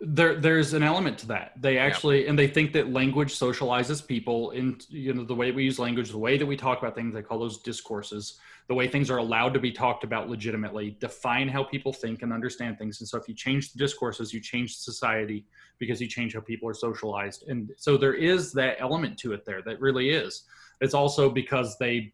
[0.00, 2.30] there there's an element to that they actually yeah.
[2.30, 6.10] and they think that language socializes people in you know the way we use language
[6.10, 8.38] the way that we talk about things they call those discourses
[8.70, 12.32] the way things are allowed to be talked about legitimately define how people think and
[12.32, 13.00] understand things.
[13.00, 15.44] And so if you change the discourses you change society
[15.80, 17.48] because you change how people are socialized.
[17.48, 20.44] And so there is that element to it there that really is.
[20.80, 22.12] It's also because they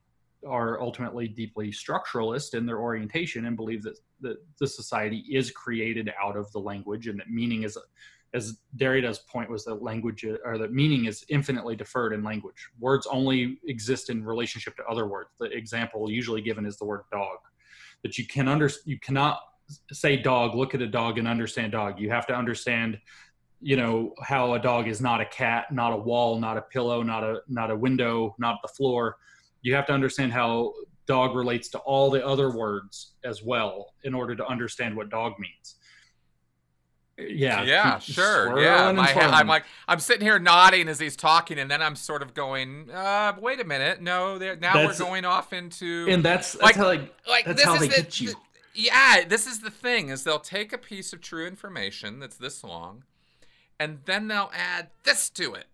[0.48, 6.10] are ultimately deeply structuralist in their orientation and believe that, that the society is created
[6.18, 7.76] out of the language and that meaning is
[8.36, 12.68] as Derrida's point was that language or that meaning is infinitely deferred in language.
[12.78, 15.30] Words only exist in relationship to other words.
[15.38, 17.38] The example usually given is the word dog.
[18.02, 19.40] That you can under you cannot
[19.92, 21.98] say dog, look at a dog and understand dog.
[21.98, 22.98] You have to understand,
[23.60, 27.02] you know, how a dog is not a cat, not a wall, not a pillow,
[27.02, 29.16] not a not a window, not the floor
[29.66, 30.72] you have to understand how
[31.06, 35.32] dog relates to all the other words as well in order to understand what dog
[35.40, 35.74] means.
[37.18, 37.62] Yeah.
[37.62, 38.60] Yeah, sure.
[38.60, 38.92] Yeah.
[38.92, 42.34] My, I'm like, I'm sitting here nodding as he's talking, and then I'm sort of
[42.34, 44.02] going, uh, wait a minute.
[44.02, 46.06] No, now that's, we're going off into.
[46.08, 48.28] And that's, that's like, how, like, like that's how they the, get you.
[48.28, 48.36] The,
[48.74, 52.62] yeah, this is the thing is they'll take a piece of true information that's this
[52.62, 53.04] long,
[53.80, 55.66] and then they'll add this to it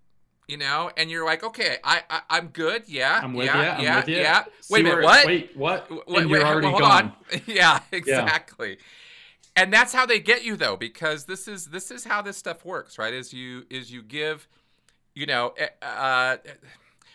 [0.49, 3.85] you know, and you're like, okay, I, I am good, yeah, I'm with yeah, you,
[3.85, 4.45] yeah, yeah.
[4.69, 5.27] Wait a minute, what?
[5.27, 6.09] Wait, what?
[6.09, 7.13] Wait, and you're already well, gone.
[7.47, 8.71] yeah, exactly.
[8.71, 8.77] Yeah.
[9.55, 12.65] And that's how they get you though, because this is this is how this stuff
[12.65, 13.13] works, right?
[13.13, 14.49] Is you is you give,
[15.15, 16.39] you know, eh, uh,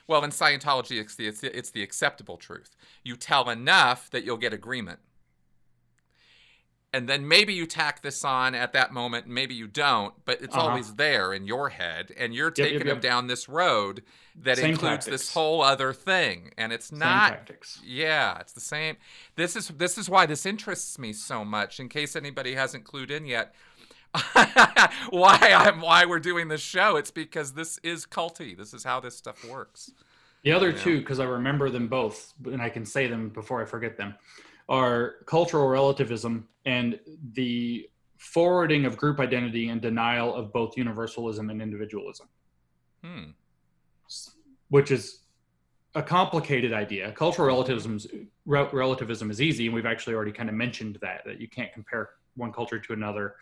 [0.07, 2.75] well, in Scientology, it's the, it's the it's the acceptable truth.
[3.03, 4.99] You tell enough that you'll get agreement
[6.93, 10.55] and then maybe you tack this on at that moment maybe you don't but it's
[10.55, 10.67] uh-huh.
[10.67, 13.01] always there in your head and you're taking yep, yep, yep.
[13.01, 14.03] them down this road
[14.35, 15.23] that same includes tactics.
[15.23, 17.49] this whole other thing and it's not
[17.83, 18.95] yeah it's the same
[19.35, 23.11] this is this is why this interests me so much in case anybody hasn't clued
[23.11, 23.53] in yet
[25.09, 28.99] why I'm why we're doing this show it's because this is culty this is how
[28.99, 29.91] this stuff works
[30.43, 30.77] the other know?
[30.77, 34.15] two because I remember them both and I can say them before I forget them
[34.69, 36.99] are cultural relativism and
[37.33, 42.27] the forwarding of group identity and denial of both universalism and individualism.
[43.03, 43.31] Hmm.
[44.69, 45.21] Which is
[45.95, 47.11] a complicated idea.
[47.13, 47.99] Cultural relativism
[48.45, 51.71] re- relativism is easy, and we've actually already kind of mentioned that that you can't
[51.73, 53.35] compare one culture to another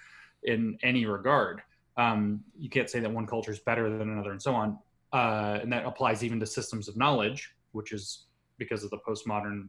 [0.44, 1.62] in any regard.
[1.98, 4.78] Um, you can't say that one culture is better than another, and so on.
[5.14, 8.26] Uh, and that applies even to systems of knowledge, which is
[8.58, 9.68] because of the postmodern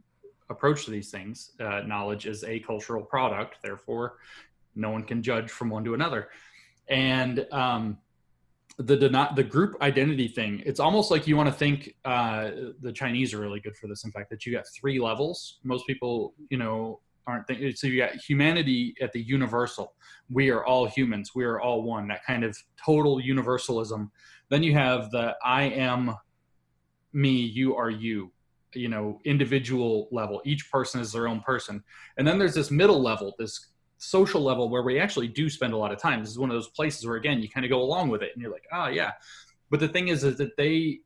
[0.51, 1.53] approach to these things.
[1.61, 4.16] Uh, knowledge is a cultural product, therefore,
[4.74, 6.28] no one can judge from one to another.
[6.88, 7.99] And um,
[8.78, 8.97] the
[9.34, 13.40] the group identity thing, it's almost like you want to think uh, the Chinese are
[13.40, 14.05] really good for this.
[14.05, 15.59] In fact, that you got three levels.
[15.64, 17.72] Most people, you know, aren't thinking.
[17.74, 19.94] So you got humanity at the universal.
[20.30, 21.32] We are all humans.
[21.34, 22.07] We are all one.
[22.09, 24.11] That kind of total universalism.
[24.51, 26.14] Then you have the I am
[27.12, 28.30] me, you are you
[28.77, 30.41] you know individual level.
[30.45, 31.83] Each person is their own person.
[32.16, 33.68] And then there's this middle level this
[33.99, 36.20] social level where we actually do spend a lot of time.
[36.20, 38.31] This is one of those places where again you kind of go along with it
[38.35, 39.12] and you're like oh yeah.
[39.70, 41.01] But the thing is is that they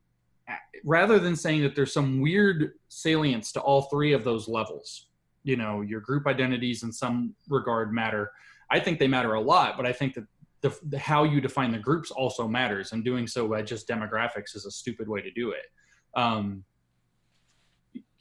[0.83, 5.07] rather than saying that there's some weird salience to all three of those levels
[5.43, 8.31] you know your group identities in some regard matter.
[8.69, 10.25] I think they matter a lot but i think that
[10.61, 14.55] the, the, how you define the groups also matters, and doing so by just demographics
[14.55, 15.65] is a stupid way to do it.
[16.15, 16.63] Um,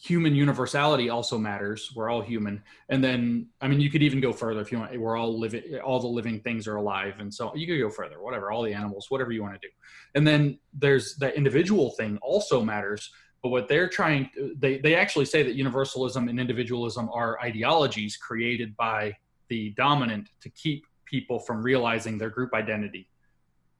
[0.02, 1.92] human universality also matters.
[1.94, 4.98] We're all human, and then I mean, you could even go further if you want.
[4.98, 5.78] We're all living.
[5.84, 8.20] All the living things are alive, and so you could go further.
[8.20, 9.72] Whatever, all the animals, whatever you want to do.
[10.14, 13.10] And then there's that individual thing also matters.
[13.42, 18.76] But what they're trying, they they actually say that universalism and individualism are ideologies created
[18.76, 19.16] by
[19.48, 23.08] the dominant to keep people from realizing their group identity.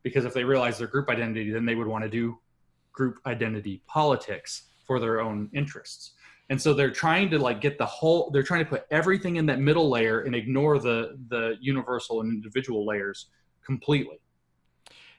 [0.03, 2.39] Because if they realize their group identity, then they would want to do
[2.93, 6.15] group identity politics for their own interests.
[6.49, 9.47] And so they're trying to like get the whole they're trying to put everything in
[9.47, 13.27] that middle layer and ignore the the universal and individual layers
[13.65, 14.19] completely.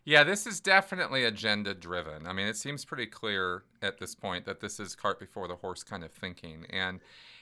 [0.03, 2.27] Yeah, this is definitely agenda driven.
[2.27, 5.55] I mean, it seems pretty clear at this point that this is cart before the
[5.55, 6.65] horse kind of thinking.
[6.69, 6.99] And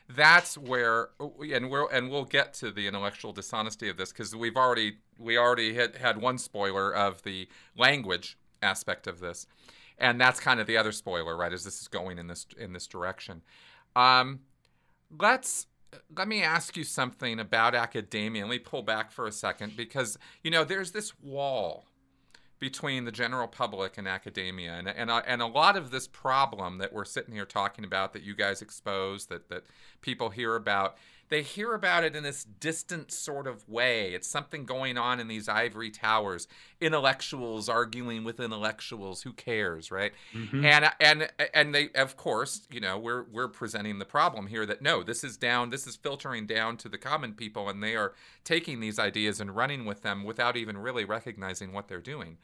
[0.07, 4.55] that's where and we'll and we'll get to the intellectual dishonesty of this because we've
[4.55, 9.47] already we already had had one spoiler of the language aspect of this
[9.99, 11.53] and that's kind of the other spoiler, right?
[11.53, 13.41] As this is going in this in this direction.
[13.95, 14.39] Um,
[15.17, 15.67] let's
[16.15, 18.43] let me ask you something about academia.
[18.43, 21.85] Let me pull back for a second because you know there's this wall
[22.59, 26.77] between the general public and academia, and and uh, and a lot of this problem
[26.77, 29.63] that we're sitting here talking about that you guys expose that that
[30.01, 30.97] people hear about
[31.29, 34.13] they hear about it in this distant sort of way.
[34.13, 36.47] It's something going on in these ivory towers.
[36.81, 39.21] Intellectuals arguing with intellectuals.
[39.21, 40.11] Who cares, right?
[40.33, 40.65] Mm-hmm.
[40.65, 44.81] And and and they, of course, you know, we're we're presenting the problem here that
[44.81, 45.69] no, this is down.
[45.69, 48.13] This is filtering down to the common people, and they are
[48.43, 52.37] taking these ideas and running with them without even really recognizing what they're doing.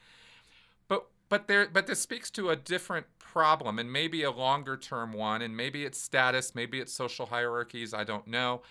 [1.30, 5.41] But there but this speaks to a different problem and maybe a longer term one
[5.41, 8.61] and maybe it's status maybe it's social hierarchies i don't know.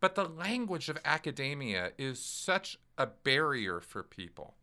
[0.00, 4.54] But the language of academia is such a barrier for people.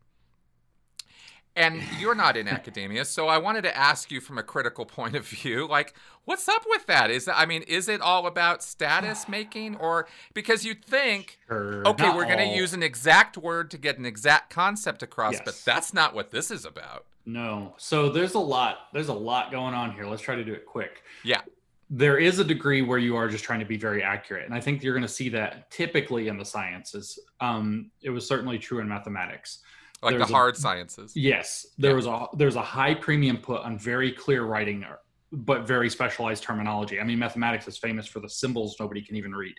[1.56, 5.16] And you're not in academia so i wanted to ask you from a critical point
[5.16, 5.94] of view like
[6.26, 7.10] what's up with that?
[7.10, 12.10] Is i mean is it all about status making or because you think sure, okay
[12.10, 15.42] we're going to use an exact word to get an exact concept across yes.
[15.44, 17.74] but that's not what this is about no.
[17.78, 18.88] So there's a lot.
[18.92, 20.06] There's a lot going on here.
[20.06, 21.02] Let's try to do it quick.
[21.24, 21.40] Yeah.
[21.88, 24.60] There is a degree where you are just trying to be very accurate, and I
[24.60, 27.18] think you're going to see that typically in the sciences.
[27.40, 29.58] Um, it was certainly true in mathematics.
[30.02, 31.12] Like there's the hard a, sciences.
[31.16, 31.96] Yes, there yeah.
[31.96, 34.84] was a there's a high premium put on very clear writing,
[35.32, 37.00] but very specialized terminology.
[37.00, 39.56] I mean, mathematics is famous for the symbols nobody can even read.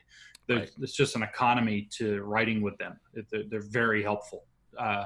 [0.49, 0.72] Right.
[0.82, 2.99] It's just an economy to writing with them.
[3.14, 4.45] They're, they're very helpful.
[4.78, 5.05] Uh,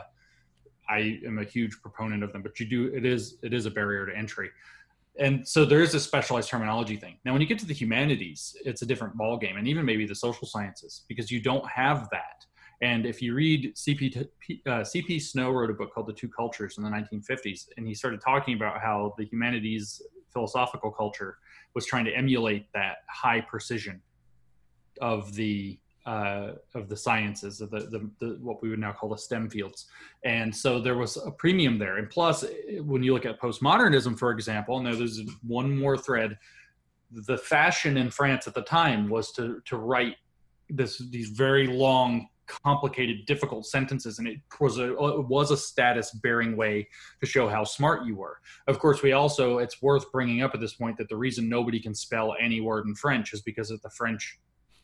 [0.89, 3.71] I am a huge proponent of them, but you do it is it is a
[3.71, 4.49] barrier to entry.
[5.17, 7.17] And so there is a specialized terminology thing.
[7.23, 10.15] Now, when you get to the humanities, it's a different ballgame, and even maybe the
[10.15, 12.45] social sciences, because you don't have that.
[12.81, 14.27] And if you read CP,
[14.65, 17.93] uh, CP Snow wrote a book called The Two Cultures in the 1950s, and he
[17.93, 20.01] started talking about how the humanities
[20.33, 21.37] philosophical culture
[21.73, 24.01] was trying to emulate that high precision
[24.99, 29.09] of the uh, of the sciences, of the, the, the, what we would now call
[29.09, 29.87] the STEM fields.
[30.23, 31.97] And so there was a premium there.
[31.97, 32.45] And plus,
[32.81, 36.37] when you look at postmodernism, for example, now there's one more thread.
[37.11, 40.15] The fashion in France at the time was to to write
[40.69, 42.27] this these very long,
[42.63, 46.87] complicated, difficult sentences, and it was a it was a status bearing way
[47.21, 48.39] to show how smart you were.
[48.67, 51.79] Of course, we also it's worth bringing up at this point that the reason nobody
[51.79, 54.39] can spell any word in French is because of the French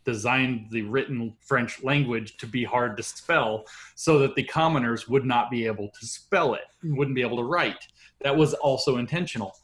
[0.05, 5.25] designed the written French language to be hard to spell so that the commoners would
[5.25, 7.87] not be able to spell it, wouldn't be able to write.
[8.21, 9.55] That was also intentional.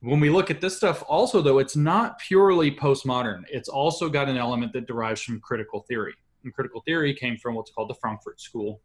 [0.00, 3.42] When we look at this stuff, also, though, it's not purely postmodern.
[3.48, 6.14] It's also got an element that derives from critical theory.
[6.44, 8.82] And critical theory came from what's called the Frankfurt School,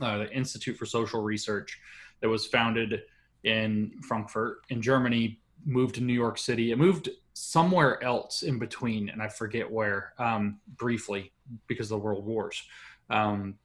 [0.00, 1.80] uh, the Institute for Social Research,
[2.20, 3.02] that was founded
[3.42, 6.70] in Frankfurt in Germany, moved to New York City.
[6.70, 7.08] It moved
[7.38, 11.32] somewhere else in between, and I forget where, um, briefly
[11.66, 12.62] because of the world wars.
[13.10, 13.56] Um,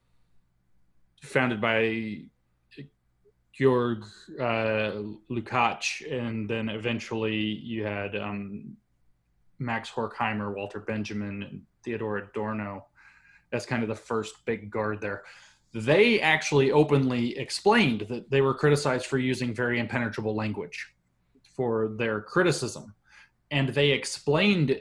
[1.22, 2.18] founded by
[3.54, 4.04] Georg
[4.38, 5.00] uh,
[5.30, 8.76] Lukács, and then eventually you had um,
[9.58, 12.84] Max Horkheimer, Walter Benjamin, Theodor Adorno.
[13.50, 15.22] That's kind of the first big guard there.
[15.72, 20.92] They actually openly explained that they were criticized for using very impenetrable language
[21.56, 22.94] for their criticism
[23.52, 24.80] and they explained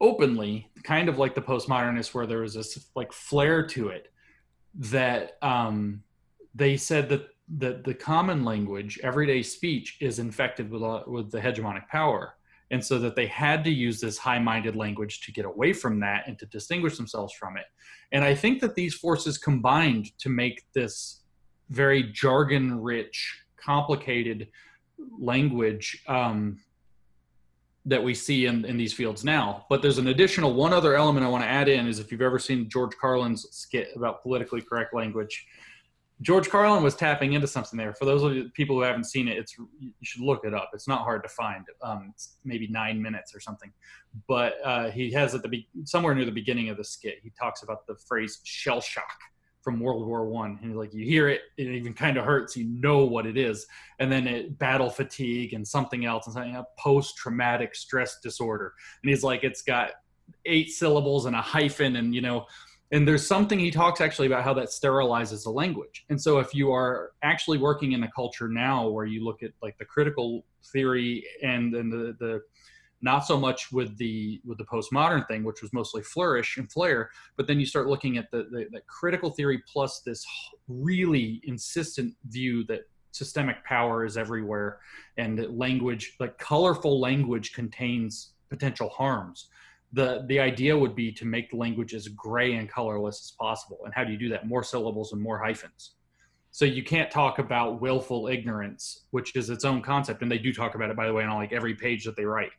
[0.00, 4.10] openly, kind of like the postmodernists, where there was this like flair to it,
[4.74, 6.02] that um,
[6.54, 7.28] they said that
[7.58, 12.34] that the common language, everyday speech, is infected with uh, with the hegemonic power,
[12.70, 16.20] and so that they had to use this high-minded language to get away from that
[16.26, 17.64] and to distinguish themselves from it.
[18.12, 21.22] And I think that these forces combined to make this
[21.70, 24.48] very jargon rich, complicated
[25.18, 26.58] language um,
[27.88, 29.66] that we see in, in these fields now.
[29.68, 32.22] But there's an additional one other element I want to add in is if you've
[32.22, 35.46] ever seen George Carlin's skit about politically correct language,
[36.20, 37.94] George Carlin was tapping into something there.
[37.94, 40.70] For those of you people who haven't seen it, it's you should look it up.
[40.74, 41.64] It's not hard to find.
[41.82, 42.12] Um,
[42.44, 43.72] maybe nine minutes or something.
[44.26, 47.32] But uh, he has at the be- somewhere near the beginning of the skit, he
[47.40, 49.16] talks about the phrase shell shock
[49.62, 52.56] from World War One, and like you hear it, it even kind of hurts.
[52.56, 53.66] You know what it is,
[53.98, 58.74] and then it battle fatigue and something else, and something post traumatic stress disorder.
[59.02, 59.90] And he's like, it's got
[60.44, 62.46] eight syllables and a hyphen, and you know
[62.90, 66.54] and there's something he talks actually about how that sterilizes the language and so if
[66.54, 70.44] you are actually working in a culture now where you look at like the critical
[70.72, 72.40] theory and and the the
[73.00, 77.10] not so much with the with the postmodern thing which was mostly flourish and flair
[77.36, 80.26] but then you start looking at the, the, the critical theory plus this
[80.66, 82.80] really insistent view that
[83.12, 84.80] systemic power is everywhere
[85.16, 89.48] and language like colorful language contains potential harms.
[89.92, 93.78] The the idea would be to make the language as gray and colorless as possible.
[93.84, 94.46] And how do you do that?
[94.46, 95.92] More syllables and more hyphens.
[96.50, 100.22] So you can't talk about willful ignorance which is its own concept.
[100.22, 102.24] And they do talk about it by the way on like every page that they
[102.24, 102.50] write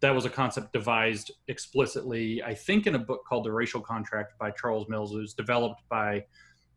[0.00, 4.32] that was a concept devised explicitly i think in a book called the racial contract
[4.38, 6.24] by charles mills it was developed by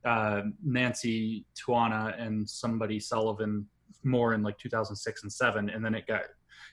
[0.05, 3.65] uh, nancy tuana and somebody sullivan
[4.03, 6.21] more in like 2006 and 7 and then it got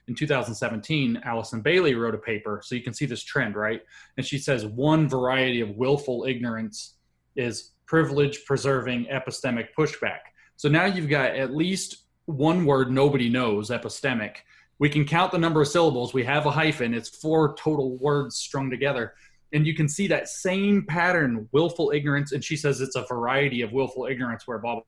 [0.09, 2.63] in 2017, Alison Bailey wrote a paper.
[2.65, 3.83] So you can see this trend, right?
[4.17, 6.95] And she says one variety of willful ignorance
[7.37, 10.21] is privilege preserving epistemic pushback.
[10.57, 14.37] So now you've got at least one word nobody knows, epistemic.
[14.79, 16.15] We can count the number of syllables.
[16.15, 16.95] We have a hyphen.
[16.95, 19.15] It's four total words strung together.
[19.53, 22.33] And you can see that same pattern, willful ignorance.
[22.33, 24.81] And she says it's a variety of willful ignorance where blah,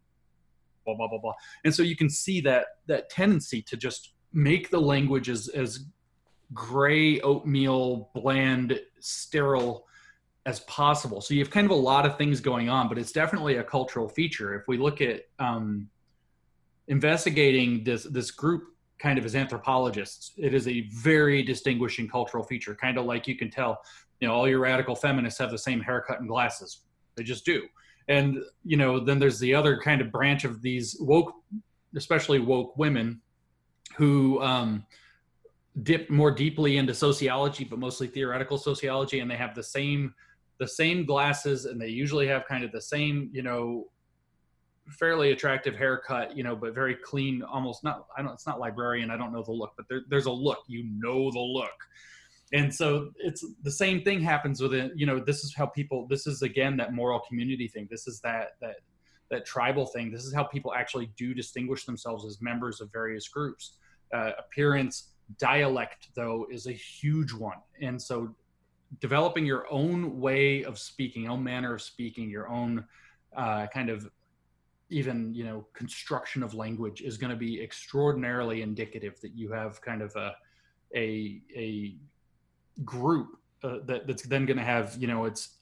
[0.84, 1.34] blah, blah, blah, blah.
[1.64, 5.86] And so you can see that that tendency to just make the language as as
[6.52, 9.86] gray oatmeal bland sterile
[10.46, 13.12] as possible so you have kind of a lot of things going on but it's
[13.12, 15.88] definitely a cultural feature if we look at um,
[16.88, 18.69] investigating this this group
[19.00, 23.36] kind of as anthropologists it is a very distinguishing cultural feature kind of like you
[23.36, 23.80] can tell
[24.20, 26.80] you know all your radical feminists have the same haircut and glasses.
[27.16, 27.66] They just do.
[28.08, 31.34] And you know then there's the other kind of branch of these woke
[31.96, 33.20] especially woke women
[33.96, 34.86] who um,
[35.82, 40.14] dip more deeply into sociology, but mostly theoretical sociology, and they have the same
[40.58, 43.86] the same glasses, and they usually have kind of the same, you know,
[44.98, 48.06] fairly attractive haircut, you know, but very clean, almost not.
[48.16, 48.32] I don't.
[48.32, 49.10] It's not librarian.
[49.10, 50.60] I don't know the look, but there, there's a look.
[50.66, 51.70] You know the look.
[52.52, 54.92] And so it's the same thing happens with it.
[54.96, 56.06] You know, this is how people.
[56.08, 57.88] This is again that moral community thing.
[57.90, 58.76] This is that that
[59.30, 60.10] that tribal thing.
[60.10, 63.76] This is how people actually do distinguish themselves as members of various groups.
[64.12, 67.58] Uh, appearance, dialect, though, is a huge one.
[67.80, 68.34] And so
[69.00, 72.84] developing your own way of speaking, own manner of speaking, your own
[73.36, 74.10] uh, kind of
[74.90, 79.80] even you know construction of language is going to be extraordinarily indicative that you have
[79.80, 80.32] kind of a
[80.94, 81.96] a, a
[82.84, 85.60] group uh, that, that's then going to have you know its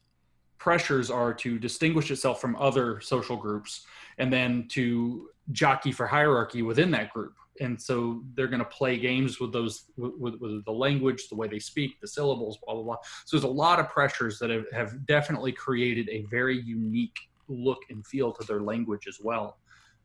[0.59, 3.87] pressures are to distinguish itself from other social groups
[4.19, 7.35] and then to jockey for hierarchy within that group.
[7.61, 11.49] And so they're going to play games with those with, with, the language the way
[11.49, 12.97] they speak the syllables blah blah blah.
[13.25, 17.19] So there's a lot of pressures that have, have definitely created a very unique
[17.49, 19.59] look and feel to their language as well.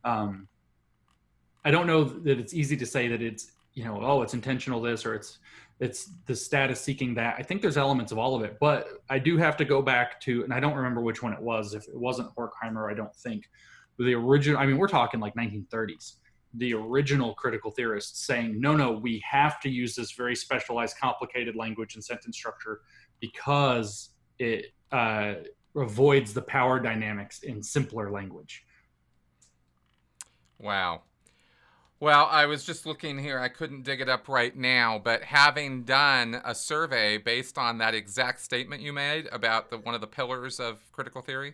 [0.03, 0.47] Um,
[1.65, 4.81] i don't know that it's easy to say that it's you know oh it's intentional
[4.81, 5.39] this or it's
[5.79, 7.35] it's the status seeking that.
[7.37, 10.19] I think there's elements of all of it but i do have to go back
[10.21, 11.73] to and i don't remember which one it was.
[11.73, 13.49] If it wasn't horkheimer i don't think.
[13.99, 16.13] The original i mean we're talking like 1930s
[16.55, 21.55] the original critical theorists saying no no we have to use this very specialized complicated
[21.55, 22.81] language and sentence structure
[23.19, 25.35] because it uh,
[25.76, 28.65] avoids the power dynamics in simpler language
[30.59, 31.01] wow
[32.03, 33.39] well, I was just looking here.
[33.39, 37.95] I couldn't dig it up right now, but having done a survey based on that
[37.95, 41.53] exact statement you made about the one of the pillars of critical theory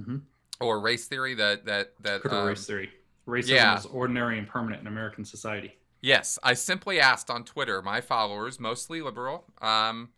[0.00, 0.16] mm-hmm.
[0.58, 2.90] or race theory, that that that critical um, race theory,
[3.28, 3.78] racism yeah.
[3.78, 5.76] is ordinary and permanent in American society.
[6.00, 10.08] Yes, I simply asked on Twitter, my followers, mostly liberal, um,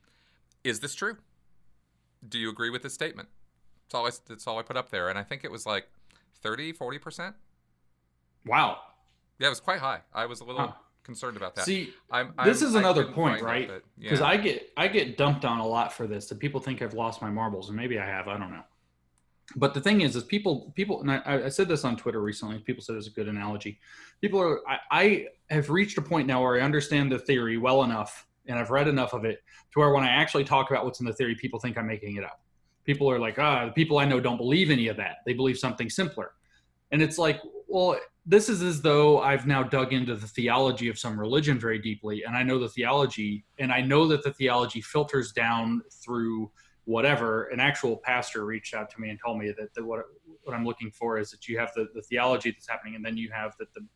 [0.65, 1.19] is this true?
[2.29, 3.29] Do you agree with this statement?
[3.87, 5.89] That's all I, that's all I put up there, and I think it was like
[6.43, 7.35] 30, 40 percent.
[8.47, 8.79] Wow,
[9.39, 10.01] yeah, it was quite high.
[10.15, 10.73] I was a little huh.
[11.03, 11.65] concerned about that.
[11.65, 13.71] See, I'm, I'm, this is another point, right?
[13.99, 14.27] Because yeah.
[14.27, 16.27] I get I get dumped on a lot for this.
[16.29, 18.29] That people think I've lost my marbles, and maybe I have.
[18.29, 18.65] I don't know.
[19.57, 22.59] but the thing is is people people and I, I said this on twitter recently
[22.59, 23.81] people said it's a good analogy
[24.21, 27.83] people are I, I have reached a point now where i understand the theory well
[27.83, 29.43] enough and i've read enough of it
[29.73, 32.17] to where when i actually talk about what's in the theory people think i'm making
[32.17, 32.41] it up.
[32.85, 35.17] People are like ah the people i know don't believe any of that.
[35.27, 36.33] They believe something simpler.
[36.93, 40.99] And it's like well this is as though i've now dug into the theology of
[40.99, 44.81] some religion very deeply and i know the theology and i know that the theology
[44.81, 46.51] filters down through
[46.91, 50.01] whatever, an actual pastor reached out to me and told me that what
[50.43, 53.17] what I'm looking for is that you have the, the theology that's happening, and then
[53.17, 53.87] you have that the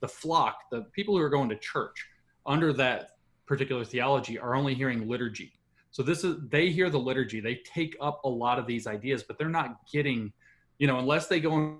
[0.00, 2.06] the flock, the people who are going to church
[2.46, 3.17] under that
[3.48, 5.52] particular theology are only hearing liturgy.
[5.90, 9.22] So this is they hear the liturgy, they take up a lot of these ideas,
[9.22, 10.32] but they're not getting,
[10.78, 11.78] you know, unless they go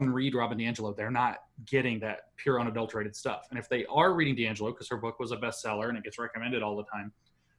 [0.00, 3.46] and read Robin DiAngelo, they're not getting that pure unadulterated stuff.
[3.50, 6.18] And if they are reading DiAngelo, because her book was a bestseller and it gets
[6.18, 7.12] recommended all the time,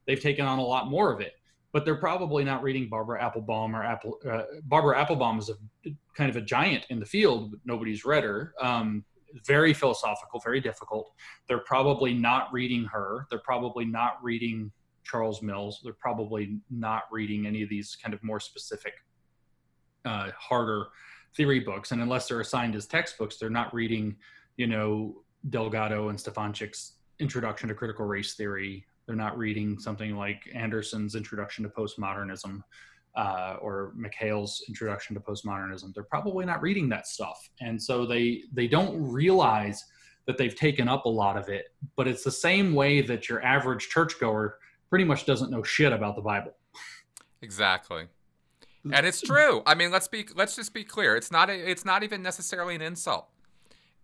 [0.05, 1.39] they've taken on a lot more of it
[1.71, 4.19] but they're probably not reading Barbara Applebaum or Apple.
[4.27, 8.23] Uh, Barbara Applebaum is a kind of a giant in the field, but nobody's read
[8.23, 8.53] her.
[8.59, 9.05] Um,
[9.45, 11.11] very philosophical, very difficult.
[11.47, 13.25] They're probably not reading her.
[13.29, 14.71] They're probably not reading
[15.03, 15.79] Charles Mills.
[15.83, 18.93] They're probably not reading any of these kind of more specific,
[20.05, 20.87] uh, harder
[21.35, 21.91] theory books.
[21.91, 24.15] And unless they're assigned as textbooks, they're not reading,
[24.57, 30.47] you know, Delgado and Stefancic's Introduction to Critical Race Theory they're not reading something like
[30.53, 32.61] Anderson's Introduction to Postmodernism
[33.15, 35.93] uh, or McHale's Introduction to Postmodernism.
[35.93, 39.83] They're probably not reading that stuff, and so they they don't realize
[40.25, 41.73] that they've taken up a lot of it.
[41.95, 46.15] But it's the same way that your average churchgoer pretty much doesn't know shit about
[46.15, 46.55] the Bible.
[47.41, 48.07] Exactly.
[48.93, 49.61] And it's true.
[49.65, 51.15] I mean, let's be let's just be clear.
[51.15, 53.27] It's not a, it's not even necessarily an insult.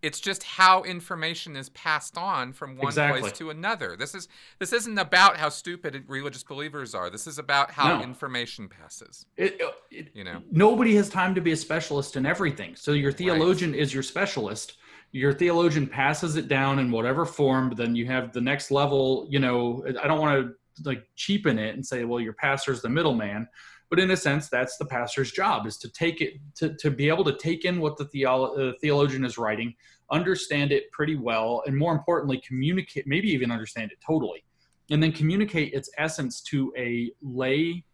[0.06, 3.22] It's just how information is passed on from one exactly.
[3.22, 3.96] place to another.
[3.96, 4.28] This is
[4.60, 7.10] this isn't about how stupid religious believers are.
[7.10, 8.04] This is about how no.
[8.04, 9.26] information passes.
[9.36, 12.76] It, uh, it, you know, nobody has time to be a specialist in everything.
[12.76, 13.80] So your theologian right.
[13.80, 14.74] is your specialist.
[15.10, 17.68] Your theologian passes it down in whatever form.
[17.68, 19.26] But then you have the next level.
[19.28, 22.88] You know, I don't want to like cheapen it and say, well, your pastor's the
[22.88, 23.48] middleman
[23.90, 27.08] but in a sense that's the pastor's job is to take it to, to be
[27.08, 29.74] able to take in what the theolo- uh, theologian is writing
[30.10, 34.44] understand it pretty well and more importantly communicate maybe even understand it totally
[34.90, 37.84] and then communicate its essence to a lay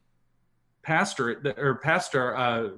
[0.83, 2.69] pastor or pastor uh,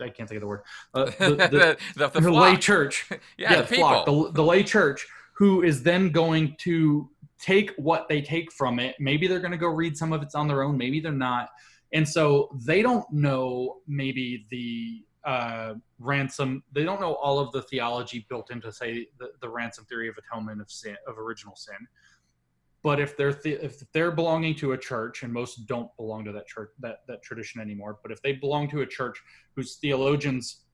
[0.00, 0.62] I can't think of the word.
[0.94, 3.08] Uh, the, the, the, the, the lay church.
[3.10, 3.18] yeah,
[3.54, 8.22] yeah, the, flock, the, the lay church, who is then going to take what they
[8.22, 8.94] take from it.
[8.98, 10.78] Maybe they're going to go read some of it's on their own.
[10.78, 11.48] Maybe they're not
[11.94, 17.62] and so they don't know maybe the uh, ransom they don't know all of the
[17.62, 21.76] theology built into say the, the ransom theory of atonement of sin of original sin.
[22.82, 26.32] But if they're th- if they're belonging to a church and most don't belong to
[26.32, 29.18] that church that that tradition anymore but if they belong to a church
[29.56, 30.64] whose theologians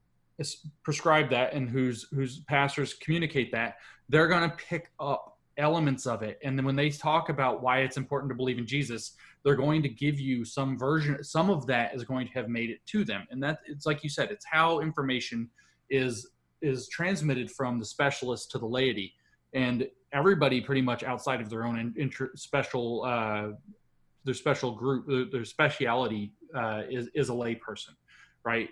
[0.83, 3.77] prescribe that and whose whose pastors communicate that
[4.09, 6.39] they're going to pick up elements of it.
[6.43, 9.15] And then when they talk about why it's important to believe in jesus
[9.45, 12.71] they're going to give you some version some of that is going to have made
[12.71, 13.27] it to them.
[13.31, 15.49] And that it's like you said it's how information
[15.89, 16.31] is
[16.63, 19.15] is transmitted from the specialist to the laity.
[19.55, 23.49] And everybody pretty much outside of their own inter- special uh,
[24.25, 27.95] their special group their speciality uh, is is a layperson
[28.45, 28.71] right?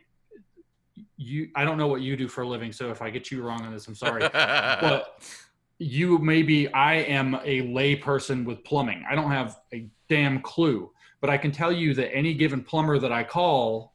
[1.16, 3.42] You i don't know what you do for a living so if i get you
[3.42, 4.22] wrong on this i'm sorry.
[4.32, 5.22] But
[5.78, 9.04] you maybe I am a lay person with plumbing.
[9.08, 12.98] I don't have a damn clue, but I can tell you that any given plumber
[12.98, 13.94] that I call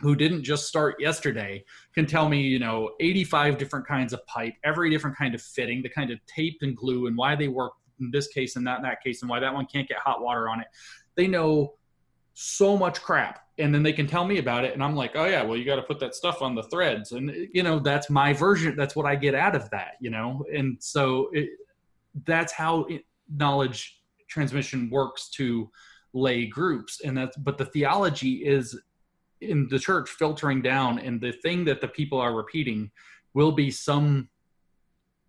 [0.00, 4.54] who didn't just start yesterday can tell me, you know, 85 different kinds of pipe,
[4.64, 7.72] every different kind of fitting, the kind of tape and glue and why they work
[8.00, 10.20] in this case and that in that case and why that one can't get hot
[10.20, 10.66] water on it.
[11.14, 11.74] They know
[12.34, 15.24] so much crap and then they can tell me about it and i'm like oh
[15.24, 18.10] yeah well you got to put that stuff on the threads and you know that's
[18.10, 20.44] my version that's what i get out of that you know?
[20.54, 21.50] And so it,
[22.24, 23.04] that's how it,
[23.34, 25.70] knowledge transmission works to
[26.12, 28.78] lay groups and that's but the theology is
[29.40, 32.90] in the church filtering down and the thing that the people are repeating
[33.34, 34.28] will be some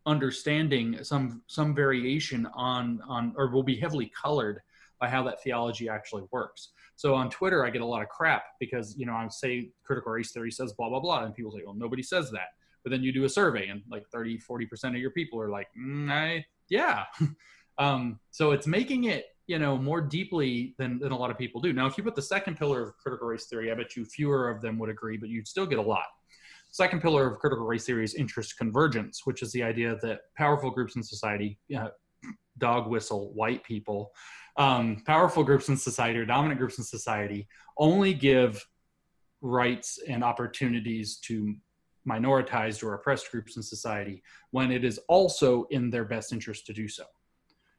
[0.05, 4.61] understanding some some variation on on or will be heavily colored
[4.99, 8.43] by how that theology actually works so on Twitter, I get a lot of crap
[8.59, 11.23] because, you know, I say critical race theory says blah, blah, blah.
[11.23, 12.47] And people say, well, nobody says that.
[12.83, 15.67] But then you do a survey and like 30, 40% of your people are like,
[15.79, 17.03] mm, I, yeah.
[17.77, 21.61] um, so it's making it, you know, more deeply than, than a lot of people
[21.61, 21.71] do.
[21.71, 24.49] Now, if you put the second pillar of critical race theory, I bet you fewer
[24.49, 26.05] of them would agree, but you'd still get a lot.
[26.71, 30.71] Second pillar of critical race theory is interest convergence, which is the idea that powerful
[30.71, 31.91] groups in society, you know,
[32.57, 34.11] dog whistle, white people,
[34.57, 37.47] um, powerful groups in society or dominant groups in society
[37.77, 38.67] only give
[39.41, 41.55] rights and opportunities to
[42.07, 46.73] minoritized or oppressed groups in society when it is also in their best interest to
[46.73, 47.03] do so.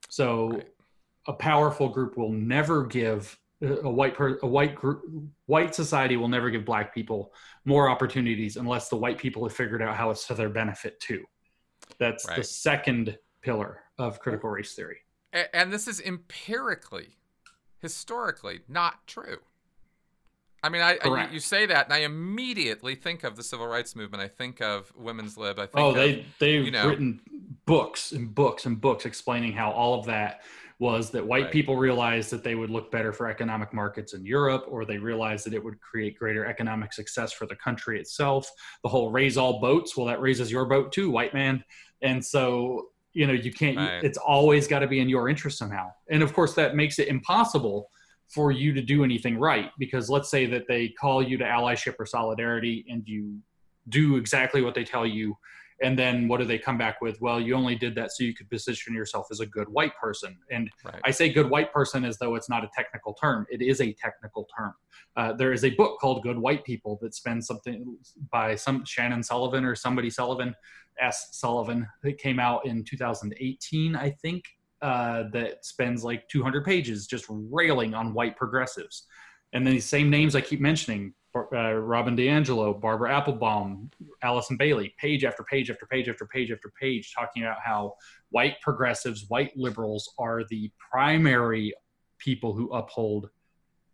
[0.09, 0.68] So right.
[1.26, 5.02] a powerful group will never give a white per, a white group
[5.46, 7.32] white society will never give black people
[7.64, 11.24] more opportunities unless the white people have figured out how it's to their benefit too.
[11.98, 12.36] That's right.
[12.36, 14.98] the second pillar of critical race theory.
[15.32, 17.16] And this is empirically,
[17.78, 19.38] historically not true.
[20.62, 23.94] I mean, I, I, you say that, and I immediately think of the civil rights
[23.94, 24.22] movement.
[24.22, 25.59] I think of women's lib.
[25.59, 27.20] I think oh, they of, they've you know, written
[27.64, 30.40] books and books and books explaining how all of that
[30.80, 31.52] was that white right.
[31.52, 35.46] people realized that they would look better for economic markets in Europe, or they realized
[35.46, 38.50] that it would create greater economic success for the country itself.
[38.82, 41.62] The whole raise all boats, well, that raises your boat too, white man.
[42.02, 42.88] And so,
[43.19, 44.05] you know, you can't, right.
[44.05, 45.90] it's always got to be in your interest somehow.
[46.09, 47.90] And of course, that makes it impossible
[48.32, 51.95] for you to do anything right because let's say that they call you to allyship
[51.99, 53.40] or solidarity and you
[53.89, 55.36] do exactly what they tell you
[55.82, 57.20] and then what do they come back with?
[57.20, 60.36] Well you only did that so you could position yourself as a good white person.
[60.50, 61.00] And right.
[61.05, 63.46] i say good white person as though it's not a technical term.
[63.50, 64.74] It is a technical term.
[65.16, 67.96] Uh, there is a book called good white people that spends something
[68.30, 70.55] by some shannon sullivan or somebody sullivan
[71.00, 71.28] s.
[71.32, 71.86] Sullivan.
[72.02, 74.44] That came out in 2018 i think
[74.80, 79.06] uh, that spends like 200 pages just railing on white progressives.
[79.52, 81.14] And then these same names i keep mentioning
[81.55, 83.90] uh, Robin DiAngelo, Barbara Applebaum,
[84.23, 87.94] Alison Bailey, page after page after page after page after page, talking about how
[88.31, 91.74] white progressives, white liberals are the primary
[92.19, 93.31] people who uphold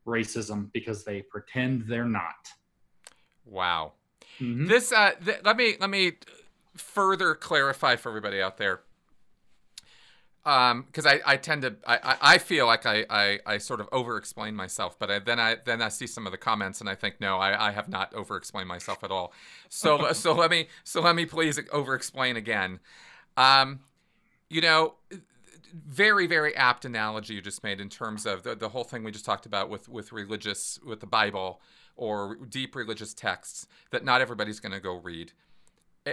[0.06, 2.48] racism because they pretend they're not.
[3.44, 3.92] Wow.
[4.40, 4.66] Mm-hmm.
[4.66, 6.12] This uh, th- let me let me
[6.76, 8.80] further clarify for everybody out there
[10.44, 13.88] because um, I, I tend to I, I feel like I, I, I sort of
[13.92, 16.90] over explain myself, but I, then I then I see some of the comments and
[16.90, 19.32] I think no, I, I have not over explained myself at all.
[19.70, 22.80] So so let me so let me please over explain again.
[23.38, 23.80] Um,
[24.50, 24.96] you know,
[25.72, 29.12] very very apt analogy you just made in terms of the, the whole thing we
[29.12, 31.62] just talked about with with religious with the Bible
[31.96, 35.32] or deep religious texts that not everybody's going to go read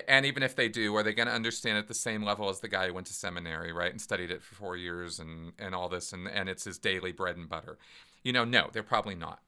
[0.08, 2.60] and even if they do, are they going to understand at the same level as
[2.60, 5.76] the guy who went to seminary, right, and studied it for four years and and
[5.76, 7.78] all this, and and it's his daily bread and butter?
[8.24, 9.42] You know, no, they're probably not.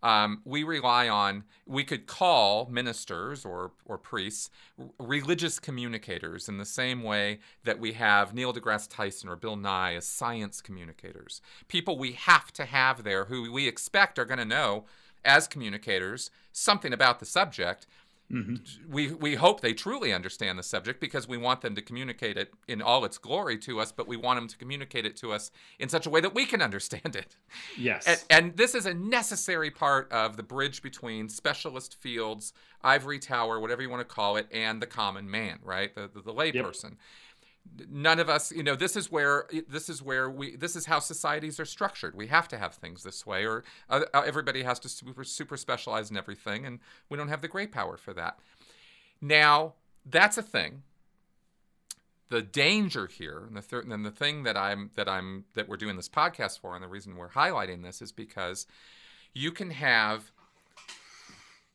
[0.00, 4.50] Um, we rely on we could call ministers or or priests
[4.98, 9.94] religious communicators in the same way that we have Neil deGrasse Tyson or Bill Nye
[9.94, 11.40] as science communicators.
[11.66, 14.84] People we have to have there who we expect are going to know
[15.24, 17.86] as communicators something about the subject
[18.30, 18.92] Mm-hmm.
[18.92, 22.52] We we hope they truly understand the subject because we want them to communicate it
[22.66, 25.50] in all its glory to us, but we want them to communicate it to us
[25.78, 27.36] in such a way that we can understand it.
[27.78, 28.06] Yes.
[28.06, 32.52] And, and this is a necessary part of the bridge between specialist fields,
[32.82, 35.94] ivory tower, whatever you want to call it, and the common man, right?
[35.94, 36.82] The the, the layperson.
[36.82, 36.98] Yep
[37.88, 40.98] none of us you know this is where this is where we this is how
[40.98, 42.14] societies are structured.
[42.14, 45.56] We have to have things this way or uh, uh, everybody has to super super
[45.56, 48.38] specialize in everything and we don't have the great power for that.
[49.20, 49.74] Now
[50.04, 50.82] that's a thing.
[52.30, 55.76] The danger here and the third and the thing that i'm that i'm that we're
[55.78, 58.66] doing this podcast for and the reason we're highlighting this is because
[59.32, 60.30] you can have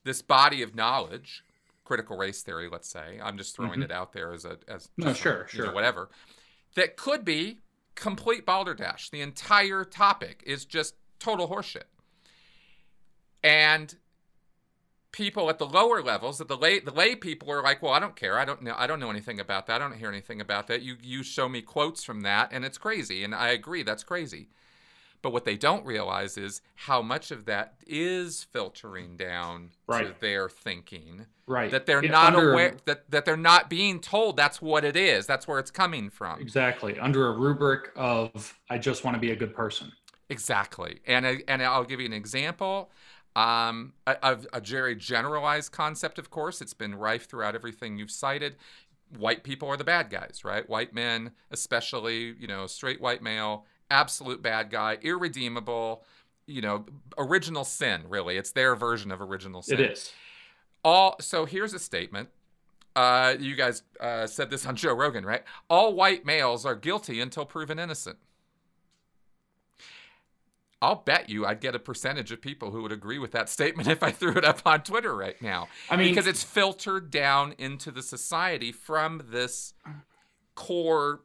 [0.03, 1.43] this body of knowledge
[1.83, 3.19] critical race theory, let's say.
[3.21, 3.83] I'm just throwing mm-hmm.
[3.83, 6.09] it out there as a as no, sure, a, sure, know, whatever.
[6.75, 7.59] That could be
[7.95, 9.09] complete balderdash.
[9.09, 11.83] The entire topic is just total horseshit.
[13.43, 13.95] And
[15.11, 17.99] people at the lower levels, at the lay the lay people are like, well, I
[17.99, 18.37] don't care.
[18.37, 18.75] I don't know.
[18.77, 19.75] I don't know anything about that.
[19.75, 20.81] I don't hear anything about that.
[20.81, 23.23] You you show me quotes from that, and it's crazy.
[23.23, 24.49] And I agree, that's crazy.
[25.23, 30.07] But what they don't realize is how much of that is filtering down right.
[30.07, 31.25] to their thinking.
[31.47, 31.71] Right.
[31.71, 35.25] That they're not under, aware that, that they're not being told that's what it is.
[35.25, 36.41] That's where it's coming from.
[36.41, 36.99] Exactly.
[36.99, 39.93] Under a rubric of I just want to be a good person.
[40.29, 40.99] Exactly.
[41.07, 42.91] And I, and I'll give you an example.
[43.35, 46.61] Um, a, a very generalized concept, of course.
[46.61, 48.57] It's been rife throughout everything you've cited
[49.17, 50.67] white people are the bad guys, right?
[50.67, 56.03] White men, especially, you know, straight white male, absolute bad guy, irredeemable,
[56.47, 56.85] you know,
[57.17, 58.35] original sin, really.
[58.35, 59.79] It's their version of original sin.
[59.79, 60.11] It is.
[60.83, 62.29] All so here's a statement.
[62.95, 65.43] Uh, you guys uh, said this on Joe Rogan, right?
[65.69, 68.17] All white males are guilty until proven innocent.
[70.81, 73.87] I'll bet you I'd get a percentage of people who would agree with that statement
[73.97, 75.69] if I threw it up on Twitter right now.
[75.89, 79.73] I mean, because it's filtered down into the society from this
[80.55, 81.21] core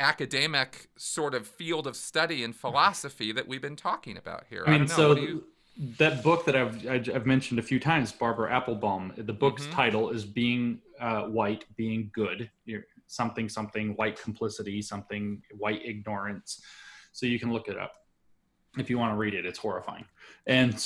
[0.00, 4.64] academic sort of field of study and philosophy that we've been talking about here.
[4.66, 5.44] I mean, I so you...
[5.98, 9.12] that book that I've I've mentioned a few times, Barbara Applebaum.
[9.16, 9.72] The book's Mhm.
[9.72, 16.62] title is "Being uh, White, Being Good." You're, something something white complicity, something white ignorance.
[17.12, 17.92] So you can look it up
[18.78, 19.44] if you want to read it.
[19.44, 20.04] It's horrifying.
[20.46, 20.84] And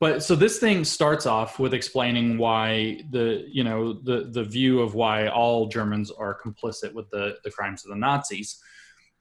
[0.00, 4.80] but so this thing starts off with explaining why the you know the the view
[4.80, 8.60] of why all Germans are complicit with the the crimes of the Nazis,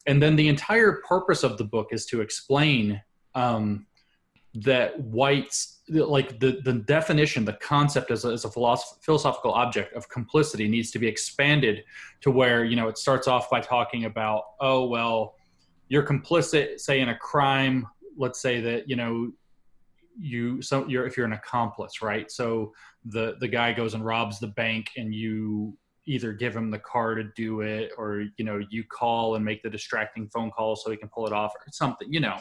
[0.06, 3.02] and then the entire purpose of the book is to explain.
[3.36, 3.86] Um,
[4.64, 9.94] that whites like the the definition the concept as a, as a philosoph- philosophical object
[9.94, 11.84] of complicity needs to be expanded
[12.22, 15.36] to where you know it starts off by talking about oh well
[15.90, 17.86] you're complicit say in a crime
[18.18, 19.32] let's say that you know
[20.20, 22.32] you so you're if you're an accomplice right?
[22.32, 22.74] So
[23.06, 27.16] the the guy goes and robs the bank and you either give him the car
[27.16, 30.90] to do it or you know you call and make the distracting phone call so
[30.90, 32.38] he can pull it off or something you know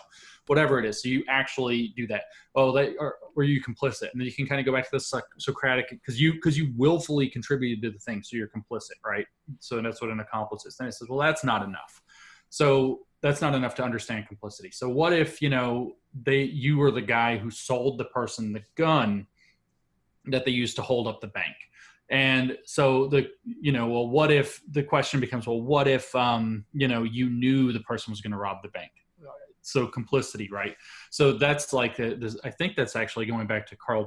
[0.46, 1.02] whatever it is.
[1.02, 2.22] So you actually do that.
[2.54, 4.12] Oh they or you complicit.
[4.12, 6.56] And then you can kind of go back to the Soc- socratic because you because
[6.56, 9.26] you willfully contributed to the thing so you're complicit right?
[9.60, 10.76] So that's what an accomplice is.
[10.76, 12.02] Then it says well that's not enough.
[12.48, 14.70] So that's not enough to understand complicity.
[14.72, 15.92] So what if you know
[16.22, 19.26] they you were the guy who sold the person the gun
[20.26, 21.56] that they used to hold up the bank?
[22.08, 26.64] And so the you know well what if the question becomes well what if um
[26.72, 28.92] you know you knew the person was going to rob the bank?
[29.62, 30.76] So complicity right?
[31.10, 34.04] So that's like i think that's actually going back to karl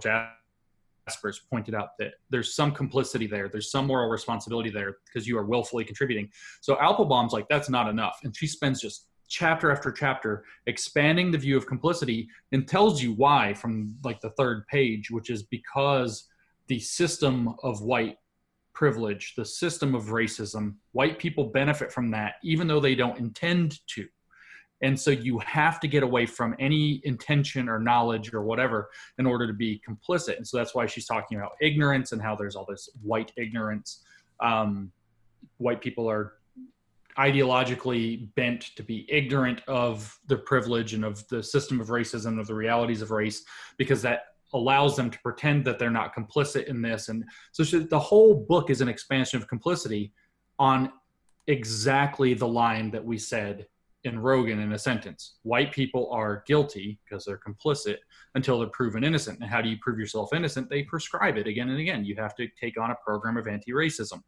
[1.10, 3.50] jaspers pointed out that there's some complicity there.
[3.50, 6.30] There's some moral responsibility there because you are willfully contributing.
[6.62, 8.20] So applebaum's like that's not enough.
[8.24, 13.14] And she spends just chapter after chapter expanding the view of complicity and tells you
[13.14, 16.28] why from like the third page which is because
[16.66, 18.18] the system of white
[18.74, 23.78] privilege the system of racism white people benefit from that even though they don't intend
[23.86, 24.08] to
[24.82, 29.26] and so you have to get away from any intention or knowledge or whatever in
[29.26, 30.38] order to be complicit.
[30.38, 34.04] And so that's why she's talking about ignorance and how there's all this white ignorance.
[34.40, 34.92] Um,
[35.58, 36.34] white people are
[37.18, 42.48] ideologically bent to be ignorant of the privilege and of the system of racism of
[42.48, 43.44] the realities of race
[43.78, 47.10] because that allows them to pretend that they're not complicit in this.
[47.10, 50.14] And so she, the whole book is an expansion of complicity
[50.58, 50.92] on
[51.48, 53.68] exactly the line that we said
[54.04, 55.36] in Rogan in a sentence.
[55.44, 57.98] White people are guilty because they're complicit
[58.36, 59.40] until they're proven innocent.
[59.40, 60.70] And how do you prove yourself innocent?
[60.70, 62.06] They prescribe it again and again.
[62.06, 64.22] You have to take on a program of anti racism.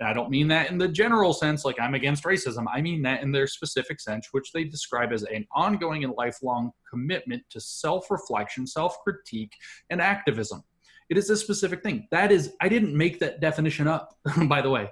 [0.00, 2.64] I don't mean that in the general sense, like I'm against racism.
[2.72, 6.72] I mean that in their specific sense, which they describe as an ongoing and lifelong
[6.90, 9.52] commitment to self reflection, self critique,
[9.90, 10.64] and activism.
[11.08, 12.08] It is a specific thing.
[12.10, 14.16] That is, I didn't make that definition up,
[14.48, 14.90] by the way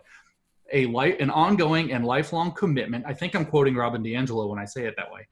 [0.73, 3.05] a life, an ongoing and lifelong commitment.
[3.07, 5.27] I think I'm quoting Robin DiAngelo when I say it that way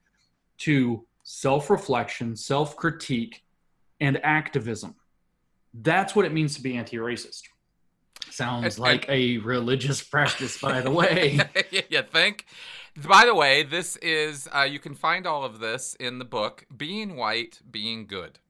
[0.59, 3.43] to self-reflection, self-critique,
[4.01, 4.95] and activism.
[5.75, 7.43] That's what it means to be anti-racist.
[8.31, 11.39] Sounds And- like a religious practice, by the way.
[11.71, 12.47] you think?
[12.97, 16.67] By the way, this is, uh, you can find all of this in the book,
[16.75, 18.41] Being White, Being Good.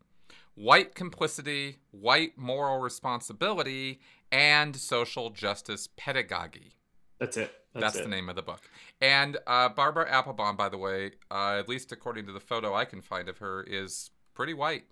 [0.54, 4.00] White complicity, white moral responsibility,
[4.32, 6.77] and social justice pedagogy.
[7.18, 7.52] That's it.
[7.74, 8.02] That's, That's, it.
[8.04, 8.60] the name of the book.
[9.00, 12.84] And uh, Barbara Applebaum, by the way, uh, at least according to the photo I
[12.84, 14.84] can find of her, is pretty white.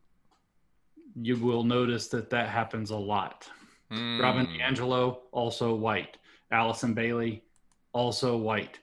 [1.14, 3.48] You will notice that that happens a lot.
[3.90, 4.20] Mm.
[4.20, 6.18] Robin DiAngelo, also white.
[6.50, 7.42] Alison Bailey,
[7.92, 8.78] also white.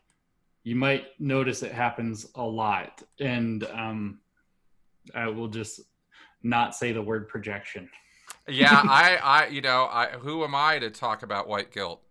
[0.63, 3.03] You might notice it happens a lot.
[3.19, 4.19] And um,
[5.13, 5.81] I will just
[6.41, 7.89] not say the word projection.
[8.47, 12.02] Yeah, I, I, you know, I, who am I to talk about white guilt?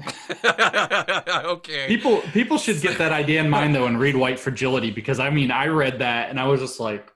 [0.44, 1.86] okay.
[1.88, 5.30] People people should get that idea in mind though and read White Fragility because I
[5.30, 7.10] mean I read that and I was just like,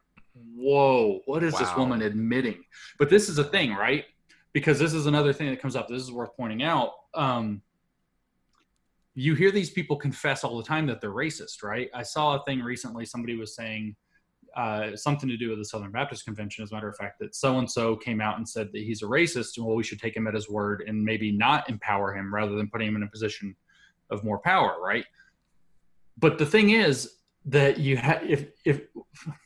[0.54, 2.62] whoa, what is this woman admitting?
[2.98, 4.04] But this is a thing, right?
[4.52, 5.88] Because this is another thing that comes up.
[5.88, 6.92] This is worth pointing out.
[7.14, 7.62] Um,
[9.14, 11.88] you hear these people confess all the time that they're racist, right?
[11.94, 13.04] I saw a thing recently.
[13.04, 13.96] Somebody was saying
[14.56, 17.34] uh, something to do with the Southern Baptist Convention, as a matter of fact, that
[17.34, 19.56] so and so came out and said that he's a racist.
[19.56, 22.54] And well, we should take him at his word and maybe not empower him rather
[22.54, 23.54] than putting him in a position
[24.10, 25.04] of more power, right?
[26.18, 27.16] But the thing is
[27.46, 28.82] that you have, if, if,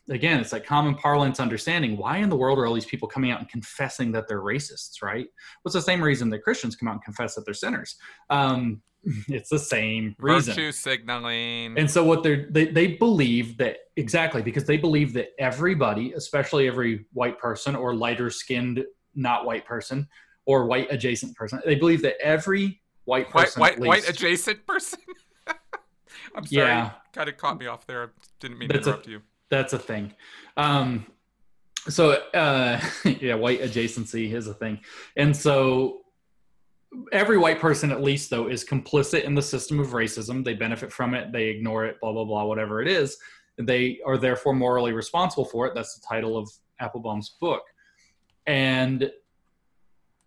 [0.09, 1.97] again, it's like common parlance understanding.
[1.97, 5.03] Why in the world are all these people coming out and confessing that they're racists,
[5.03, 5.27] right?
[5.63, 7.97] What's the same reason that Christians come out and confess that they're sinners?
[8.31, 8.83] Um,
[9.29, 10.55] it's the same reason.
[10.55, 11.79] Virtue signaling.
[11.79, 16.67] And so what they're they, they believe that exactly because they believe that everybody, especially
[16.69, 18.85] every white person or lighter skinned
[19.15, 20.07] not white person
[20.47, 24.67] or white adjacent person, they believe that every white white, person white, white least- adjacent
[24.67, 24.99] person.
[26.35, 26.69] I'm sorry.
[26.69, 26.91] Yeah.
[27.13, 28.05] Kind of caught me off there.
[28.05, 28.07] I
[28.41, 29.23] Didn't mean That's to a- interrupt you.
[29.51, 30.13] That's a thing.
[30.57, 31.07] Um,
[31.89, 34.81] so uh, yeah, white adjacency is a thing,
[35.17, 36.01] and so
[37.13, 40.45] every white person at least though is complicit in the system of racism.
[40.45, 41.33] They benefit from it.
[41.33, 43.17] They ignore it blah blah blah whatever it is.
[43.59, 45.75] They are therefore morally responsible for it.
[45.75, 46.51] That's the title of
[46.81, 47.63] applebaum's book.
[48.47, 49.11] And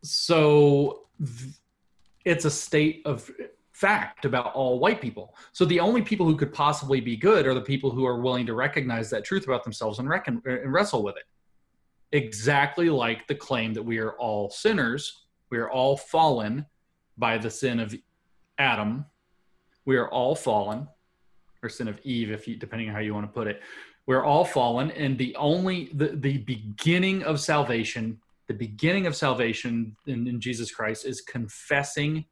[0.04, 1.54] so th-
[2.26, 3.30] it's a state of
[3.72, 5.36] fact about all white people.
[5.54, 8.46] So the only people who could possibly be good are the people who are willing
[8.46, 11.24] to recognize that truth about themselves and, reckon, and wrestle with it.
[12.16, 16.66] Exactly like the claim that we are all sinners we are all fallen
[17.18, 17.94] by the sin of
[18.58, 19.06] Adam.
[19.86, 20.88] We are all fallen,
[21.62, 23.62] or sin of Eve, if you, depending on how you want to put it.
[24.08, 29.96] We're all fallen, and the only the, the beginning of salvation, the beginning of salvation
[30.08, 32.26] in, in Jesus Christ is confessing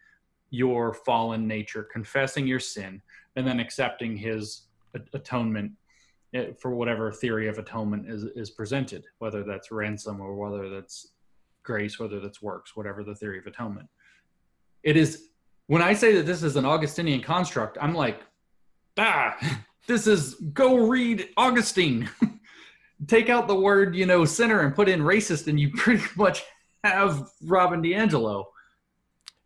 [0.49, 3.01] your fallen nature, confessing your sin,
[3.35, 4.63] and then accepting His
[5.13, 5.73] atonement
[6.33, 11.11] eh, for whatever theory of atonement is is presented, whether that's ransom or whether that's
[11.69, 13.87] grace, whether that's works, whatever the theory of atonement.
[14.81, 15.27] It is
[15.67, 18.21] when I say that this is an Augustinian construct, I'm like,
[18.97, 19.37] ah,
[19.87, 22.09] this is go read Augustine.
[23.07, 26.43] Take out the word, you know, sinner and put in racist, and you pretty much
[26.83, 28.45] have Robin DiAngelo.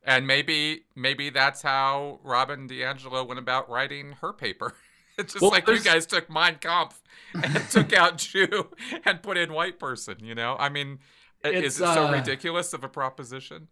[0.05, 4.75] And maybe maybe that's how Robin DiAngelo went about writing her paper.
[5.17, 7.01] It's just well, like you guys took Mein Kampf
[7.33, 8.69] and took out Jew
[9.05, 10.55] and put in white person, you know?
[10.57, 10.99] I mean,
[11.43, 13.67] Is it so uh, ridiculous of a proposition?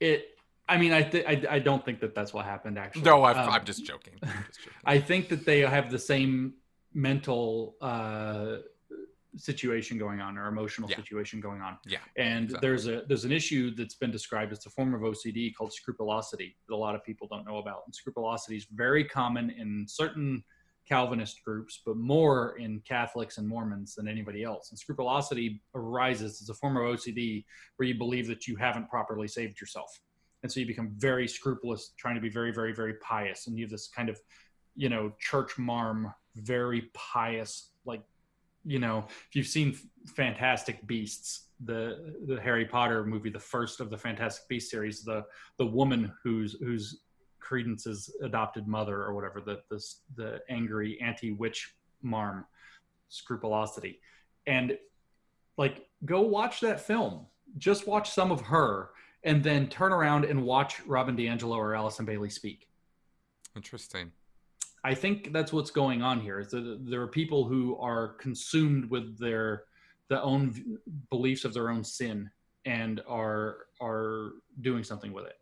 [0.00, 0.28] It.
[0.66, 2.78] I mean, I, th- I I don't think that that's what happened.
[2.78, 4.14] Actually, no, i am um, just joking.
[4.22, 4.72] just joking.
[4.86, 6.54] I think that they have the same
[6.94, 8.56] mental uh,
[9.36, 10.96] situation going on or emotional yeah.
[10.96, 11.76] situation going on.
[11.86, 11.98] Yeah.
[12.16, 12.68] And exactly.
[12.68, 16.56] there's a there's an issue that's been described as a form of OCD called scrupulosity
[16.68, 17.82] that a lot of people don't know about.
[17.86, 20.44] And scrupulosity is very common in certain
[20.88, 24.70] Calvinist groups, but more in Catholics and Mormons than anybody else.
[24.70, 27.44] And scrupulosity arises as a form of OCD
[27.76, 30.00] where you believe that you haven't properly saved yourself.
[30.42, 33.46] And so you become very scrupulous, trying to be very, very, very pious.
[33.46, 34.20] And you have this kind of,
[34.76, 38.02] you know, church marm, very pious, like,
[38.66, 39.78] you know, if you've seen
[40.16, 45.24] Fantastic Beasts, the the Harry Potter movie, the first of the Fantastic Beast series, the
[45.58, 47.00] the woman who's who's
[47.44, 49.84] Credence's adopted mother or whatever, the the,
[50.16, 52.46] the angry anti-witch marm,
[53.08, 54.00] scrupulosity,
[54.46, 54.78] and
[55.56, 57.26] like go watch that film.
[57.58, 58.90] Just watch some of her,
[59.22, 62.68] and then turn around and watch Robin DiAngelo or Alison Bailey speak.
[63.54, 64.10] Interesting.
[64.82, 66.40] I think that's what's going on here.
[66.40, 69.64] Is that there are people who are consumed with their
[70.08, 70.78] the own
[71.10, 72.30] beliefs of their own sin
[72.64, 75.38] and are are doing something with it.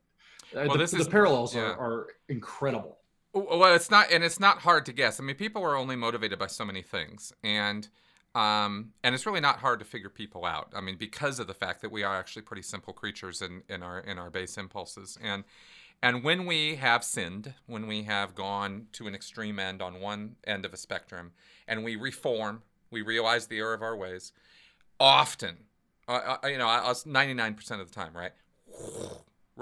[0.54, 1.62] Uh, well, the, this is, the parallels yeah.
[1.62, 2.98] are, are incredible.
[3.34, 5.18] Well, it's not, and it's not hard to guess.
[5.18, 7.88] I mean, people are only motivated by so many things, and
[8.34, 10.72] um, and it's really not hard to figure people out.
[10.74, 13.82] I mean, because of the fact that we are actually pretty simple creatures in, in
[13.82, 15.44] our in our base impulses, and
[16.02, 20.36] and when we have sinned, when we have gone to an extreme end on one
[20.46, 21.32] end of a spectrum,
[21.66, 24.32] and we reform, we realize the error of our ways.
[25.00, 25.56] Often,
[26.06, 28.32] uh, uh you know, us ninety nine percent of the time, right?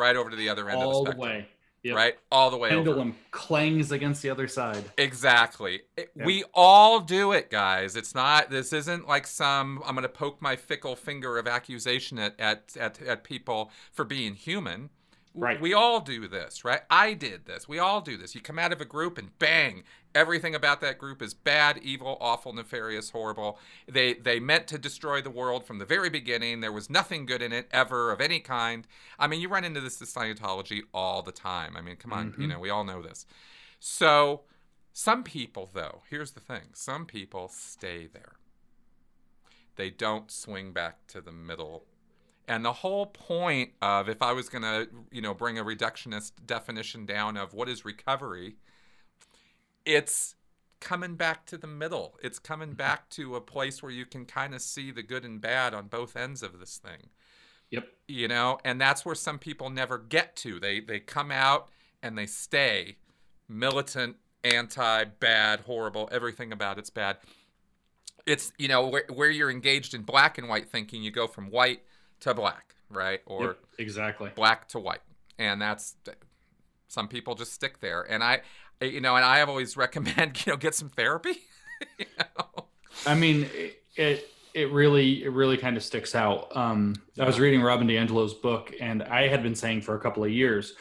[0.01, 1.29] Right over to the other end all of the spectrum.
[1.29, 1.49] the way.
[1.83, 1.97] Yep.
[1.97, 2.69] Right, all the way.
[2.69, 3.17] Pendulum over.
[3.31, 4.85] clangs against the other side.
[4.99, 5.81] Exactly.
[5.97, 6.11] Yep.
[6.15, 7.97] We all do it, guys.
[7.97, 8.51] It's not.
[8.51, 9.81] This isn't like some.
[9.87, 14.05] I'm going to poke my fickle finger of accusation at at at, at people for
[14.05, 14.91] being human.
[15.35, 15.61] Right.
[15.61, 16.81] We all do this, right?
[16.91, 17.69] I did this.
[17.69, 18.35] We all do this.
[18.35, 22.19] You come out of a group and bang, everything about that group is bad, evil,
[22.21, 23.59] awful, nefarious, horrible.
[23.87, 26.61] They they meant to destroy the world from the very beginning.
[26.61, 28.87] There was nothing good in it ever of any kind.
[29.19, 31.77] I mean, you run into this in Scientology all the time.
[31.77, 32.43] I mean, come on, mm-hmm.
[32.43, 33.25] you know, we all know this.
[33.79, 34.43] So,
[34.93, 36.71] some people though, here's the thing.
[36.75, 38.33] Some people stay there.
[39.77, 41.85] They don't swing back to the middle
[42.49, 46.33] and the whole point of if I was going to, you know, bring a reductionist
[46.47, 48.57] definition down of what is recovery,
[49.85, 50.35] it's
[50.81, 52.17] coming back to the middle.
[52.23, 52.77] It's coming mm-hmm.
[52.77, 55.87] back to a place where you can kind of see the good and bad on
[55.87, 57.11] both ends of this thing.
[57.71, 57.87] Yep.
[58.09, 60.59] You know, and that's where some people never get to.
[60.59, 61.69] They they come out
[62.03, 62.97] and they stay
[63.49, 67.19] militant, anti, bad, horrible, everything about it's bad.
[68.27, 71.51] It's, you know, where, where you're engaged in black and white thinking, you go from
[71.51, 71.83] white
[72.21, 73.21] to black, right?
[73.27, 75.03] Or yep, exactly black to white,
[75.39, 75.97] and that's
[76.89, 78.03] some people just stick there.
[78.03, 78.41] And I,
[78.81, 81.39] you know, and I have always recommend you know get some therapy.
[81.99, 82.67] you know?
[83.07, 83.49] I mean,
[83.97, 86.55] it it really it really kind of sticks out.
[86.57, 90.25] Um, I was reading Robin DiAngelo's book, and I had been saying for a couple
[90.25, 90.75] of years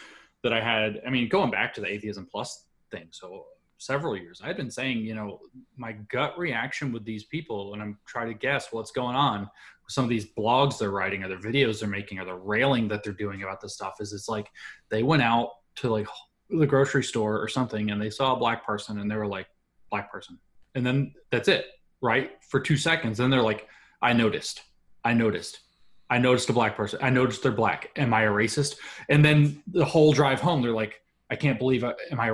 [0.44, 1.02] that I had.
[1.06, 3.46] I mean, going back to the atheism plus thing, so
[3.78, 4.42] several years.
[4.44, 5.40] I had been saying, you know,
[5.78, 9.50] my gut reaction with these people, and I'm trying to guess what's going on
[9.90, 13.04] some of these blogs they're writing or their videos they're making or the railing that
[13.04, 14.48] they're doing about this stuff is it's like
[14.90, 16.08] they went out to like
[16.50, 19.48] the grocery store or something and they saw a black person and they were like,
[19.90, 20.38] black person.
[20.76, 21.66] And then that's it,
[22.02, 22.32] right?
[22.50, 23.18] For two seconds.
[23.18, 23.68] Then they're like,
[24.02, 24.62] I noticed.
[25.04, 25.60] I noticed.
[26.10, 27.00] I noticed a black person.
[27.02, 27.92] I noticed they're black.
[27.96, 28.78] Am I a racist?
[29.10, 31.02] And then the whole drive home, they're like,
[31.32, 32.32] I can't believe I am I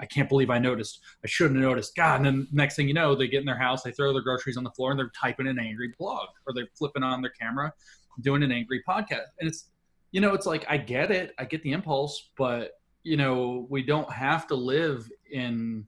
[0.00, 1.00] I can't believe I noticed.
[1.24, 1.96] I shouldn't have noticed.
[1.96, 4.22] God, and then next thing you know, they get in their house, they throw their
[4.22, 7.32] groceries on the floor, and they're typing an angry blog, or they're flipping on their
[7.32, 7.72] camera,
[8.20, 9.26] doing an angry podcast.
[9.40, 9.70] And it's,
[10.12, 13.82] you know, it's like I get it, I get the impulse, but you know, we
[13.82, 15.86] don't have to live in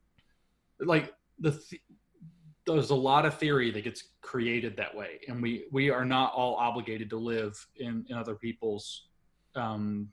[0.81, 1.53] like the.
[1.53, 1.83] Th-
[2.65, 6.33] there's a lot of theory that gets created that way, and we we are not
[6.33, 9.09] all obligated to live in in other people's
[9.57, 10.09] um,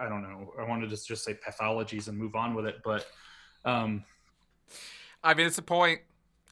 [0.00, 0.52] I don't know.
[0.58, 3.06] I wanted to just say pathologies and move on with it, but
[3.64, 4.04] um,
[5.22, 6.00] I mean, it's a point.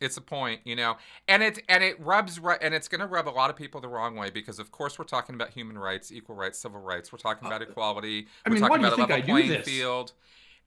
[0.00, 0.96] It's a point, you know,
[1.28, 3.88] and it and it rubs and it's going to rub a lot of people the
[3.88, 7.12] wrong way because, of course, we're talking about human rights, equal rights, civil rights.
[7.12, 8.26] We're talking about uh, equality.
[8.46, 10.12] I mean, we're talking about a level playing field.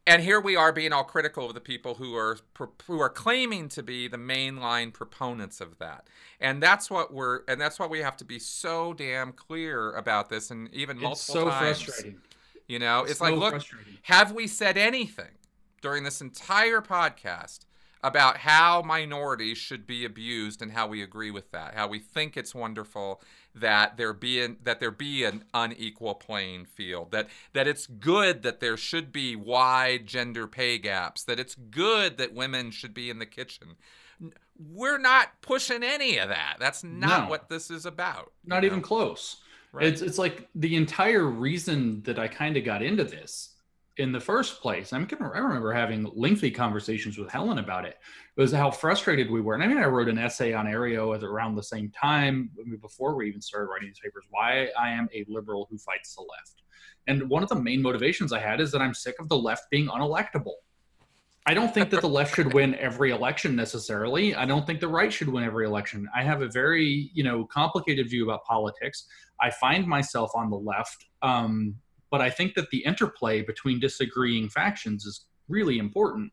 [0.06, 2.38] And here we are being all critical of the people who are
[2.86, 6.08] who are claiming to be the mainline proponents of that.
[6.42, 10.30] And that's what we're and that's why we have to be so damn clear about
[10.30, 11.82] this and even multiple it's so times.
[11.82, 12.20] frustrating.
[12.68, 13.62] You know, it's, it's like, look,
[14.04, 15.38] have we said anything
[15.82, 17.60] during this entire podcast
[18.04, 21.76] about how minorities should be abused and how we agree with that?
[21.76, 23.22] How we think it's wonderful
[23.56, 27.12] that there be an, that there be an unequal playing field.
[27.12, 31.24] That that it's good that there should be wide gender pay gaps.
[31.24, 33.76] That it's good that women should be in the kitchen.
[34.58, 36.58] We're not pushing any of that.
[36.60, 37.30] That's not no.
[37.30, 38.32] what this is about.
[38.46, 39.38] Not even close.
[39.72, 39.88] Right.
[39.88, 43.53] It's it's like the entire reason that I kind of got into this
[43.98, 44.92] in the first place.
[44.92, 47.98] I'm gonna, I remember having lengthy conversations with Helen about it.
[48.36, 49.54] It was how frustrated we were.
[49.54, 52.50] And I mean, I wrote an essay on Areo at around the same time
[52.82, 54.26] before we even started writing these papers.
[54.32, 56.64] Why I am a liberal who fights the left.
[57.08, 59.70] And one of the main motivations I had is that I'm sick of the left
[59.70, 60.56] being unelectable.
[61.46, 64.34] I don't think that the left should win every election necessarily.
[64.34, 66.08] I don't think the right should win every election.
[66.16, 69.06] I have a very, you know, complicated view about politics.
[69.42, 71.76] I find myself on the left, um,
[72.14, 76.32] but I think that the interplay between disagreeing factions is really important.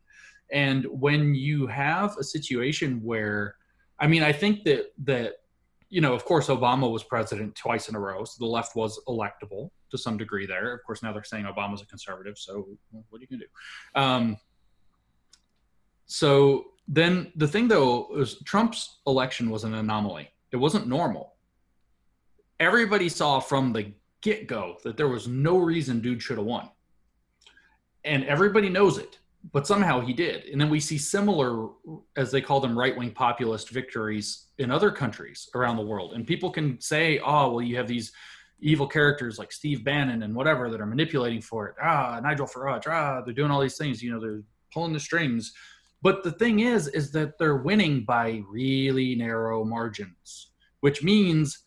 [0.52, 3.56] And when you have a situation where,
[3.98, 5.36] I mean, I think that that
[5.88, 9.00] you know, of course, Obama was president twice in a row, so the left was
[9.08, 10.74] electable to some degree there.
[10.74, 12.68] Of course, now they're saying Obama's a conservative, so
[13.08, 13.50] what are you to do?
[13.94, 14.36] Um,
[16.04, 20.28] so then the thing though is Trump's election was an anomaly.
[20.52, 21.36] It wasn't normal.
[22.60, 26.68] Everybody saw from the get go that there was no reason dude should have won.
[28.04, 29.18] And everybody knows it,
[29.52, 30.44] but somehow he did.
[30.46, 31.68] And then we see similar,
[32.16, 36.14] as they call them, right wing populist victories in other countries around the world.
[36.14, 38.12] And people can say, oh, well, you have these
[38.60, 41.74] evil characters like Steve Bannon and whatever that are manipulating for it.
[41.82, 44.02] Ah, Nigel Farage, ah, they're doing all these things.
[44.02, 44.42] You know, they're
[44.72, 45.52] pulling the strings.
[46.02, 51.64] But the thing is, is that they're winning by really narrow margins, which means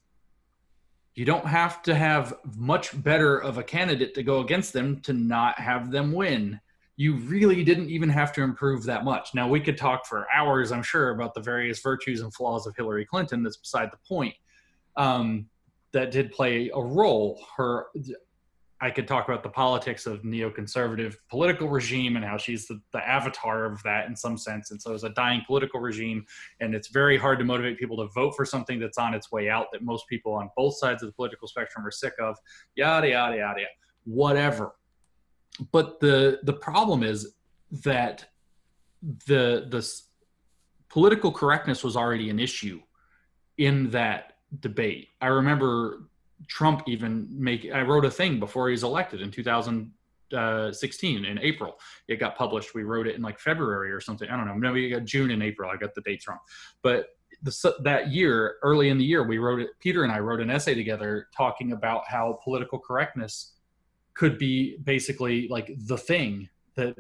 [1.16, 5.14] you don't have to have much better of a candidate to go against them to
[5.14, 6.60] not have them win.
[6.96, 9.34] You really didn't even have to improve that much.
[9.34, 12.76] Now, we could talk for hours, I'm sure, about the various virtues and flaws of
[12.76, 13.44] Hillary Clinton.
[13.44, 14.36] That's beside the point.
[14.96, 15.48] Um,
[15.92, 17.40] that did play a role.
[17.56, 17.86] Her
[18.84, 23.00] I could talk about the politics of neoconservative political regime and how she's the, the,
[23.00, 24.72] avatar of that in some sense.
[24.72, 26.26] And so it's a dying political regime,
[26.60, 29.50] and it's very hard to motivate people to vote for something that's on its way
[29.50, 32.36] out that most people on both sides of the political spectrum are sick of.
[32.76, 33.72] Yada yada yada, yada
[34.04, 34.74] whatever.
[35.72, 37.36] But the the problem is
[37.86, 38.26] that
[39.28, 39.90] the the
[40.90, 42.82] political correctness was already an issue
[43.58, 45.08] in that debate.
[45.22, 46.10] I remember
[46.48, 47.70] Trump even make.
[47.74, 51.80] I wrote a thing before he was elected in 2016 uh, in April.
[52.08, 52.74] It got published.
[52.74, 54.30] We wrote it in like February or something.
[54.30, 54.56] I don't know.
[54.56, 55.70] Maybe got June and April.
[55.70, 56.40] I got the dates wrong,
[56.82, 57.08] but
[57.42, 59.70] the, that year, early in the year, we wrote it.
[59.80, 63.54] Peter and I wrote an essay together talking about how political correctness
[64.14, 66.96] could be basically like the thing that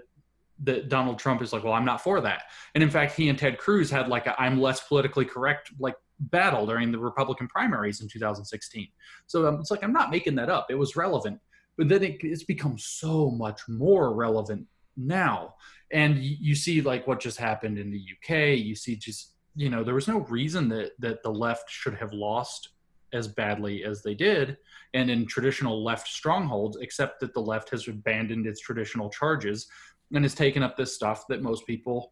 [0.63, 2.43] that Donald Trump is like, well, I'm not for that.
[2.73, 5.95] And in fact, he and Ted Cruz had like I'm less politically correct like
[6.31, 8.87] battle during the Republican primaries in 2016.
[9.27, 10.67] So um, it's like I'm not making that up.
[10.69, 11.39] It was relevant,
[11.77, 14.67] but then it, it's become so much more relevant
[14.97, 15.55] now.
[15.91, 18.57] And you, you see like what just happened in the UK.
[18.57, 22.13] You see just you know there was no reason that that the left should have
[22.13, 22.69] lost
[23.13, 24.57] as badly as they did
[24.95, 29.67] and in traditional left strongholds except that the left has abandoned its traditional charges
[30.13, 32.11] and has taken up this stuff that most people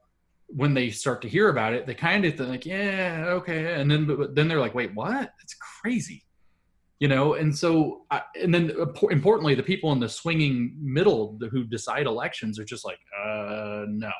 [0.55, 3.73] when they start to hear about it they kind of think like yeah okay.
[3.73, 5.31] And then but then they're like wait what?
[5.39, 6.23] That's crazy.
[6.99, 8.05] You know and so
[8.41, 8.71] and then
[9.09, 14.11] importantly the people in the swinging middle who decide elections are just like uh no.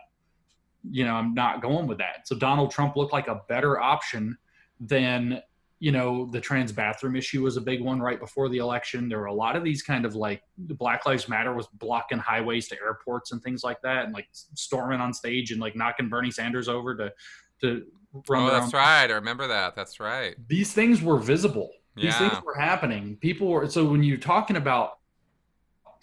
[0.90, 2.28] You know i'm not going with that.
[2.28, 4.38] So donald trump looked like a better option
[4.80, 5.41] than
[5.82, 9.20] you know the trans bathroom issue was a big one right before the election there
[9.20, 12.76] were a lot of these kind of like black lives matter was blocking highways to
[12.82, 16.70] airports and things like that and like storming on stage and like knocking bernie sanders
[16.70, 17.12] over to
[17.60, 17.84] to
[18.30, 22.30] run oh that's right i remember that that's right these things were visible these yeah.
[22.30, 23.18] things were happening.
[23.18, 24.99] People were so when you're talking about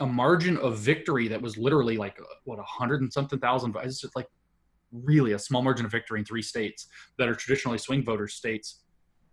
[0.01, 3.75] a margin of victory that was literally like uh, what a hundred and something thousand.
[3.83, 4.27] It's just like
[4.93, 8.83] really a small margin of victory in three states that are traditionally swing voter states.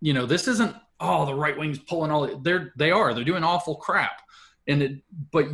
[0.00, 2.38] You know, this isn't oh the right wing's pulling all.
[2.38, 4.22] They're they are they're doing awful crap.
[4.68, 5.46] And it, but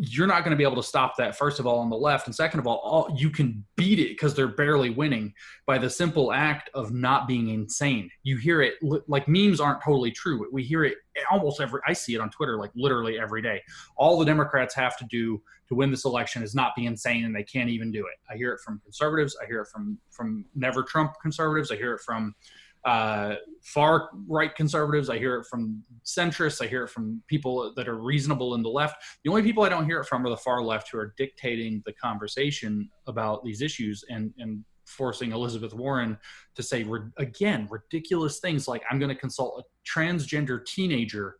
[0.00, 2.26] you're not going to be able to stop that first of all on the left.
[2.26, 5.32] And second of all, all you can beat it because they're barely winning
[5.64, 8.10] by the simple act of not being insane.
[8.24, 8.74] You hear it
[9.06, 10.96] like memes aren't totally true we hear it
[11.30, 13.62] almost every i see it on twitter like literally every day.
[13.96, 17.36] All the democrats have to do to win this election is not be insane and
[17.36, 18.32] they can't even do it.
[18.32, 21.94] I hear it from conservatives i hear it from from never trump conservatives i hear
[21.94, 22.34] it from
[22.84, 25.10] uh, far right conservatives.
[25.10, 26.62] I hear it from centrists.
[26.62, 28.96] I hear it from people that are reasonable in the left.
[29.24, 31.82] The only people I don't hear it from are the far left who are dictating
[31.86, 36.16] the conversation about these issues and, and forcing Elizabeth Warren
[36.54, 36.86] to say,
[37.18, 41.36] again, ridiculous things like, I'm going to consult a transgender teenager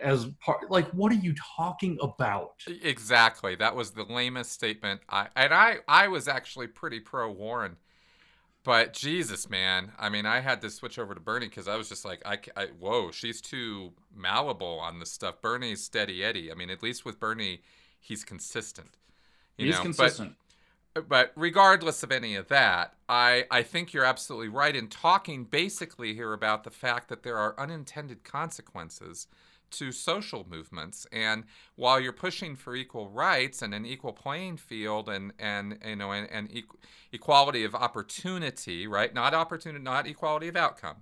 [0.00, 5.28] as part like what are you talking about exactly that was the lamest statement i
[5.36, 7.76] and i i was actually pretty pro warren
[8.64, 11.88] but Jesus, man, I mean, I had to switch over to Bernie because I was
[11.88, 15.40] just like, I, I, whoa, she's too malleable on this stuff.
[15.42, 16.50] Bernie's steady Eddie.
[16.50, 17.62] I mean, at least with Bernie,
[17.98, 18.96] he's consistent.
[19.58, 19.82] You he's know?
[19.82, 20.36] consistent.
[20.94, 25.44] But, but regardless of any of that, I, I think you're absolutely right in talking
[25.44, 29.26] basically here about the fact that there are unintended consequences
[29.72, 31.06] to social movements.
[31.12, 31.44] And
[31.76, 36.12] while you're pushing for equal rights and an equal playing field and, and you know
[36.12, 36.50] and, and
[37.12, 39.12] equality of opportunity, right?
[39.14, 40.96] Not opportunity, not equality of outcome,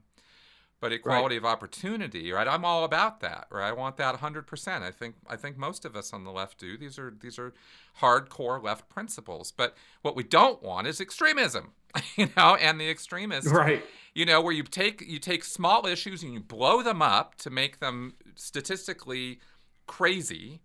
[0.80, 1.44] but equality right.
[1.44, 2.48] of opportunity, right?
[2.48, 3.68] I'm all about that, right?
[3.68, 4.82] I want that 100%.
[4.82, 6.78] I think I think most of us on the left do.
[6.78, 7.52] These are these are
[8.00, 9.52] hardcore left principles.
[9.52, 11.72] But what we don't want is extremism,
[12.16, 13.84] you know, and the extremists, right?
[14.14, 17.50] You know, where you take you take small issues and you blow them up to
[17.50, 19.40] make them statistically
[19.86, 20.60] crazy.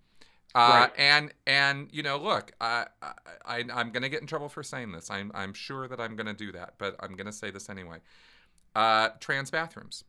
[0.55, 0.91] Uh, right.
[0.97, 2.85] And and you know, look, I,
[3.45, 5.11] I I'm going to get in trouble for saying this.
[5.11, 7.69] I'm I'm sure that I'm going to do that, but I'm going to say this
[7.69, 7.97] anyway.
[8.75, 10.03] Uh, trans bathrooms.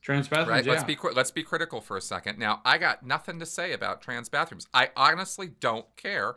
[0.00, 0.50] Trans bathrooms.
[0.50, 0.64] Right.
[0.66, 0.72] Yeah.
[0.72, 2.38] Let's be let's be critical for a second.
[2.38, 4.66] Now, I got nothing to say about trans bathrooms.
[4.72, 6.36] I honestly don't care.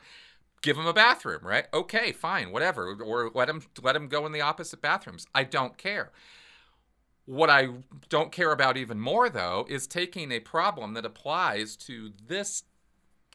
[0.62, 1.68] Give them a bathroom, right?
[1.74, 2.96] Okay, fine, whatever.
[2.96, 5.28] Or let them let them go in the opposite bathrooms.
[5.36, 6.12] I don't care.
[7.26, 7.68] What I
[8.08, 12.64] don't care about even more, though, is taking a problem that applies to this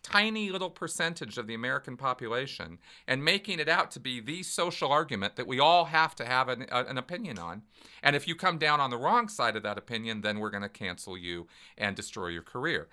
[0.03, 4.91] tiny little percentage of the American population and making it out to be the social
[4.91, 7.62] argument that we all have to have an, an opinion on.
[8.03, 10.62] And if you come down on the wrong side of that opinion, then we're going
[10.62, 11.47] to cancel you
[11.79, 12.89] and destroy your career.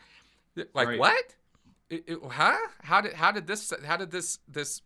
[0.73, 0.99] Like right.
[0.99, 1.35] what?
[1.89, 2.57] It, it, huh?
[2.83, 4.81] How did how did this how did this this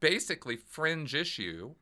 [0.00, 1.74] basically fringe issue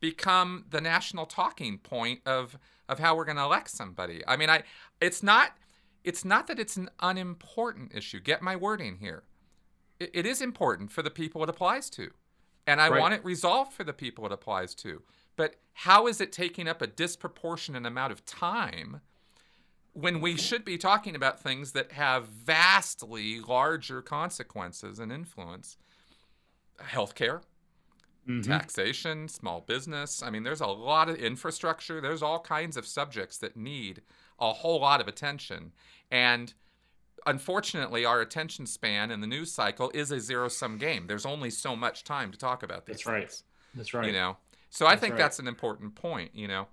[0.00, 2.58] become the national talking point of
[2.88, 4.22] of how we're going to elect somebody?
[4.26, 4.62] I mean, I
[5.00, 5.52] it's not
[6.04, 8.20] it's not that it's an unimportant issue.
[8.20, 9.24] Get my wording here
[10.00, 12.10] it, is important for the people it applies to.
[12.66, 13.00] And I right.
[13.00, 15.02] want it resolved for the people it applies to.
[15.36, 19.00] But how is it taking up a disproportionate amount of time
[19.92, 25.76] when we should be talking about things that have vastly larger consequences and influence?
[26.80, 27.42] Healthcare,
[28.26, 28.40] mm-hmm.
[28.40, 30.22] taxation, small business.
[30.22, 32.00] I mean, there's a lot of infrastructure.
[32.00, 34.02] There's all kinds of subjects that need
[34.38, 35.72] a whole lot of attention.
[36.10, 36.54] And
[37.26, 41.06] unfortunately, our attention span in the news cycle is a zero sum game.
[41.06, 42.96] There's only so much time to talk about these.
[42.96, 43.20] That's right.
[43.22, 43.44] Things,
[43.74, 44.06] that's right.
[44.06, 44.36] You know,
[44.70, 45.18] so I think right.
[45.18, 46.30] that's an important point.
[46.34, 46.68] You know,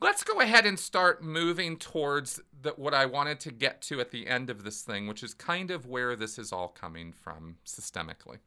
[0.00, 4.10] let's go ahead and start moving towards the, what I wanted to get to at
[4.10, 7.56] the end of this thing, which is kind of where this is all coming from
[7.66, 8.38] systemically.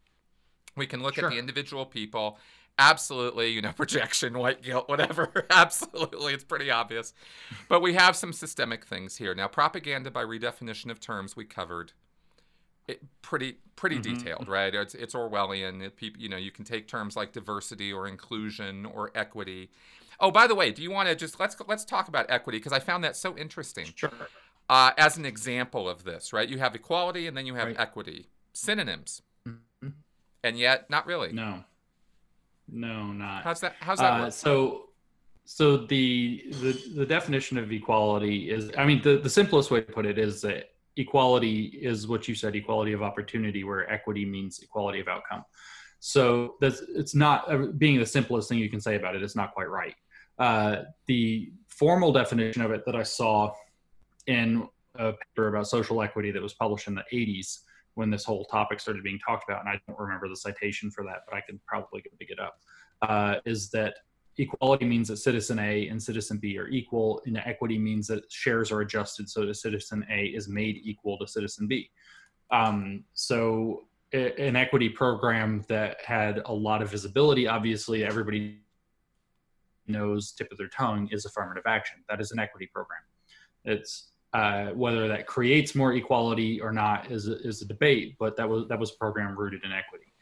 [0.76, 1.26] We can look sure.
[1.26, 2.38] at the individual people
[2.82, 5.45] absolutely, you know, projection, white guilt, whatever.
[5.49, 7.14] absolutely, it's pretty obvious.
[7.70, 9.34] But we have some systemic things here.
[9.36, 11.94] Now, propaganda by redefinition of terms we covered.
[12.88, 14.18] It pretty pretty mm-hmm.
[14.18, 14.74] detailed, right?
[14.74, 15.82] It's, it's Orwellian.
[15.82, 19.70] It, you know, you can take terms like diversity or inclusion or equity.
[20.20, 22.74] Oh, by the way, do you want to just let's let's talk about equity because
[22.74, 23.88] I found that so interesting.
[23.95, 24.12] Sure.
[24.68, 26.48] Uh, as an example of this, right?
[26.48, 27.80] You have equality and then you have right.
[27.80, 28.28] equity.
[28.53, 29.22] Synonyms.
[29.48, 29.90] Mm-hmm.
[30.44, 31.32] and yet not really.
[31.32, 31.64] No.
[32.70, 33.44] No, not.
[33.44, 33.76] How's that?
[33.80, 34.22] How's that?
[34.22, 34.90] Uh, so,
[35.46, 39.92] so the the the definition of equality is, I mean, the the simplest way to
[39.92, 44.60] put it is that equality is what you said, equality of opportunity, where equity means
[44.60, 45.44] equality of outcome.
[46.00, 49.24] So that's it's not uh, being the simplest thing you can say about it.
[49.24, 49.96] It's not quite right.
[50.40, 53.54] Uh, the formal definition of it that I saw
[54.28, 57.60] in a paper about social equity that was published in the 80s
[57.95, 61.03] when this whole topic started being talked about, and I don't remember the citation for
[61.05, 62.59] that, but I can probably pick it up,
[63.01, 63.95] uh, is that
[64.38, 68.72] equality means that citizen A and citizen B are equal, and equity means that shares
[68.72, 71.89] are adjusted so that citizen A is made equal to citizen B.
[72.51, 78.59] Um, so, an equity program that had a lot of visibility, obviously, everybody
[79.88, 82.03] knows tip of their tongue is affirmative action.
[82.09, 82.99] That is an equity program.
[83.63, 88.38] It's uh, whether that creates more equality or not is a, is a debate, but
[88.38, 90.14] that was that was a program rooted in equity.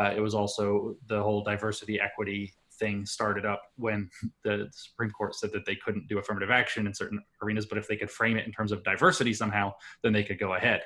[0.00, 4.08] Uh, it was also the whole diversity equity thing started up when
[4.44, 7.88] the Supreme Court said that they couldn't do affirmative action in certain arenas, but if
[7.88, 9.72] they could frame it in terms of diversity somehow,
[10.02, 10.82] then they could go ahead.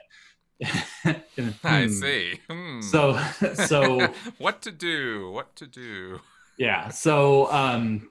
[1.05, 1.89] and, I hmm.
[1.89, 2.41] see.
[2.49, 2.81] Hmm.
[2.81, 3.19] So,
[3.67, 5.31] so what to do?
[5.33, 6.21] What to do?
[6.59, 6.89] Yeah.
[6.89, 8.11] So, um,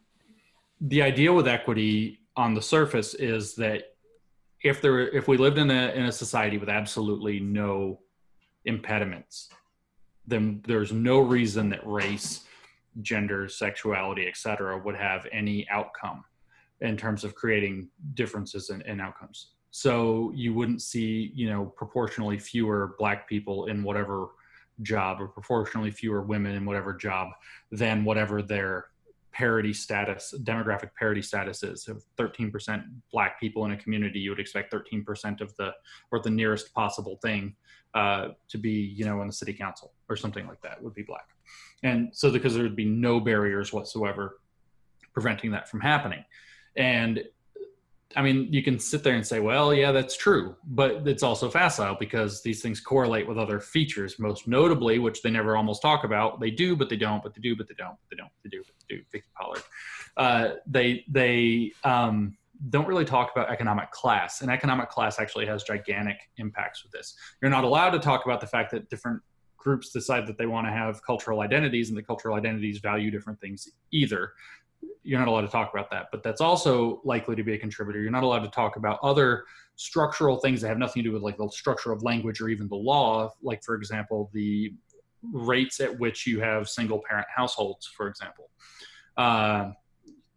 [0.82, 3.89] the idea with equity on the surface is that
[4.64, 8.00] if there if we lived in a in a society with absolutely no
[8.66, 9.50] impediments
[10.28, 12.46] then there's no reason that race
[13.02, 16.24] gender sexuality etc would have any outcome
[16.82, 19.52] in terms of creating differences in, in outcomes.
[19.72, 24.30] So you wouldn't see you know proportionally fewer black people in whatever
[24.82, 27.30] job or proportionally fewer women in whatever job
[27.72, 28.86] than whatever their
[29.40, 31.88] parity status, demographic parity status is.
[31.88, 35.72] If 13% black people in a community, you would expect 13% of the,
[36.12, 37.56] or the nearest possible thing
[37.94, 41.04] uh, to be, you know, in the city council or something like that would be
[41.04, 41.30] black.
[41.84, 44.42] And so because there would be no barriers whatsoever
[45.14, 46.26] preventing that from happening.
[46.76, 47.24] And
[48.16, 51.48] I mean, you can sit there and say, well, yeah, that's true, but it's also
[51.48, 56.04] facile because these things correlate with other features, most notably, which they never almost talk
[56.04, 56.40] about.
[56.40, 58.50] They do, but they don't, but they do, but they don't, but they don't, they
[58.50, 59.04] do, but they do.
[59.12, 59.62] Vicki Pollard.
[60.18, 62.36] Uh, they they um,
[62.70, 67.16] don't really talk about economic class, and economic class actually has gigantic impacts with this.
[67.44, 69.22] You're not allowed to talk about the fact that different
[69.56, 73.40] groups decide that they want to have cultural identities, and the cultural identities value different
[73.40, 74.32] things either
[75.04, 78.02] you're not allowed to talk about that but that's also likely to be a contributor.
[78.02, 79.46] You're not allowed to talk about other
[79.76, 82.68] structural things that have nothing to do with like the structure of language or even
[82.68, 84.74] the law like for example the
[85.34, 88.50] rates at which you have single parent households for example.
[89.18, 89.72] Uh,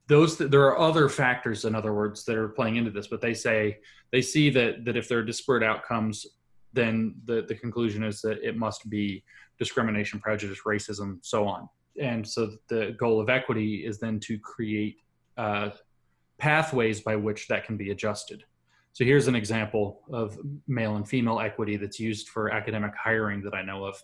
[0.09, 3.21] those th- there are other factors in other words that are playing into this but
[3.21, 3.79] they say
[4.11, 6.27] they see that that if there are disparate outcomes
[6.73, 9.23] then the, the conclusion is that it must be
[9.59, 11.69] discrimination prejudice racism so on
[12.01, 14.97] and so the goal of equity is then to create
[15.37, 15.71] uh,
[16.39, 18.45] pathways by which that can be adjusted.
[18.95, 20.39] So here's an example of
[20.69, 24.03] male and female equity that's used for academic hiring that I know of.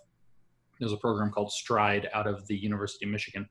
[0.80, 3.48] There's a program called Stride out of the University of Michigan,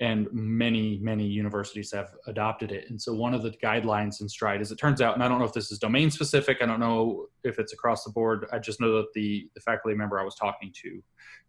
[0.00, 2.86] and many, many universities have adopted it.
[2.88, 5.38] And so one of the guidelines in Stride, as it turns out, and I don't
[5.38, 8.46] know if this is domain specific, I don't know if it's across the board.
[8.52, 11.02] I just know that the the faculty member I was talking to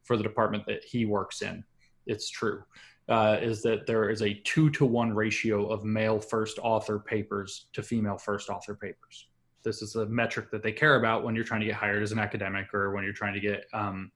[0.03, 1.64] for the department that he works in
[2.10, 2.64] it's true,
[3.07, 7.68] uh, is that there is a two to one ratio of male first author papers
[7.73, 9.27] to female first author papers.
[9.64, 12.11] This is a metric that they care about when you're trying to get hired as
[12.11, 14.11] an academic or when you're trying to get um,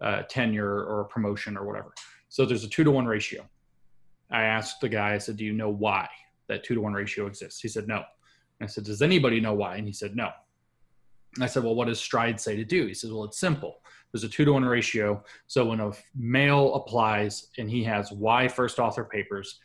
[0.00, 1.92] uh, tenure or a promotion or whatever.
[2.28, 3.48] So there's a two to one ratio.
[4.30, 6.08] I asked the guy, I said, Do you know why
[6.48, 7.60] that two to one ratio exists?
[7.60, 7.96] He said, No.
[7.96, 8.04] And
[8.62, 9.76] I said, Does anybody know why?
[9.76, 10.30] And he said, No.
[11.38, 12.86] And I said, Well, what does Stride say to do?
[12.86, 13.80] He says, Well, it's simple.
[14.12, 15.22] There's a two to one ratio.
[15.46, 19.60] So when a male applies and he has Y first author papers,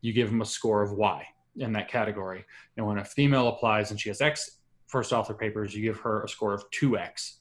[0.00, 1.26] you give him a score of Y
[1.56, 2.44] in that category.
[2.76, 6.22] And when a female applies and she has X first author papers, you give her
[6.22, 7.38] a score of 2X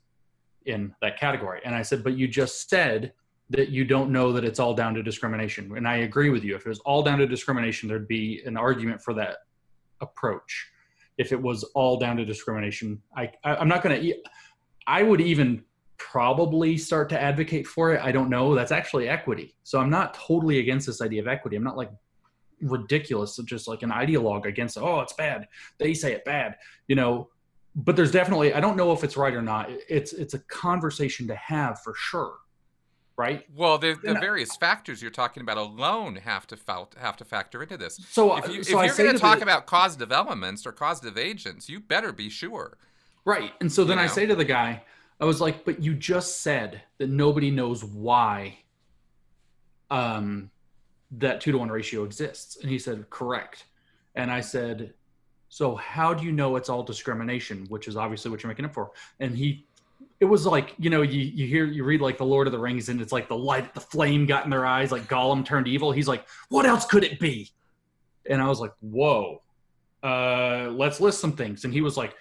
[0.66, 1.62] in that category.
[1.64, 3.14] And I said, But you just said
[3.52, 5.72] that you don't know that it's all down to discrimination.
[5.78, 6.56] And I agree with you.
[6.56, 9.38] If it was all down to discrimination, there'd be an argument for that
[10.00, 10.72] approach.
[11.18, 14.16] If it was all down to discrimination, I, I am not going to.
[14.88, 15.64] I would even
[15.98, 18.02] probably start to advocate for it.
[18.04, 18.56] I don't know.
[18.56, 19.56] That's actually equity.
[19.64, 21.56] So I'm not totally against this idea of equity.
[21.56, 21.92] I'm not like
[22.62, 25.48] ridiculous, just like an ideologue against, oh, it's bad.
[25.78, 26.56] They say it bad,
[26.88, 27.30] you know.
[27.76, 29.70] But there's definitely, I don't know if it's right or not.
[29.88, 32.34] It's it's a conversation to have for sure,
[33.22, 33.46] right?
[33.56, 36.58] Well, the, the various factors you're talking about alone have to
[37.00, 38.00] have to factor into this.
[38.10, 41.20] So if, you, so if you're going to talk the, about causative elements or causative
[41.20, 42.78] agents, you better be sure.
[43.24, 43.52] Right.
[43.62, 44.12] And so then you know?
[44.12, 44.82] I say to the guy,
[45.20, 48.58] I was like, but you just said that nobody knows why
[49.92, 50.50] um,
[51.12, 52.58] that two to one ratio exists.
[52.60, 53.66] And he said, correct.
[54.16, 54.96] And I said,
[55.50, 58.74] so how do you know it's all discrimination, which is obviously what you're making it
[58.74, 58.92] for?
[59.20, 59.68] And he,
[60.22, 62.60] it was like, you know, you, you hear, you read like the Lord of the
[62.60, 65.68] Rings and it's like the light, the flame got in their eyes, like Gollum turned
[65.68, 65.92] evil.
[65.92, 67.50] He's like, what else could it be?
[68.30, 69.42] And I was like, whoa,
[70.04, 71.66] uh, let's list some things.
[71.66, 72.14] And he was like,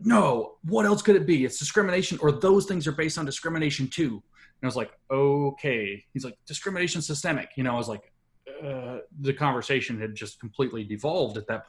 [0.00, 1.44] no, what else could it be?
[1.44, 4.10] It's discrimination, or those things are based on discrimination too.
[4.14, 6.04] And I was like, okay.
[6.12, 7.50] He's like, discrimination systemic.
[7.54, 8.12] You know, I was like,
[8.64, 11.66] uh, the conversation had just completely devolved at that.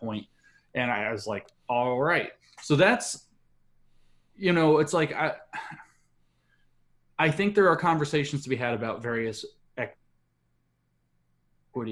[0.73, 2.31] And I was like, all right.
[2.63, 3.27] So that's,
[4.41, 5.33] you know, it's like, I,
[7.19, 9.45] I think there are conversations to be had about various
[9.77, 9.99] equity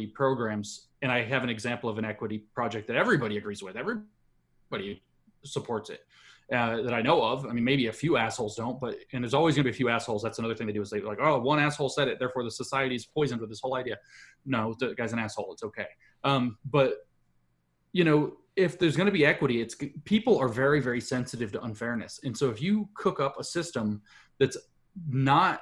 [0.08, 0.88] programs.
[1.04, 3.78] And I have an example of an equity project that everybody agrees with.
[3.78, 5.04] Everybody
[5.44, 6.00] supports it
[6.52, 7.46] uh, that I know of.
[7.46, 9.78] I mean, maybe a few assholes don't, but and there's always going to be a
[9.78, 10.24] few assholes.
[10.24, 12.50] That's another thing they do is they like, oh, one asshole said it, therefore the
[12.50, 14.00] society's poisoned with this whole idea.
[14.48, 15.54] No, the guy's an asshole.
[15.54, 15.86] It's okay.
[16.24, 17.06] Um, but
[17.94, 21.62] you know, if there's going to be equity, it's people are very, very sensitive to
[21.64, 24.02] unfairness, and so if you cook up a system
[24.40, 24.58] that's
[25.08, 25.62] not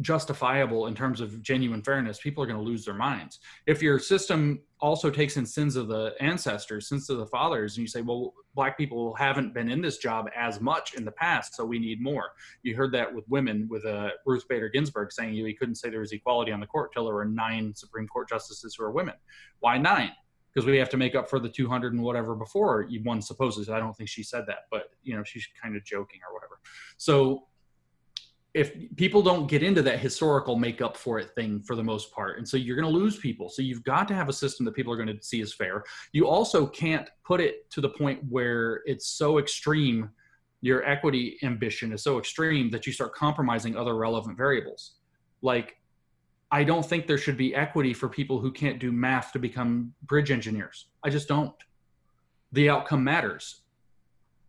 [0.00, 3.40] justifiable in terms of genuine fairness, people are going to lose their minds.
[3.66, 7.82] If your system also takes in sins of the ancestors, sins of the fathers, and
[7.82, 11.54] you say, well, black people haven't been in this job as much in the past,
[11.54, 12.32] so we need more.
[12.62, 15.90] You heard that with women, with uh, Ruth Bader Ginsburg saying you he couldn't say
[15.90, 18.92] there was equality on the court till there were nine Supreme Court justices who are
[18.92, 19.16] women.
[19.58, 20.12] Why nine?
[20.52, 23.68] Because we have to make up for the 200 and whatever before one supposes.
[23.68, 26.60] I don't think she said that, but you know she's kind of joking or whatever.
[26.96, 27.44] So
[28.52, 32.38] if people don't get into that historical makeup for it thing for the most part
[32.38, 34.74] and so you're going to lose people so you've got to have a system that
[34.74, 38.20] people are going to see as fair you also can't put it to the point
[38.28, 40.10] where it's so extreme
[40.62, 44.96] your equity ambition is so extreme that you start compromising other relevant variables
[45.42, 45.76] like
[46.50, 49.92] i don't think there should be equity for people who can't do math to become
[50.02, 51.54] bridge engineers i just don't
[52.52, 53.62] the outcome matters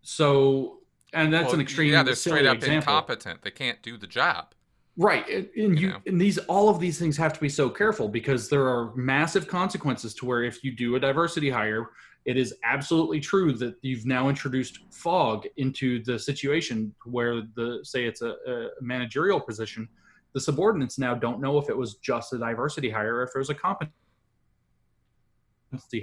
[0.02, 0.82] so
[1.14, 1.91] and that's well, an extreme.
[1.91, 2.78] Yeah, they're straight up example.
[2.78, 3.41] incompetent.
[3.41, 4.53] They can't do the job.
[4.98, 7.69] Right, and, and you, you and these all of these things have to be so
[7.69, 11.90] careful because there are massive consequences to where if you do a diversity hire,
[12.26, 18.06] it is absolutely true that you've now introduced fog into the situation where the say
[18.06, 19.88] it's a, a managerial position,
[20.34, 23.40] the subordinates now don't know if it was just a diversity hire or if it
[23.40, 23.94] was a competency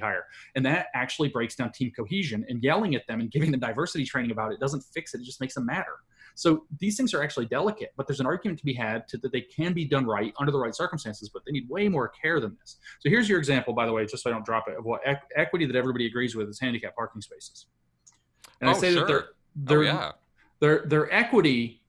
[0.00, 0.24] hire.
[0.54, 4.04] And that actually breaks down team cohesion and yelling at them and giving them diversity
[4.04, 5.20] training about it doesn't fix it.
[5.20, 5.96] It just makes them matter.
[6.34, 9.32] So these things are actually delicate, but there's an argument to be had to that
[9.32, 12.38] they can be done right under the right circumstances, but they need way more care
[12.38, 12.76] than this.
[13.00, 15.00] So here's your example, by the way, just so I don't drop it, of what
[15.34, 17.66] equity that everybody agrees with is handicap parking spaces.
[18.60, 19.00] And oh, I say sure.
[19.00, 19.26] that they're,
[19.56, 20.12] they're, oh, yeah.
[20.60, 21.82] they're, they're equity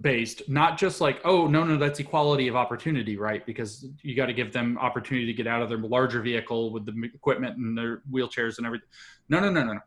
[0.00, 3.46] based not just like oh no no that's equality of opportunity right?
[3.46, 6.84] Because you got to give them opportunity to get out of their larger vehicle with
[6.84, 8.88] the equipment and their wheelchairs and everything
[9.28, 9.80] no no no no no.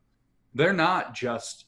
[0.56, 1.66] They're not just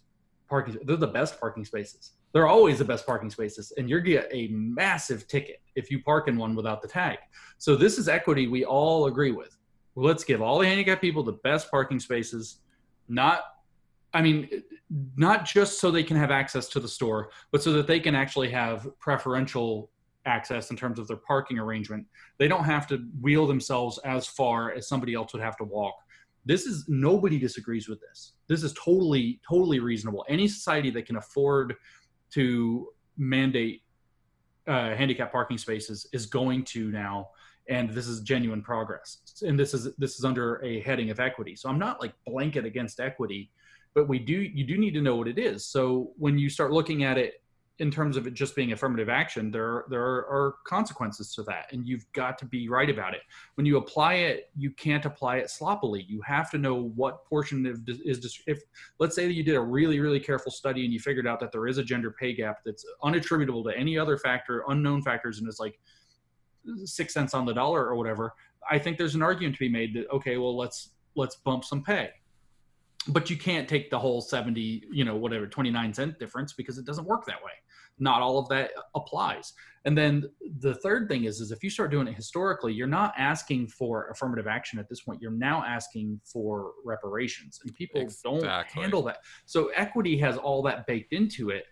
[0.48, 2.12] parking they're the best parking spaces.
[2.32, 6.30] They're always the best parking spaces and you're get a massive ticket if you park
[6.30, 7.18] in one without the tag.
[7.58, 9.58] So this is equity we all agree with.
[9.96, 12.60] Let's give all the handicapped people the best parking spaces
[13.10, 13.42] not
[14.14, 14.50] I mean,
[15.18, 18.16] not just so they can have access to the store, but so that they can
[18.16, 19.92] actually have preferential
[20.26, 22.06] access in terms of their parking arrangement.
[22.38, 25.96] They don't have to wheel themselves as far as somebody else would have to walk.
[26.46, 28.34] This is nobody disagrees with this.
[28.48, 30.26] This is totally, totally reasonable.
[30.28, 31.76] Any society that can afford
[32.32, 32.88] to
[33.18, 33.84] mandate
[34.68, 37.30] uh, handicap parking spaces is going to now
[37.70, 41.56] and this is genuine progress and this is this is under a heading of equity
[41.56, 43.52] so i'm not like blanket against equity
[43.94, 45.66] but we do you do need to know what it is.
[45.66, 47.42] So when you start looking at it
[47.80, 51.88] in terms of it just being affirmative action there there are consequences to that and
[51.88, 53.22] you've got to be right about it.
[53.56, 56.06] When you apply it you can't apply it sloppily.
[56.08, 58.62] You have to know what portion of is if
[59.00, 61.52] let's say that you did a really really careful study and you figured out that
[61.52, 65.48] there is a gender pay gap that's unattributable to any other factor unknown factors and
[65.48, 65.80] it's like
[66.84, 68.34] six cents on the dollar or whatever
[68.70, 71.82] i think there's an argument to be made that okay well let's let's bump some
[71.84, 72.10] pay
[73.08, 76.86] but you can't take the whole 70 you know whatever 29 cent difference because it
[76.86, 77.52] doesn't work that way.
[77.98, 79.54] Not all of that applies.
[79.86, 83.14] And then the third thing is is if you start doing it historically you're not
[83.18, 85.22] asking for affirmative action at this point.
[85.22, 88.42] You're now asking for reparations and people exactly.
[88.42, 89.20] don't handle that.
[89.46, 91.66] So equity has all that baked into it.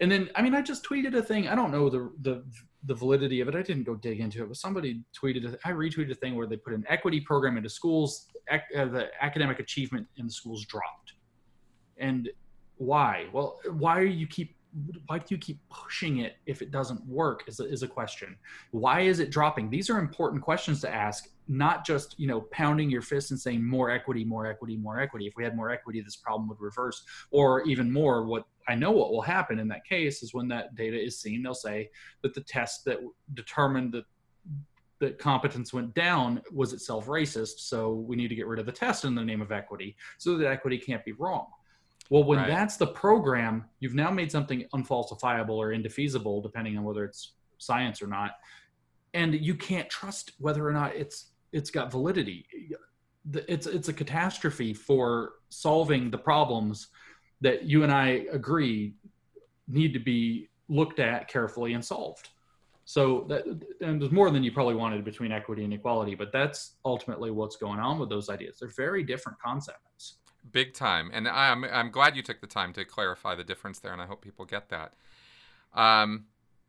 [0.00, 1.48] And then i mean i just tweeted a thing.
[1.48, 2.44] I don't know the the
[2.84, 6.12] the validity of it i didn't go dig into it but somebody tweeted i retweeted
[6.12, 10.26] a thing where they put an equity program into schools uh, the academic achievement in
[10.26, 11.14] the schools dropped.
[11.98, 12.28] And
[12.76, 13.26] why?
[13.32, 14.54] Well why are you keep
[15.06, 18.36] why do you keep pushing it if it doesn't work is a, is a question.
[18.70, 19.70] Why is it dropping?
[19.70, 23.64] These are important questions to ask not just you know pounding your fist and saying
[23.64, 25.26] more equity more equity more equity.
[25.26, 27.04] If we had more equity this problem would reverse.
[27.30, 30.74] Or even more what i know what will happen in that case is when that
[30.74, 31.90] data is seen they'll say
[32.22, 32.98] that the test that
[33.34, 34.04] determined that
[35.00, 38.72] that competence went down was itself racist so we need to get rid of the
[38.72, 41.46] test in the name of equity so that equity can't be wrong.
[42.10, 42.48] Well, when right.
[42.48, 48.00] that's the program, you've now made something unfalsifiable or indefeasible, depending on whether it's science
[48.00, 48.32] or not,
[49.14, 52.46] and you can't trust whether or not it's it's got validity.
[53.32, 56.88] It's it's a catastrophe for solving the problems
[57.40, 58.94] that you and I agree
[59.66, 62.30] need to be looked at carefully and solved.
[62.84, 63.44] So that
[63.82, 67.56] and there's more than you probably wanted between equity and equality, but that's ultimately what's
[67.56, 68.58] going on with those ideas.
[68.58, 70.14] They're very different concepts.
[70.52, 71.10] Big time.
[71.12, 74.06] And I'm, I'm glad you took the time to clarify the difference there, and I
[74.06, 74.94] hope people get that.
[75.74, 76.24] Um,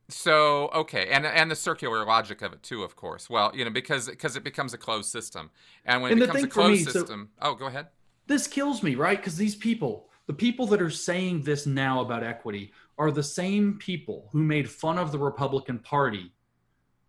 [0.09, 3.29] so okay, and and the circular logic of it too, of course.
[3.29, 5.49] Well, you know, because because it becomes a closed system,
[5.85, 7.87] and when it becomes a closed me, system, so oh, go ahead.
[8.27, 9.17] This kills me, right?
[9.17, 13.77] Because these people, the people that are saying this now about equity, are the same
[13.79, 16.31] people who made fun of the Republican Party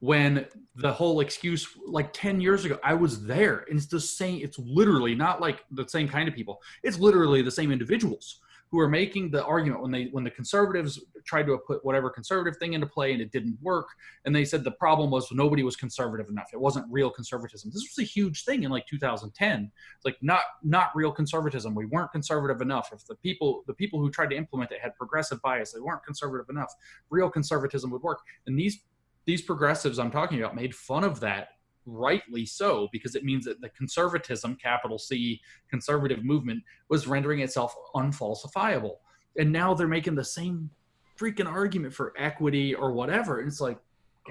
[0.00, 0.46] when
[0.76, 4.58] the whole excuse like 10 years ago i was there and it's the same it's
[4.58, 8.40] literally not like the same kind of people it's literally the same individuals
[8.70, 12.58] who are making the argument when they when the conservatives tried to put whatever conservative
[12.58, 13.88] thing into play and it didn't work
[14.24, 16.48] and they said the problem was nobody was conservative enough.
[16.52, 17.70] It wasn't real conservatism.
[17.70, 21.74] This was a huge thing in like 2010 it's like not not real conservatism.
[21.74, 22.90] We weren't conservative enough.
[22.92, 26.04] If the people the people who tried to implement it had progressive bias they weren't
[26.04, 26.72] conservative enough.
[27.10, 28.20] Real conservatism would work.
[28.46, 28.82] And these
[29.26, 31.48] these progressives I'm talking about made fun of that
[31.86, 37.74] rightly so because it means that the conservatism capital c conservative movement was rendering itself
[37.94, 38.96] unfalsifiable.
[39.36, 40.70] And now they're making the same
[41.18, 43.38] freaking argument for equity or whatever.
[43.40, 43.78] And it's like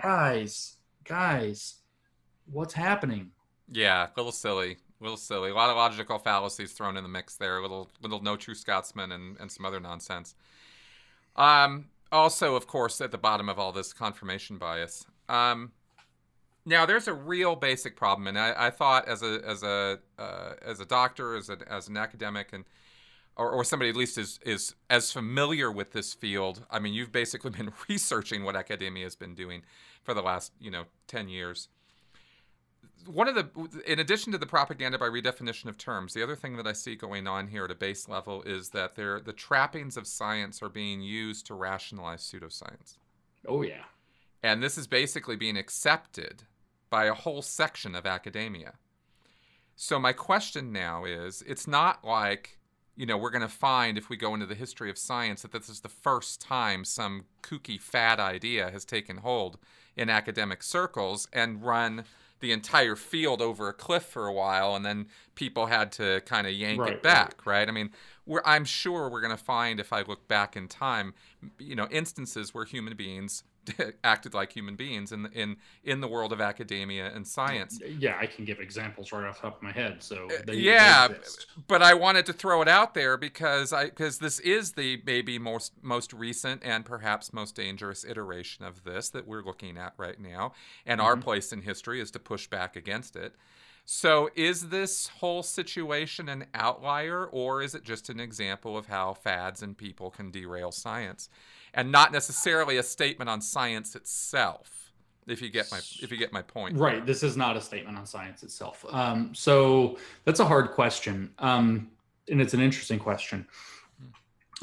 [0.01, 1.76] guys guys
[2.51, 3.31] what's happening?
[3.71, 5.49] Yeah a little silly a little silly.
[5.51, 8.55] A lot of logical fallacies thrown in the mix there a little little no true
[8.55, 10.35] scotsman and, and some other nonsense.
[11.35, 15.05] Um also, of course, at the bottom of all this, confirmation bias.
[15.27, 15.71] Um,
[16.65, 20.53] now, there's a real basic problem, and I, I thought as a as a uh,
[20.61, 22.65] as a doctor, as a, as an academic, and
[23.36, 26.65] or, or somebody at least is is as familiar with this field.
[26.69, 29.64] I mean, you've basically been researching what academia has been doing
[30.03, 31.69] for the last you know ten years
[33.06, 33.49] one of the
[33.88, 36.95] in addition to the propaganda by redefinition of terms the other thing that i see
[36.95, 40.69] going on here at a base level is that there the trappings of science are
[40.69, 42.98] being used to rationalize pseudoscience
[43.48, 43.84] oh yeah
[44.41, 46.44] and this is basically being accepted
[46.90, 48.74] by a whole section of academia
[49.76, 52.57] so my question now is it's not like
[52.95, 55.52] you know we're going to find if we go into the history of science that
[55.52, 59.57] this is the first time some kooky fad idea has taken hold
[59.95, 62.03] in academic circles and run
[62.40, 66.48] the entire field over a cliff for a while, and then people had to kind
[66.48, 67.60] of yank right, it back, right.
[67.60, 67.68] right?
[67.68, 67.91] I mean,
[68.45, 71.14] I'm sure we're going to find if I look back in time,
[71.57, 73.44] you know, instances where human beings
[74.03, 77.79] acted like human beings in the, in in the world of academia and science.
[77.97, 80.01] Yeah, I can give examples right off the top of my head.
[80.01, 81.15] So uh, they, yeah, they
[81.67, 85.39] but I wanted to throw it out there because I because this is the maybe
[85.39, 90.19] most most recent and perhaps most dangerous iteration of this that we're looking at right
[90.19, 90.53] now,
[90.85, 91.07] and mm-hmm.
[91.07, 93.35] our place in history is to push back against it.
[93.91, 99.16] So, is this whole situation an outlier, or is it just an example of how
[99.16, 101.30] fads and people can derail science?
[101.74, 104.91] and not necessarily a statement on science itself.
[105.28, 107.06] If you get my if you get my point, right?
[107.06, 108.84] This is not a statement on science itself.
[108.90, 111.91] Um, so that's a hard question, um,
[112.30, 113.45] and it's an interesting question.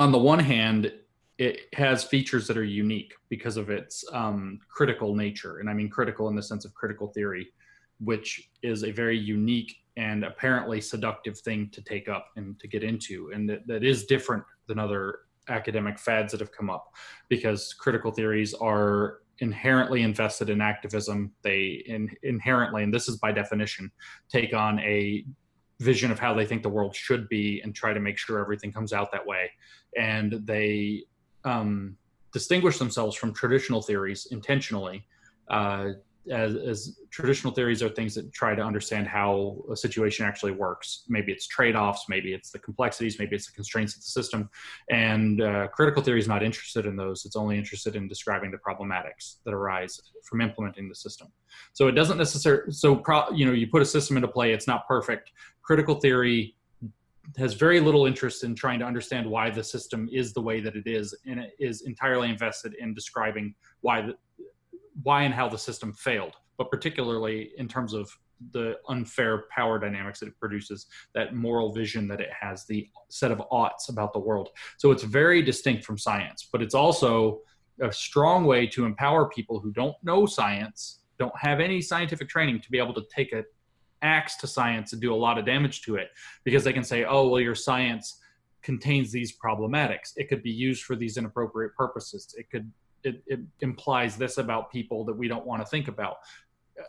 [0.00, 0.92] On the one hand,
[1.38, 5.88] it has features that are unique because of its um, critical nature, and I mean
[5.88, 7.46] critical in the sense of critical theory,
[8.00, 12.82] which is a very unique and apparently seductive thing to take up and to get
[12.82, 16.92] into, and that, that is different than other academic fads that have come up
[17.28, 21.32] because critical theories are inherently invested in activism.
[21.42, 23.90] They in, inherently and this is by definition
[24.28, 25.24] take on a
[25.80, 28.72] vision of how they think the world should be and try to make sure everything
[28.72, 29.50] comes out that way.
[29.96, 31.04] And they
[31.44, 31.96] um,
[32.32, 35.06] distinguish themselves from traditional theories intentionally
[35.48, 35.90] uh,
[36.30, 41.04] as, as, traditional theories are things that try to understand how a situation actually works.
[41.08, 44.50] Maybe it's trade-offs, maybe it's the complexities, maybe it's the constraints of the system.
[44.90, 47.24] And uh, critical theory is not interested in those.
[47.24, 51.28] It's only interested in describing the problematics that arise from implementing the system.
[51.72, 52.72] So it doesn't necessarily.
[52.72, 55.32] So pro, you know, you put a system into play, it's not perfect.
[55.62, 56.56] Critical theory
[57.36, 60.76] has very little interest in trying to understand why the system is the way that
[60.76, 64.14] it is, and it is entirely invested in describing why the,
[65.02, 68.10] why and how the system failed, but particularly in terms of
[68.52, 73.30] the unfair power dynamics that it produces, that moral vision that it has, the set
[73.30, 74.50] of oughts about the world.
[74.76, 77.40] So it's very distinct from science, but it's also
[77.80, 82.60] a strong way to empower people who don't know science, don't have any scientific training
[82.60, 83.44] to be able to take an
[84.02, 86.08] axe to science and do a lot of damage to it
[86.44, 88.20] because they can say, oh, well, your science
[88.62, 90.12] contains these problematics.
[90.16, 92.34] It could be used for these inappropriate purposes.
[92.36, 92.70] It could
[93.04, 96.18] it, it implies this about people that we don't want to think about.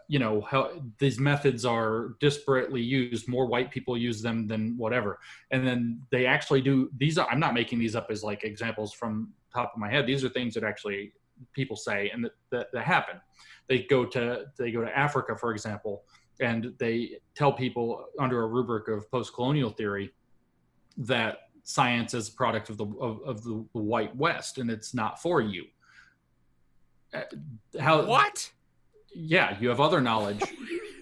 [0.10, 3.30] You know how these methods are disparately used.
[3.30, 5.20] More white people use them than whatever.
[5.52, 8.94] And then they actually do these are i'm not making these up as like examples
[8.94, 10.06] from top of my head.
[10.06, 11.14] These are things that actually
[11.54, 13.22] people say and that, that, that happen.
[13.70, 16.04] They go to they go to africa for example
[16.40, 20.12] and they tell people under a rubric of post-colonial theory
[20.98, 25.22] that science is a product of the of, of the white west and it's not
[25.22, 25.66] for you
[27.80, 28.52] how what
[29.18, 30.41] yeah, you have other knowledge.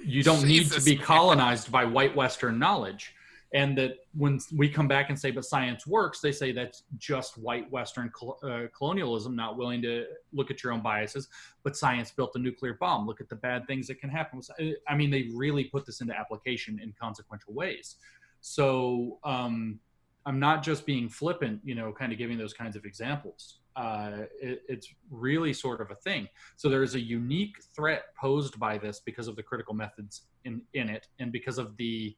[0.03, 3.13] You don't need to be colonized by white Western knowledge.
[3.53, 7.37] And that when we come back and say, but science works, they say that's just
[7.37, 8.11] white Western
[8.43, 11.29] uh, colonialism, not willing to look at your own biases.
[11.63, 13.07] But science built a nuclear bomb.
[13.07, 14.41] Look at the bad things that can happen.
[14.87, 17.95] I mean, they really put this into application in consequential ways.
[18.41, 19.79] So um,
[20.25, 24.23] I'm not just being flippant, you know, kind of giving those kinds of examples uh,
[24.41, 26.27] it, it's really sort of a thing.
[26.55, 30.61] So there is a unique threat posed by this because of the critical methods in,
[30.73, 32.15] in it and because of the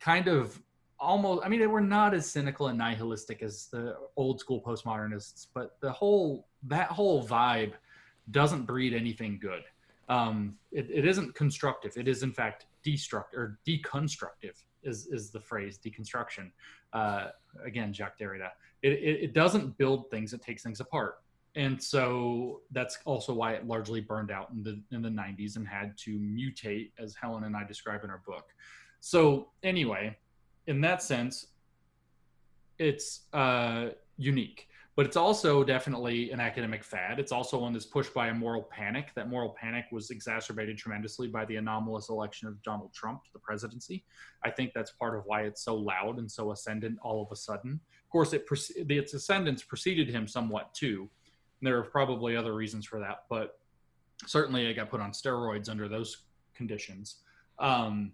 [0.00, 0.60] kind of
[0.98, 5.46] almost, I mean, they were not as cynical and nihilistic as the old school postmodernists,
[5.54, 7.72] but the whole, that whole vibe
[8.30, 9.62] doesn't breed anything good.
[10.08, 11.92] Um, it, it isn't constructive.
[11.96, 16.50] It is in fact destruct or deconstructive is, is the phrase deconstruction.
[16.92, 17.28] Uh,
[17.64, 18.50] again, Jacques Derrida
[18.82, 21.16] it, it, it doesn't build things; it takes things apart.
[21.54, 25.66] And so that's also why it largely burned out in the in the 90s and
[25.66, 28.44] had to mutate, as Helen and I describe in our book.
[29.00, 30.16] So anyway,
[30.66, 31.46] in that sense,
[32.78, 33.88] it's uh,
[34.18, 37.20] unique but it's also definitely an academic fad.
[37.20, 39.12] It's also one that's pushed by a moral panic.
[39.14, 43.38] That moral panic was exacerbated tremendously by the anomalous election of Donald Trump to the
[43.38, 44.06] presidency.
[44.42, 47.36] I think that's part of why it's so loud and so ascendant all of a
[47.36, 47.78] sudden.
[48.16, 51.10] Course, it its ascendance preceded him somewhat too.
[51.60, 53.58] And there are probably other reasons for that, but
[54.26, 56.22] certainly it got put on steroids under those
[56.54, 57.16] conditions
[57.58, 58.12] um,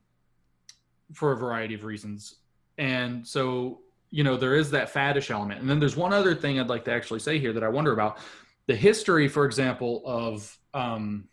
[1.12, 2.38] for a variety of reasons.
[2.78, 6.60] And so you know there is that faddish element and then there's one other thing
[6.60, 8.18] i'd like to actually say here that i wonder about
[8.66, 11.26] the history for example of um,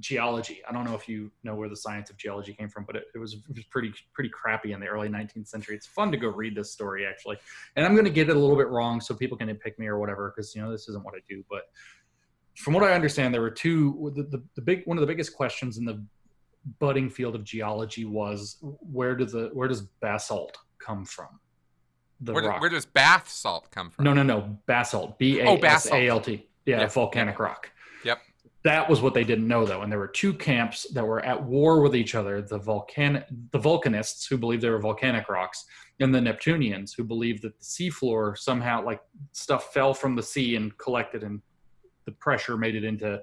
[0.00, 2.96] geology i don't know if you know where the science of geology came from but
[2.96, 6.10] it, it, was, it was pretty pretty crappy in the early 19th century it's fun
[6.10, 7.36] to go read this story actually
[7.76, 9.86] and i'm going to get it a little bit wrong so people can pick me
[9.86, 11.62] or whatever because you know this isn't what i do but
[12.56, 15.34] from what i understand there were two the, the, the big one of the biggest
[15.34, 16.04] questions in the
[16.80, 21.38] budding field of geology was where does the where does basalt come from
[22.20, 22.60] the where, rock.
[22.60, 24.04] Where does bath salt come from?
[24.04, 24.58] No, no, no.
[24.66, 25.18] Basalt.
[25.18, 26.42] B A S A L T.
[26.42, 26.92] Oh, yeah, yep.
[26.92, 27.70] volcanic rock.
[28.64, 31.42] That was what they didn't know though, and there were two camps that were at
[31.42, 35.66] war with each other: the volcanic, the volcanists who believed they were volcanic rocks,
[36.00, 39.00] and the Neptunians who believed that the seafloor somehow, like
[39.32, 41.42] stuff, fell from the sea and collected, and
[42.06, 43.22] the pressure made it into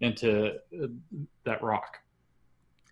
[0.00, 0.86] into uh,
[1.44, 1.98] that rock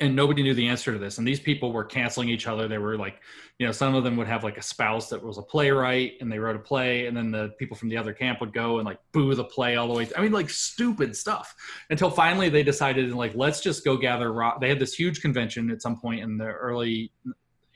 [0.00, 1.18] and nobody knew the answer to this.
[1.18, 2.68] And these people were canceling each other.
[2.68, 3.20] They were like
[3.58, 6.30] you know some of them would have like a spouse that was a playwright and
[6.30, 8.86] they wrote a play and then the people from the other camp would go and
[8.86, 11.54] like boo the play all the way i mean like stupid stuff.
[11.90, 15.70] Until finally they decided like let's just go gather rock they had this huge convention
[15.70, 17.12] at some point in the early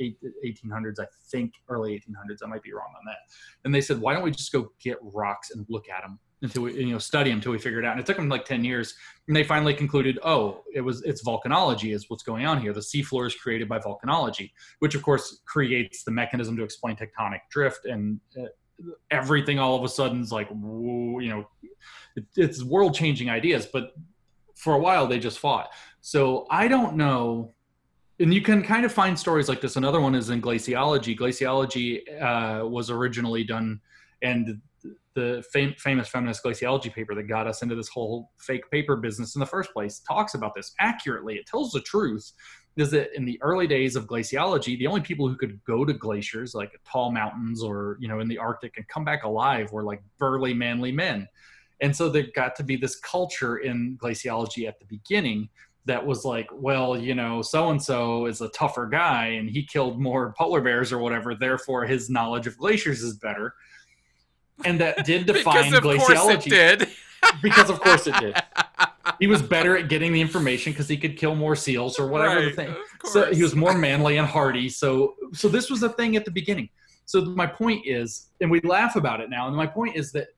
[0.00, 3.18] 1800s i think early 1800s i might be wrong on that.
[3.64, 6.62] And they said why don't we just go get rocks and look at them until
[6.62, 7.92] we you know study them until we figured it out.
[7.92, 8.94] And it took them like ten years,
[9.28, 12.72] and they finally concluded, oh, it was it's volcanology is what's going on here.
[12.72, 14.50] The seafloor is created by volcanology,
[14.80, 18.20] which of course creates the mechanism to explain tectonic drift and.
[18.38, 18.46] Uh,
[19.12, 21.46] everything all of a sudden is like whoa, you know
[22.16, 23.92] it, it's world changing ideas but
[24.56, 25.68] for a while they just fought
[26.00, 27.54] so i don't know
[28.18, 32.00] and you can kind of find stories like this another one is in glaciology glaciology
[32.20, 33.80] uh, was originally done
[34.22, 34.60] and
[35.14, 39.34] the fam- famous feminist glaciology paper that got us into this whole fake paper business
[39.34, 41.36] in the first place talks about this accurately.
[41.36, 42.32] It tells the truth.
[42.76, 45.92] Is that in the early days of glaciology, the only people who could go to
[45.92, 49.84] glaciers, like tall mountains or you know in the Arctic, and come back alive were
[49.84, 51.28] like burly, manly men.
[51.82, 55.50] And so there got to be this culture in glaciology at the beginning
[55.84, 59.64] that was like, well, you know, so and so is a tougher guy and he
[59.64, 63.54] killed more polar bears or whatever, therefore his knowledge of glaciers is better.
[64.64, 66.16] And that did define because of glaciology.
[66.16, 66.88] Course it did.
[67.42, 68.34] because of course it did.
[69.18, 72.36] He was better at getting the information because he could kill more seals or whatever
[72.36, 72.76] Right, the thing.
[73.04, 74.68] So he was more manly and hardy.
[74.68, 76.68] So so this was a thing at the beginning.
[77.04, 79.48] So my point is, and we laugh about it now.
[79.48, 80.28] And my point is that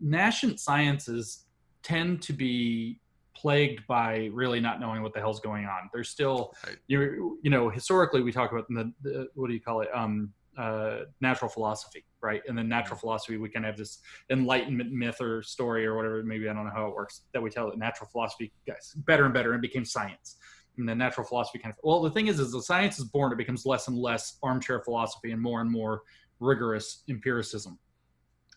[0.00, 1.44] nascent sciences
[1.82, 3.00] tend to be
[3.34, 5.88] plagued by really not knowing what the hell's going on.
[5.92, 6.76] There's still, Right.
[6.86, 9.88] you you know, historically we talk about the, the what do you call it?
[9.94, 12.42] Um, uh, natural philosophy, right?
[12.46, 14.00] And then natural philosophy, we kind of have this
[14.30, 16.22] enlightenment myth or story or whatever.
[16.22, 17.78] Maybe I don't know how it works that we tell it.
[17.78, 20.36] Natural philosophy guys better and better and became science.
[20.78, 23.32] And then natural philosophy kind of well, the thing is, is the science is born,
[23.32, 26.02] it becomes less and less armchair philosophy and more and more
[26.40, 27.78] rigorous empiricism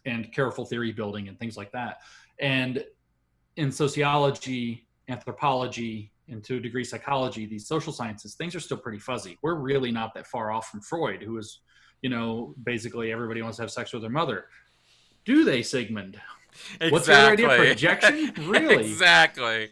[0.05, 1.97] and careful theory building and things like that.
[2.39, 2.84] And
[3.57, 8.99] in sociology, anthropology, and to a degree psychology, these social sciences, things are still pretty
[8.99, 9.38] fuzzy.
[9.41, 11.61] We're really not that far off from Freud, who is,
[12.06, 14.45] you know, basically everybody wants to have sex with their mother.
[15.26, 16.22] Do they, Sigmund?
[16.90, 17.48] What's your idea?
[17.72, 18.27] Exactly.
[18.30, 18.48] Projection?
[18.48, 18.91] Really?
[18.91, 19.72] exactly.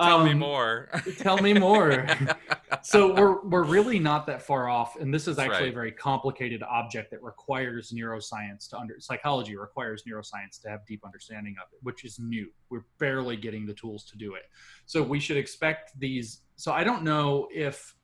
[0.00, 0.88] Tell me Um, more.
[1.18, 2.04] Tell me more.
[2.82, 5.72] so we're we're really not that far off, and this is That's actually right.
[5.72, 11.02] a very complicated object that requires neuroscience to under psychology requires neuroscience to have deep
[11.04, 12.48] understanding of it, which is new.
[12.70, 14.46] We're barely getting the tools to do it.
[14.86, 16.40] So we should expect these.
[16.56, 17.94] So I don't know if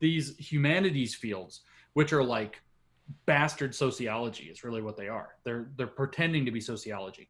[0.00, 1.62] these humanities fields,
[1.98, 2.62] which are like
[3.26, 5.30] bastard sociology, is really what they are.
[5.42, 7.28] They're they're pretending to be sociology,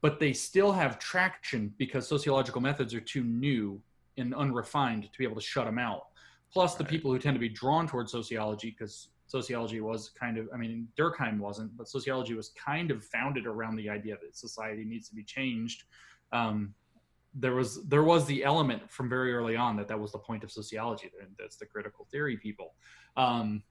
[0.00, 3.80] but they still have traction because sociological methods are too new
[4.18, 6.08] and unrefined to be able to shut them out.
[6.52, 10.48] Plus, the people who tend to be drawn towards sociology, because sociology was kind of,
[10.52, 14.84] I mean, Durkheim wasn't, but sociology was kind of founded around the idea that society
[14.84, 15.84] needs to be changed.
[16.32, 16.74] Um,
[17.32, 20.42] there was there was the element from very early on that that was the point
[20.42, 21.12] of sociology.
[21.22, 22.74] and That's the critical theory people
[23.16, 23.62] um,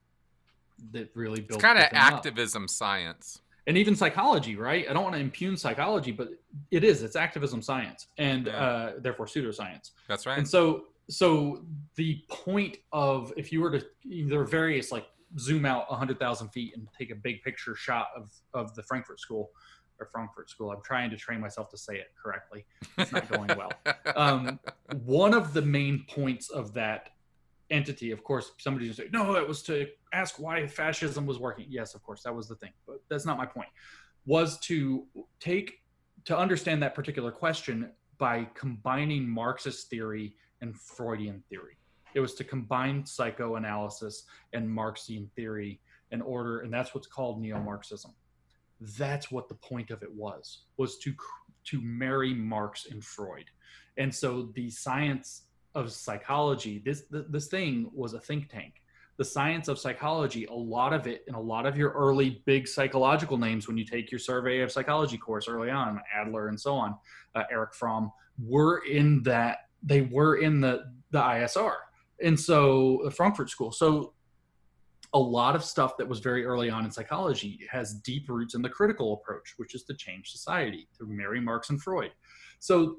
[0.92, 3.40] that really built It's kind of thing up activism science.
[3.66, 4.86] and even psychology, right?
[4.88, 6.28] I don't want to impugn psychology, but
[6.70, 7.02] it is.
[7.02, 8.52] It's activism science, and Yeah.
[8.52, 9.90] uh, therefore pseudoscience.
[10.08, 10.38] That's right.
[10.38, 11.64] And so, so
[11.96, 13.84] the point of if you were to
[14.26, 15.06] there are various like
[15.38, 19.20] zoom out hundred thousand feet and take a big picture shot of of the Frankfurt
[19.20, 19.50] School
[20.00, 20.70] or Frankfurt School.
[20.72, 22.64] I'm trying to train myself to say it correctly.
[22.98, 23.72] It's not going well.
[24.16, 24.58] Um,
[25.04, 27.10] one of the main points of that
[27.70, 31.66] entity, of course, somebody's gonna say, no, it was to ask why fascism was working.
[31.68, 33.68] Yes, of course, that was the thing, but that's not my point.
[34.26, 35.06] Was to
[35.38, 35.82] take
[36.24, 41.78] to understand that particular question by combining Marxist theory and Freudian theory.
[42.14, 45.80] It was to combine psychoanalysis and Marxian theory
[46.10, 48.12] in order, and that's what's called neo-Marxism.
[48.98, 51.14] That's what the point of it was, was to
[51.64, 53.44] to marry Marx and Freud.
[53.96, 55.42] And so the science
[55.74, 58.82] of psychology, this this thing was a think tank.
[59.16, 62.66] The science of psychology, a lot of it, and a lot of your early big
[62.66, 66.74] psychological names when you take your survey of psychology course early on, Adler and so
[66.74, 66.96] on,
[67.34, 68.10] uh, Erich Fromm,
[68.42, 69.58] were in that.
[69.82, 71.74] They were in the the ISR,
[72.22, 73.72] and so the Frankfurt School.
[73.72, 74.14] So
[75.12, 78.62] a lot of stuff that was very early on in psychology has deep roots in
[78.62, 82.12] the critical approach, which is to change society, to marry Marx and Freud.
[82.60, 82.98] So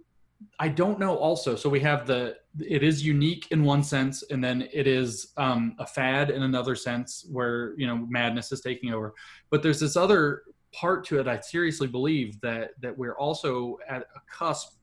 [0.59, 1.55] I don't know also.
[1.55, 5.75] So we have the, it is unique in one sense, and then it is um,
[5.79, 9.13] a fad in another sense where, you know, madness is taking over.
[9.49, 10.43] But there's this other
[10.73, 11.27] part to it.
[11.27, 14.77] I seriously believe that, that we're also at a cusp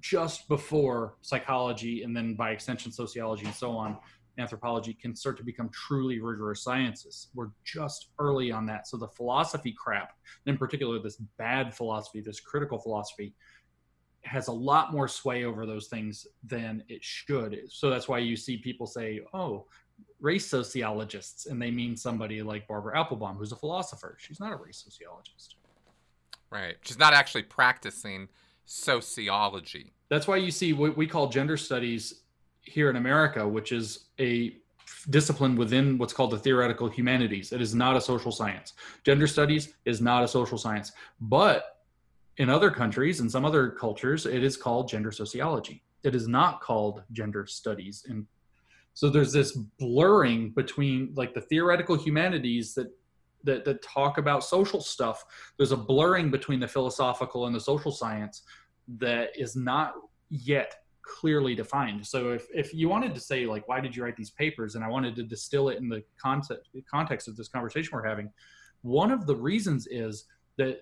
[0.00, 3.96] just before psychology and then by extension sociology and so on
[4.38, 7.28] anthropology can start to become truly rigorous sciences.
[7.34, 8.86] We're just early on that.
[8.86, 10.12] So the philosophy crap,
[10.46, 13.34] in particular this bad philosophy, this critical philosophy,
[14.26, 17.60] has a lot more sway over those things than it should.
[17.68, 19.66] So that's why you see people say, "Oh,
[20.20, 24.16] race sociologists," and they mean somebody like Barbara Applebaum, who's a philosopher.
[24.20, 25.56] She's not a race sociologist.
[26.50, 26.76] right.
[26.82, 28.28] She's not actually practicing
[28.64, 29.92] sociology.
[30.08, 32.22] That's why you see what we call gender studies
[32.62, 34.56] here in America, which is a
[35.10, 37.52] discipline within what's called the theoretical humanities.
[37.52, 38.74] It is not a social science.
[39.04, 40.92] Gender studies is not a social science.
[41.20, 41.75] But
[42.38, 45.82] in other countries and some other cultures, it is called gender sociology.
[46.02, 48.04] It is not called gender studies.
[48.08, 48.26] And
[48.94, 52.88] so there's this blurring between like the theoretical humanities that
[53.44, 55.24] that, that talk about social stuff.
[55.56, 58.42] There's a blurring between the philosophical and the social science
[58.98, 59.94] that is not
[60.30, 62.04] yet clearly defined.
[62.04, 64.74] So if, if you wanted to say like, why did you write these papers?
[64.74, 68.30] And I wanted to distill it in the context, context of this conversation we're having.
[68.82, 70.24] One of the reasons is
[70.58, 70.80] that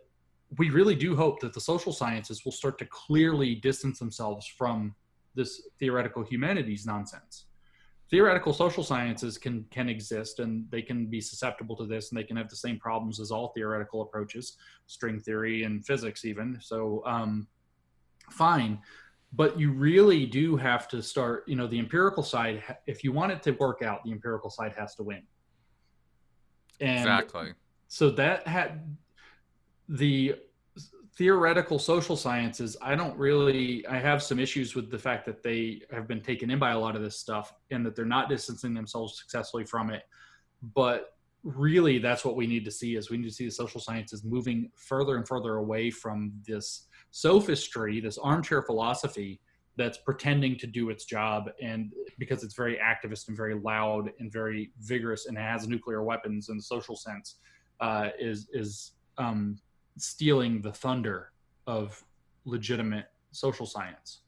[0.59, 4.95] we really do hope that the social sciences will start to clearly distance themselves from
[5.35, 7.47] this theoretical humanities nonsense.
[8.11, 12.25] Theoretical social sciences can can exist and they can be susceptible to this and they
[12.25, 14.57] can have the same problems as all theoretical approaches,
[14.87, 16.59] string theory and physics even.
[16.61, 17.49] So um,
[18.31, 18.79] fine,
[19.33, 21.45] but you really do have to start.
[21.49, 22.63] You know, the empirical side.
[22.87, 25.23] If you want it to work out, the empirical side has to win.
[26.81, 27.55] And exactly.
[27.89, 28.97] So that had
[29.89, 30.37] the
[31.17, 35.81] theoretical social sciences i don't really i have some issues with the fact that they
[35.93, 38.75] have been taken in by a lot of this stuff and that they're not distancing
[38.75, 40.03] themselves successfully from it.
[40.75, 43.81] But really that's what we need to see is we need to see the social
[43.81, 49.39] sciences moving further and further away from this sophistry this armchair philosophy
[49.77, 54.33] that's pretending to do its job and because it's very activist and very loud and
[54.33, 57.37] very vigorous and has nuclear weapons in the social sense
[57.81, 59.59] uh, is is um,
[59.97, 61.31] stealing the thunder
[61.67, 62.03] of
[62.45, 64.21] legitimate social science.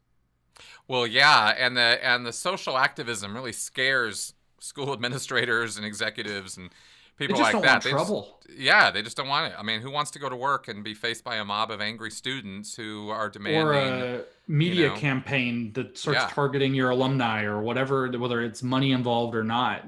[0.88, 6.70] Well, yeah, and the and the social activism really scares school administrators and executives and
[7.16, 7.82] people like that.
[7.82, 8.38] they trouble.
[8.46, 9.56] Just, yeah, they just don't want it.
[9.58, 11.80] I mean, who wants to go to work and be faced by a mob of
[11.80, 16.28] angry students who are demanding or a media you know, campaign that starts yeah.
[16.28, 19.84] targeting your alumni or whatever, whether it's money involved or not?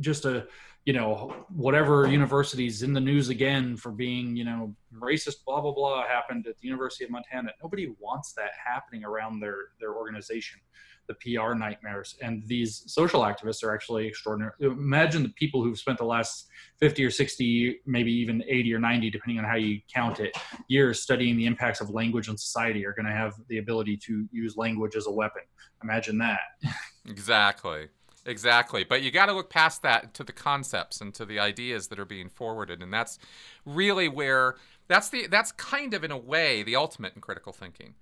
[0.00, 0.46] Just a
[0.84, 5.72] you know, whatever universities in the news again for being, you know, racist, blah, blah,
[5.72, 7.50] blah, happened at the University of Montana.
[7.62, 10.58] Nobody wants that happening around their, their organization,
[11.06, 12.16] the PR nightmares.
[12.20, 14.52] And these social activists are actually extraordinary.
[14.60, 16.48] Imagine the people who've spent the last
[16.80, 20.36] 50 or 60, maybe even 80 or 90, depending on how you count it,
[20.66, 24.28] years studying the impacts of language on society are going to have the ability to
[24.32, 25.42] use language as a weapon.
[25.82, 26.40] Imagine that.
[27.04, 27.88] Exactly.
[28.24, 28.84] Exactly.
[28.84, 31.98] But you got to look past that to the concepts and to the ideas that
[31.98, 32.82] are being forwarded.
[32.82, 33.18] And that's
[33.64, 34.56] really where
[34.88, 37.94] that's the that's kind of in a way the ultimate in critical thinking.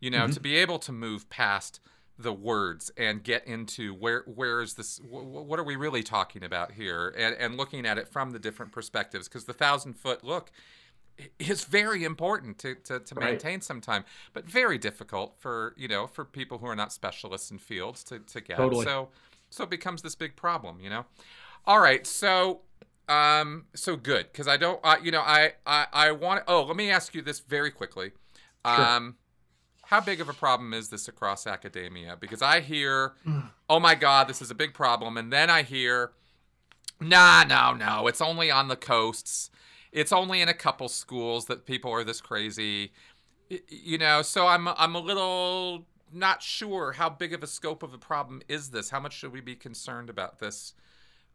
[0.00, 0.32] You know, mm-hmm.
[0.32, 1.80] to be able to move past
[2.18, 6.72] the words and get into where where is this what are we really talking about
[6.72, 10.50] here and and looking at it from the different perspectives because the thousand foot look
[11.38, 13.30] is very important to, to, to right.
[13.30, 17.58] maintain sometime but very difficult for you know for people who are not specialists in
[17.58, 18.84] fields to, to get totally.
[18.84, 19.08] so
[19.50, 21.06] so it becomes this big problem, you know.
[21.66, 22.60] All right, so
[23.08, 26.44] um, so good because I don't, uh, you know, I I I want.
[26.48, 28.12] Oh, let me ask you this very quickly.
[28.64, 28.84] Sure.
[28.84, 29.16] Um,
[29.84, 32.16] how big of a problem is this across academia?
[32.18, 33.12] Because I hear,
[33.70, 36.10] oh my God, this is a big problem, and then I hear,
[37.00, 39.50] nah, no, no, it's only on the coasts.
[39.92, 42.92] It's only in a couple schools that people are this crazy.
[43.48, 45.86] You know, so I'm I'm a little
[46.16, 48.90] not sure how big of a scope of a problem is this.
[48.90, 50.72] How much should we be concerned about this?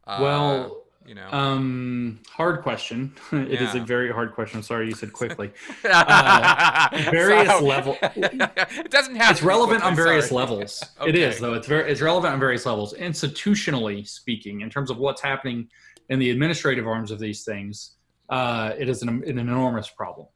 [0.05, 3.13] Uh, well, you know, um, hard question.
[3.31, 3.69] It yeah.
[3.69, 4.57] is a very hard question.
[4.57, 5.51] I'm sorry you said quickly.
[5.83, 7.97] Uh, various so, level.
[8.01, 9.31] it doesn't have.
[9.31, 10.39] It's relevant on various sorry.
[10.39, 10.83] levels.
[10.99, 11.09] okay.
[11.09, 11.53] It is though.
[11.53, 11.91] It's very.
[11.91, 12.93] It's relevant on various levels.
[12.93, 15.69] Institutionally speaking, in terms of what's happening
[16.09, 17.95] in the administrative arms of these things,
[18.29, 20.27] uh, it is an, an enormous problem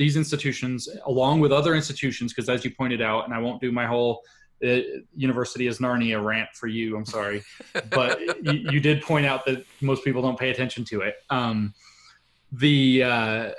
[0.00, 3.70] these institutions, along with other institutions, because as you pointed out, and I won't do
[3.70, 4.22] my whole
[4.66, 4.78] uh,
[5.14, 6.96] university is Narnia rant for you.
[6.96, 7.42] I'm sorry,
[7.90, 11.16] but you, you, did point out that most people don't pay attention to it.
[11.28, 11.74] Um,
[12.52, 13.50] the uh,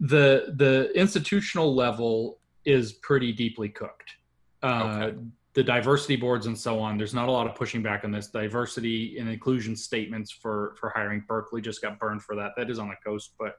[0.00, 4.16] the the institutional level is pretty deeply cooked.
[4.62, 5.18] Uh, okay.
[5.54, 6.98] The diversity boards and so on.
[6.98, 8.26] There's not a lot of pushing back on this.
[8.26, 11.24] Diversity and inclusion statements for for hiring.
[11.26, 12.52] Berkeley just got burned for that.
[12.58, 13.54] That is on the coast, but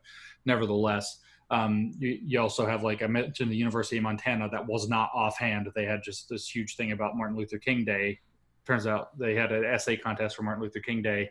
[0.45, 4.89] nevertheless, um, you, you, also have, like I mentioned, the University of Montana that was
[4.89, 5.69] not offhand.
[5.75, 8.19] They had just this huge thing about Martin Luther King Day.
[8.65, 11.29] Turns out they had an essay contest for Martin Luther King Day,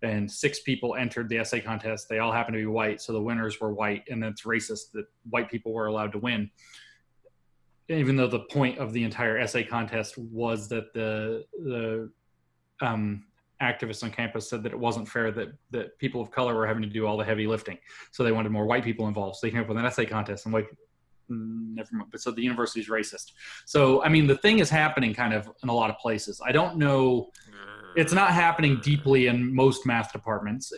[0.00, 2.08] and six people entered the essay contest.
[2.08, 5.04] They all happened to be white, so the winners were white, and that's racist that
[5.28, 6.50] white people were allowed to win.
[7.88, 12.10] Even though the point of the entire essay contest was that the the
[12.80, 13.24] um,
[13.62, 16.82] activists on campus said that it wasn't fair that that people of color were having
[16.82, 17.78] to do all the heavy lifting,
[18.10, 19.36] so they wanted more white people involved.
[19.36, 20.68] So they came up with an essay contest, and like,
[21.30, 22.10] mm, never mind.
[22.10, 23.32] But so the university is racist.
[23.64, 26.40] So I mean, the thing is happening kind of in a lot of places.
[26.44, 27.30] I don't know.
[27.94, 30.72] It's not happening deeply in most math departments,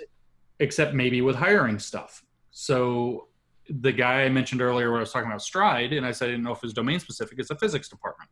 [0.59, 2.25] except maybe with hiring stuff.
[2.51, 3.29] So
[3.69, 6.31] the guy I mentioned earlier, when I was talking about Stride, and I said I
[6.33, 8.31] didn't know if it was domain specific, it's a physics department.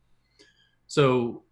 [0.88, 1.44] So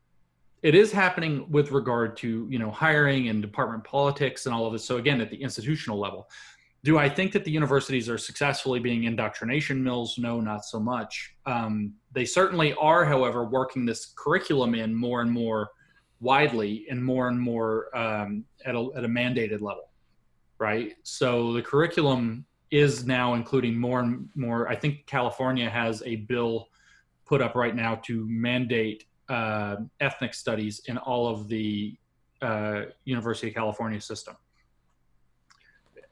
[0.62, 4.72] it is happening with regard to you know hiring and department politics and all of
[4.72, 4.84] this.
[4.84, 6.28] So again at the institutional level
[6.82, 10.16] do i think that the universities are successfully being indoctrination mills?
[10.18, 11.34] No not so much.
[11.46, 15.70] Um, they certainly are however working this curriculum in more and more
[16.20, 19.88] widely and more and more um, at, a, at a mandated level
[20.58, 20.94] right?
[21.04, 24.68] So the curriculum is now including more and more.
[24.68, 26.68] I think california has a bill
[27.26, 31.97] put up right now to mandate uh, ethnic studies in all of the
[32.43, 34.36] uh, University of California system.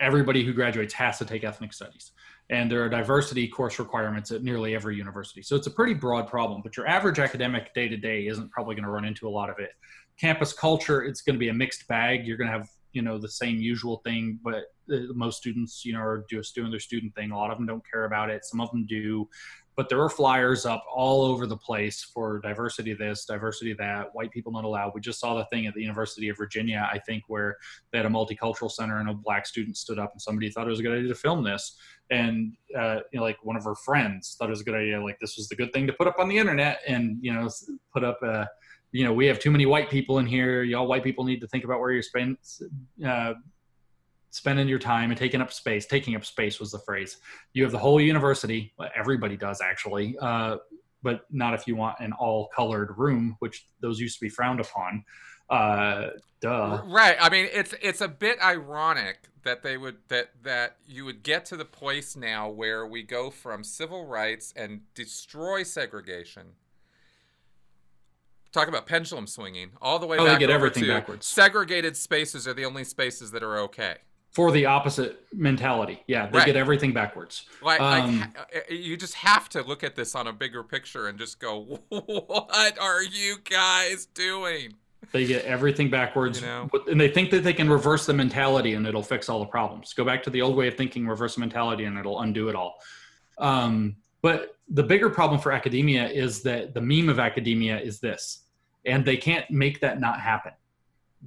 [0.01, 2.13] Everybody who graduates has to take ethnic studies.
[2.51, 5.43] And there are diversity course requirements at nearly every university.
[5.43, 8.75] So it's a pretty broad problem, but your average academic day to day isn't probably
[8.75, 9.71] going to run into a lot of it.
[10.19, 12.27] Campus culture, it's going to be a mixed bag.
[12.27, 14.63] You're going to have, you know, the same usual thing, but
[14.93, 17.33] uh, most students, you know, are just doing their student thing.
[17.33, 18.45] A lot of them don't care about it.
[18.45, 19.29] Some of them do
[19.79, 24.33] but there were flyers up all over the place for diversity this, diversity that, white
[24.33, 24.91] people not allowed.
[24.93, 27.57] We just saw the thing at the University of Virginia, I think, where
[27.93, 30.71] they had a multicultural center and a black student stood up and somebody thought it
[30.71, 31.79] was a good idea to film this.
[32.11, 35.01] And, uh, you know, like one of her friends thought it was a good idea,
[35.01, 37.49] like this was the good thing to put up on the internet and, you know,
[37.95, 38.47] put up, uh,
[38.91, 40.65] you know, we have too many white people in here.
[40.65, 42.37] Y'all white people need to think about where you're spending,
[43.07, 43.35] uh,
[44.31, 45.87] spending your time and taking up space.
[45.87, 47.19] Taking up space was the phrase.
[47.53, 48.73] You have the whole university.
[48.97, 50.57] Everybody does actually, uh,
[51.03, 55.05] but not if you want an all-colored room, which those used to be frowned upon.
[55.49, 56.09] Uh,
[56.41, 56.83] duh.
[56.87, 57.17] Right.
[57.21, 61.45] I mean, it's it's a bit ironic that they would that that you would get
[61.47, 66.49] to the place now where we go from civil rights and destroy segregation
[68.53, 71.27] talk about pendulum swinging all the way oh, back they get everything backwards.
[71.27, 73.97] Segregated spaces are the only spaces that are okay
[74.39, 76.01] for the opposite mentality.
[76.07, 76.47] Yeah, they right.
[76.47, 77.47] get everything backwards.
[77.61, 80.63] Like, um, like, uh, uh, you just have to look at this on a bigger
[80.63, 84.75] picture and just go, "What are you guys doing?"
[85.11, 86.71] They get everything backwards, you know?
[86.89, 89.93] and they think that they can reverse the mentality and it'll fix all the problems.
[89.93, 92.77] Go back to the old way of thinking, reverse mentality, and it'll undo it all.
[93.39, 98.45] Um, but the bigger problem for academia is that the meme of academia is this,
[98.85, 100.53] and they can't make that not happen.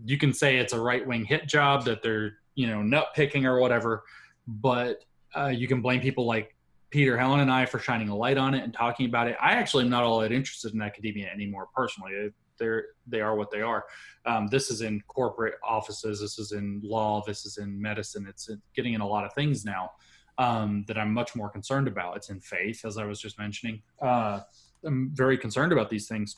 [0.06, 3.45] You can say it's a right wing hit job that they're you know nut picking
[3.45, 4.03] or whatever
[4.48, 5.03] but
[5.36, 6.56] uh, you can blame people like
[6.90, 9.36] peter helen and i for shining a light on it and talking about it.
[9.41, 12.11] I actually am not all that interested in academia anymore personally.
[12.60, 13.86] They're they are what they are.
[14.26, 18.26] Um, this is in corporate offices this is in law this is in medicine.
[18.28, 19.91] It's getting in a lot of things now
[20.38, 22.18] um, that i'm much more concerned about.
[22.18, 23.82] It's in faith as i was just mentioning.
[24.02, 24.41] Uh,
[24.86, 26.38] i'm very concerned about these things.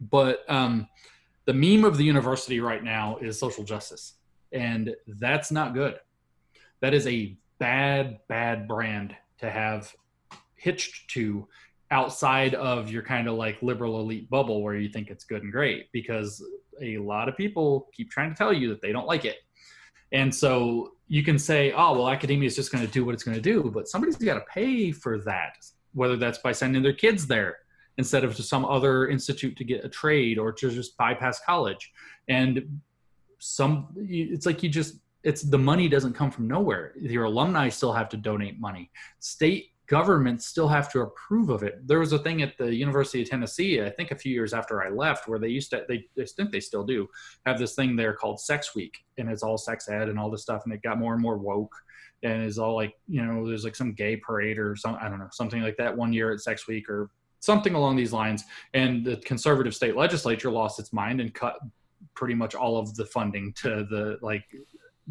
[0.00, 0.88] But um,
[1.44, 4.14] the meme of the university right now is social justice
[4.52, 5.98] and that's not good.
[6.80, 9.94] That is a bad, bad brand to have
[10.54, 11.46] hitched to
[11.90, 15.52] outside of your kind of like liberal elite bubble where you think it's good and
[15.52, 16.42] great because
[16.80, 19.38] a lot of people keep trying to tell you that they don't like it.
[20.12, 23.22] And so you can say, oh, well, academia is just going to do what it's
[23.22, 25.56] going to do, but somebody's got to pay for that,
[25.92, 27.58] whether that's by sending their kids there
[27.98, 31.92] instead of to some other institute to get a trade or to just bypass college.
[32.28, 32.80] And
[33.40, 36.94] some it's like you just it's the money doesn't come from nowhere.
[37.00, 38.90] Your alumni still have to donate money.
[39.18, 41.86] State governments still have to approve of it.
[41.86, 44.82] There was a thing at the university of tennessee i think a few years after
[44.84, 47.08] i left where they used to they i think they still do
[47.44, 50.42] have this thing there called sex week and it's all sex ed and all this
[50.42, 51.74] stuff and it got more and more woke
[52.22, 55.18] and is all like you know there's like some gay parade or some i don't
[55.18, 57.10] know something like that one year at sex week or
[57.40, 58.44] something along these lines
[58.74, 61.58] and the conservative state legislature lost its mind and cut
[62.14, 64.44] pretty much all of the funding to the like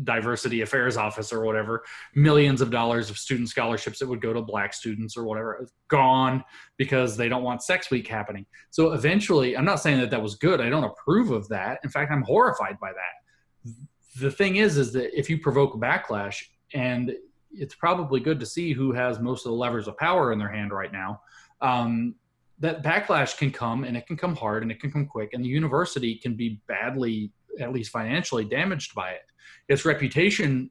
[0.03, 1.83] diversity affairs office or whatever.
[2.15, 6.43] Millions of dollars of student scholarships that would go to black students or whatever gone
[6.77, 8.45] because they don't want sex week happening.
[8.69, 10.61] So eventually i'm not saying that that was good.
[10.61, 11.79] I don't approve of that.
[11.83, 13.73] In fact i'm horrified by that.
[14.19, 16.43] The thing is is that if you provoke backlash
[16.73, 17.13] and
[17.51, 20.51] it's probably good to see who has most of the levers of power in their
[20.51, 21.19] hand right now
[21.61, 22.15] um,
[22.59, 25.43] that backlash can come and it can come hard and it can come quick and
[25.43, 29.21] the university can be badly at least financially damaged by it.
[29.67, 30.69] Its reputation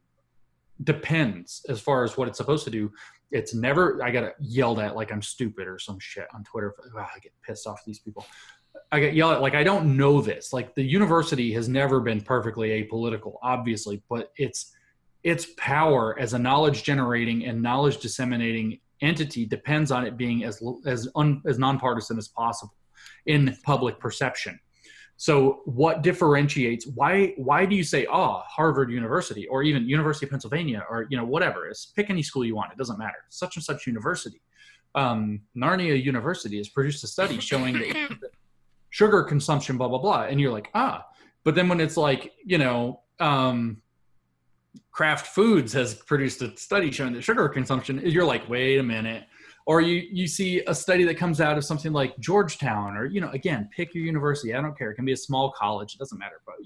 [0.84, 2.90] depends as far as what it's supposed to do.
[3.30, 6.98] It's never i got yelled at like i'm stupid or some shit on twitter oh,
[6.98, 8.24] i get pissed off these people.
[8.92, 10.52] I get yelled at like i don't know this.
[10.52, 14.74] Like the university has never been perfectly apolitical obviously but it's
[15.24, 20.62] its power as a knowledge generating and knowledge disseminating entity depends on it being as
[20.86, 22.74] as un, as nonpartisan as possible
[23.26, 24.58] in public perception.
[25.16, 30.30] So, what differentiates why why do you say oh Harvard University or even University of
[30.30, 31.66] Pennsylvania or you know whatever?
[31.66, 32.72] It's pick any school you want.
[32.72, 33.24] It doesn't matter.
[33.28, 34.40] Such and such university.
[34.94, 38.16] Um, Narnia University has produced a study showing that
[38.90, 41.04] sugar consumption, blah blah blah, and you're like ah.
[41.44, 43.82] But then when it's like you know um,
[44.98, 49.26] Kraft Foods has produced a study showing that sugar consumption, you're like, wait a minute.
[49.64, 53.20] Or you, you see a study that comes out of something like Georgetown, or, you
[53.20, 54.56] know, again, pick your university.
[54.56, 54.90] I don't care.
[54.90, 55.94] It can be a small college.
[55.94, 56.40] It doesn't matter.
[56.44, 56.56] But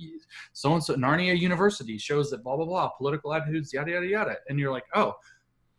[0.55, 4.37] so and so, Narnia University shows that blah, blah, blah, political attitudes, yada, yada, yada.
[4.49, 5.17] And you're like, oh,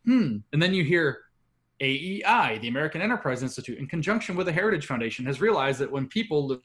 [0.05, 0.38] hmm.
[0.51, 1.21] And then you hear
[1.84, 6.07] AEI, the American Enterprise Institute, in conjunction with the Heritage Foundation, has realized that when
[6.07, 6.61] people,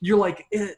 [0.00, 0.68] you're like, eh,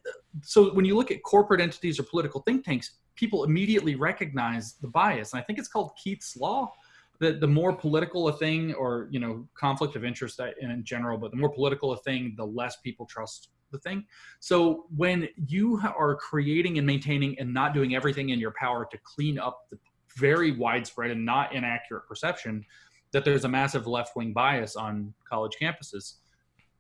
[0.43, 4.89] so when you look at corporate entities or political think tanks, people immediately recognize the
[4.89, 5.33] bias.
[5.33, 6.73] And I think it's called Keith's Law
[7.21, 11.33] that the more political a thing or, you know, conflict of interest in general, but
[11.33, 14.05] the more political a thing, the less people trust the thing.
[14.39, 18.99] So when you are creating and maintaining and not doing everything in your power to
[19.03, 19.79] clean up the
[20.17, 22.65] very widespread and not inaccurate perception
[23.13, 26.15] that there's a massive left wing bias on college campuses.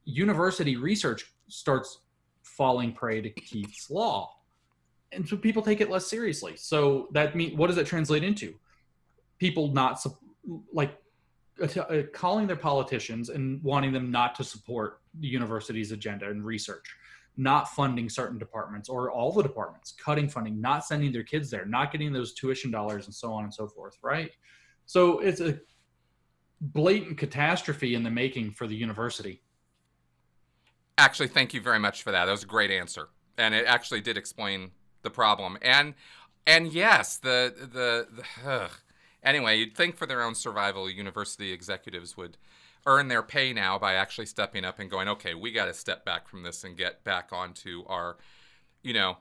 [0.05, 2.00] University research starts
[2.42, 4.34] falling prey to Keith's law.
[5.12, 6.55] And so people take it less seriously.
[6.56, 8.55] So that mean what does that translate into?
[9.38, 10.05] People not
[10.72, 10.98] like
[11.60, 16.44] uh, uh, calling their politicians and wanting them not to support the university's agenda and
[16.44, 16.84] research,
[17.36, 21.64] not funding certain departments or all the departments, cutting funding, not sending their kids there,
[21.64, 23.98] not getting those tuition dollars, and so on and so forth.
[24.02, 24.30] Right.
[24.86, 25.59] So it's a
[26.60, 29.43] blatant catastrophe in the making for the university.
[30.97, 32.24] Actually, thank you very much for that.
[32.24, 34.72] That was a great answer, and it actually did explain
[35.02, 35.59] the problem.
[35.62, 35.94] And
[36.47, 38.70] and yes, the the, the ugh.
[39.22, 42.36] anyway, you'd think for their own survival, university executives would
[42.86, 46.05] earn their pay now by actually stepping up and going, okay, we got to step
[46.05, 48.16] back from this and get back onto our,
[48.82, 49.18] you know,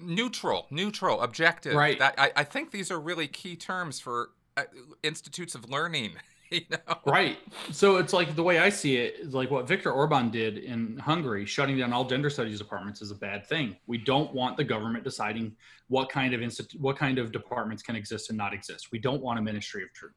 [0.00, 1.74] neutral, neutral, objective.
[1.74, 1.98] Right.
[1.98, 4.62] That I, I think these are really key terms for Uh,
[5.02, 6.12] institutes of learning.
[6.48, 6.94] You know?
[7.04, 7.38] Right.
[7.72, 10.96] So it's like the way I see it is like what Viktor Orban did in
[10.96, 13.74] Hungary, shutting down all gender studies departments is a bad thing.
[13.88, 15.56] We don't want the government deciding
[15.88, 18.92] what kind of institute, what kind of departments can exist and not exist.
[18.92, 20.14] We don't want a ministry of truth.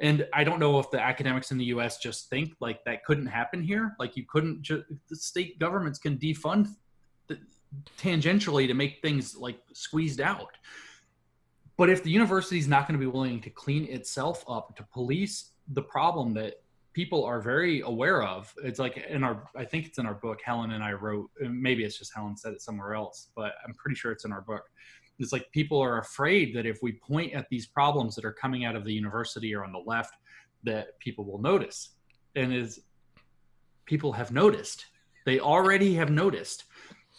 [0.00, 1.98] And I don't know if the academics in the U.S.
[1.98, 3.94] just think like that couldn't happen here.
[4.00, 6.70] Like you couldn't just the state governments can defund
[7.28, 7.38] the,
[7.98, 10.56] tangentially to make things like squeezed out.
[11.80, 14.82] But if the university is not going to be willing to clean itself up to
[14.92, 16.56] police the problem that
[16.92, 20.40] people are very aware of, it's like in our, I think it's in our book,
[20.44, 23.94] Helen and I wrote, maybe it's just Helen said it somewhere else, but I'm pretty
[23.94, 24.64] sure it's in our book.
[25.18, 28.66] It's like people are afraid that if we point at these problems that are coming
[28.66, 30.12] out of the university or on the left,
[30.64, 31.92] that people will notice.
[32.36, 32.80] And is
[33.86, 34.84] people have noticed.
[35.24, 36.64] They already have noticed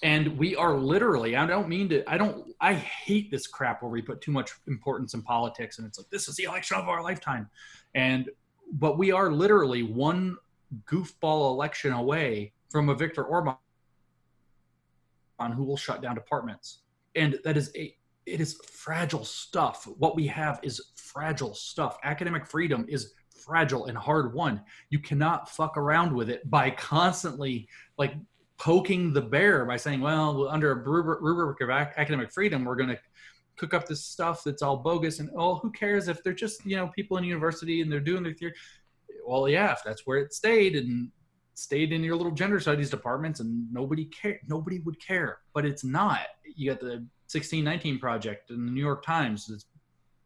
[0.03, 3.91] and we are literally i don't mean to i don't i hate this crap where
[3.91, 6.87] we put too much importance in politics and it's like this is the election of
[6.87, 7.49] our lifetime.
[7.95, 8.29] And
[8.73, 10.37] but we are literally one
[10.85, 13.55] goofball election away from a viktor orban
[15.55, 16.79] who will shut down departments.
[17.15, 17.95] And that is a
[18.27, 19.87] it is fragile stuff.
[19.97, 21.97] What we have is fragile stuff.
[22.03, 23.13] Academic freedom is
[23.43, 24.61] fragile and hard won.
[24.91, 27.67] You cannot fuck around with it by constantly
[27.97, 28.13] like
[28.61, 32.99] poking the bear by saying, well, under a rubric of academic freedom, we're going to
[33.57, 35.19] cook up this stuff that's all bogus.
[35.19, 38.21] And oh, who cares if they're just you know people in university and they're doing
[38.21, 38.53] their theory?
[39.27, 41.09] Well, yeah, if that's where it stayed and
[41.55, 45.39] stayed in your little gender studies departments and nobody care, nobody would care.
[45.55, 46.27] But it's not.
[46.55, 49.49] You got the 1619 project in the New York Times.
[49.51, 49.65] It's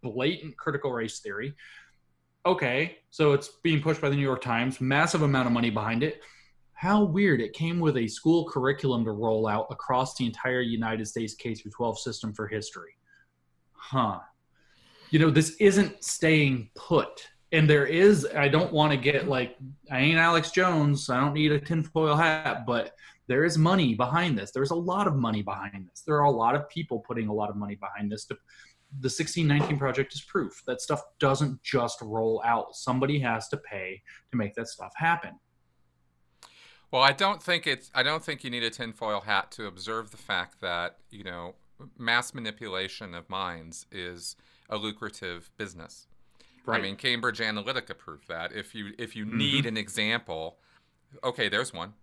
[0.03, 1.55] blatant critical race theory.
[2.45, 6.03] Okay, so it's being pushed by the New York Times, massive amount of money behind
[6.03, 6.21] it
[6.85, 11.07] how weird it came with a school curriculum to roll out across the entire united
[11.07, 12.93] states k through 12 system for history.
[13.71, 14.19] Huh.
[15.09, 17.27] You know this isn't staying put.
[17.51, 19.55] And there is i don't want to get like
[19.89, 22.93] i ain't alex jones i don't need a tinfoil hat but
[23.27, 24.51] there is money behind this.
[24.51, 26.03] There's a lot of money behind this.
[26.05, 28.25] There are a lot of people putting a lot of money behind this.
[28.25, 28.35] To,
[28.99, 30.61] the 1619 project is proof.
[30.67, 32.75] That stuff doesn't just roll out.
[32.75, 35.39] Somebody has to pay to make that stuff happen
[36.95, 37.91] well, I don't think it's.
[37.93, 41.55] I don't think you need a tinfoil hat to observe the fact that you know
[41.97, 44.37] mass manipulation of minds is
[44.69, 46.07] a lucrative business.
[46.65, 46.79] Right.
[46.79, 48.53] I mean, Cambridge Analytica proved that.
[48.53, 49.37] If you if you mm-hmm.
[49.37, 50.55] need an example,
[51.21, 51.95] okay, there's one,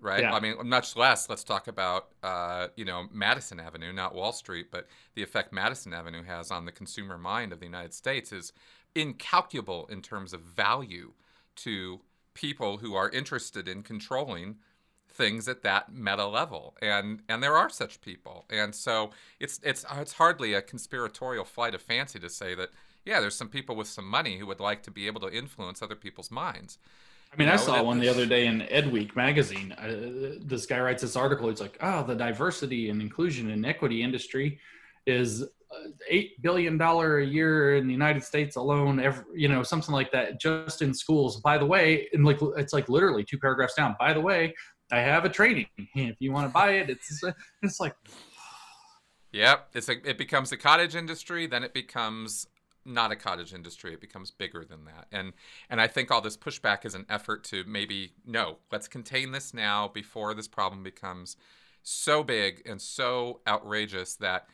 [0.00, 0.22] right?
[0.22, 0.32] Yeah.
[0.32, 1.28] I mean, much less.
[1.28, 4.86] Let's talk about uh, you know Madison Avenue, not Wall Street, but
[5.16, 8.54] the effect Madison Avenue has on the consumer mind of the United States is
[8.94, 11.12] incalculable in terms of value
[11.56, 12.00] to
[12.40, 14.56] people who are interested in controlling
[15.08, 19.84] things at that meta level and and there are such people and so it's it's
[19.98, 22.70] it's hardly a conspiratorial flight of fancy to say that
[23.04, 25.82] yeah there's some people with some money who would like to be able to influence
[25.82, 26.78] other people's minds
[27.32, 29.70] I mean, you know, I saw one the other day in Ed Week magazine.
[29.70, 31.48] Uh, this guy writes this article.
[31.48, 34.58] He's like, "Oh, the diversity and inclusion and equity industry
[35.06, 39.62] is Uh, eight billion dollar a year in the United States alone, every, you know,
[39.62, 41.40] something like that, just in schools.
[41.40, 43.94] By the way, and like it's like literally two paragraphs down.
[44.00, 44.52] By the way,
[44.90, 45.66] I have a training.
[45.94, 47.32] If you want to buy it, it's uh,
[47.62, 47.94] it's like.
[49.32, 52.48] Yep, it's like it becomes a cottage industry, then it becomes
[52.84, 55.34] not a cottage industry it becomes bigger than that and
[55.68, 59.52] and i think all this pushback is an effort to maybe no let's contain this
[59.52, 61.36] now before this problem becomes
[61.82, 64.46] so big and so outrageous that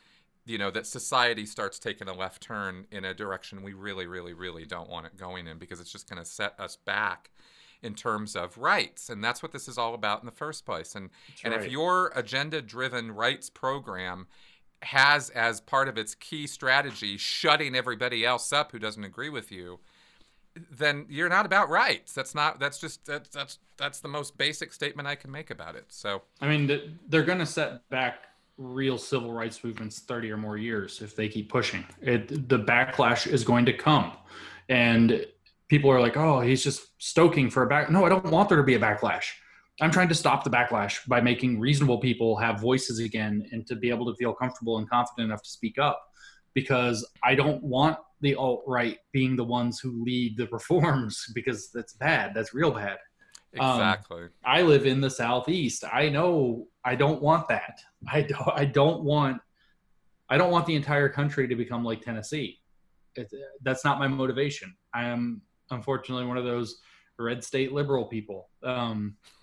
[0.47, 4.33] you know that society starts taking a left turn in a direction we really really
[4.33, 7.31] really don't want it going in because it's just going to set us back
[7.83, 9.09] in terms of rights.
[9.09, 10.95] And that's what this is all about in the first place.
[10.95, 11.65] And that's and right.
[11.65, 14.27] if your agenda driven rights program
[14.83, 19.51] has as part of its key strategy shutting everybody else up who doesn't agree with
[19.51, 19.79] you
[20.71, 22.15] then you're not about rights.
[22.15, 25.77] That's not that's just that's that's that's the most basic statement i can make about
[25.77, 25.85] it.
[25.89, 28.21] So i mean they're going to set back
[28.59, 33.27] real civil rights movements 30 or more years if they keep pushing it the backlash
[33.27, 34.13] is going to come
[34.69, 35.27] and
[35.69, 38.59] people are like oh he's just stoking for a back no i don't want there
[38.59, 39.27] to be a backlash
[39.81, 43.77] I'm trying to stop the backlash by making reasonable people have voices again and to
[43.77, 46.03] be able to feel comfortable and confident enough to speak up
[46.55, 51.71] because I don't want the alt right being the ones who lead the reforms because
[51.73, 52.33] that's bad.
[52.35, 52.97] That's real bad.
[53.61, 54.23] Um, exactly.
[54.23, 55.85] Um, I live in the southeast.
[55.91, 57.81] I know I don't want that.
[58.11, 58.49] I don't.
[58.55, 59.43] I don't want.
[60.29, 62.61] I don't want the entire country to become like Tennessee.
[63.15, 63.31] It,
[63.63, 64.75] that's not my motivation.
[64.95, 66.81] I am unfortunately one of those
[67.19, 68.49] red state liberal people.
[68.63, 69.17] Um,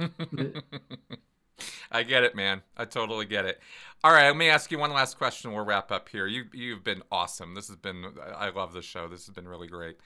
[1.91, 2.61] I get it, man.
[2.75, 3.59] I totally get it.
[4.03, 5.53] All right, let me ask you one last question.
[5.53, 6.27] We'll wrap up here.
[6.27, 7.55] You you've been awesome.
[7.55, 8.05] This has been
[8.35, 9.07] I love the show.
[9.07, 9.97] This has been really great.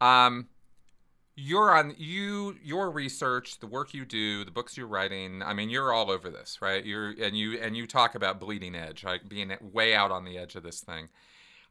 [0.00, 0.48] Um,
[1.34, 5.42] you're on you your research, the work you do, the books you're writing.
[5.42, 6.84] I mean, you're all over this, right?
[6.84, 10.38] You're and you and you talk about bleeding edge, like being way out on the
[10.38, 11.08] edge of this thing.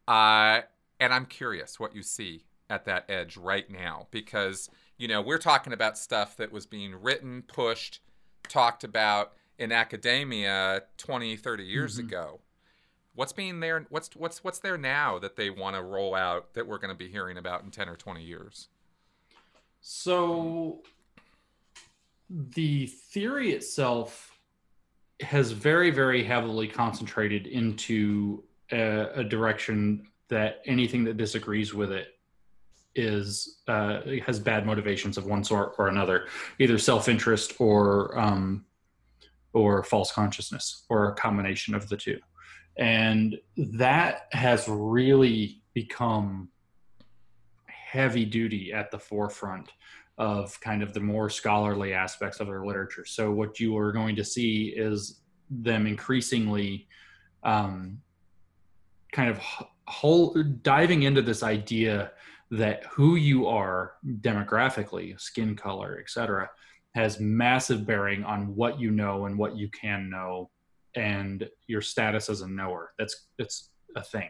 [0.08, 0.62] Uh,
[1.00, 4.70] and I'm curious what you see at that edge right now because
[5.02, 8.02] you know, we're talking about stuff that was being written, pushed,
[8.48, 12.08] talked about in academia 20, 30 years mm-hmm.
[12.08, 12.40] ago.
[13.16, 13.84] What's being there?
[13.90, 16.96] What's what's what's there now that they want to roll out that we're going to
[16.96, 18.70] be hearing about in 10 or 20 years?
[19.82, 20.84] So
[22.30, 24.38] the theory itself
[25.22, 32.08] has very very heavily concentrated into a, a direction that anything that disagrees with it
[32.96, 36.28] is uh, has bad motivations of one sort or another,
[36.60, 38.66] either self-interest or um,
[39.54, 42.20] or false consciousness, or a combination of the two,
[42.78, 46.50] and that has really become
[47.92, 49.70] heavy duty at the forefront
[50.18, 53.04] of kind of the more scholarly aspects of their literature.
[53.06, 55.20] So what you are going to see is
[55.50, 56.88] them increasingly
[57.44, 58.00] um,
[59.12, 59.42] kind of
[59.88, 62.12] whole diving into this idea
[62.52, 66.50] that who you are demographically, skin color, etc.,
[66.96, 70.50] has massive bearing on what you know and what you can know
[70.96, 72.94] and your status as a knower.
[72.98, 74.30] That's that's a thing.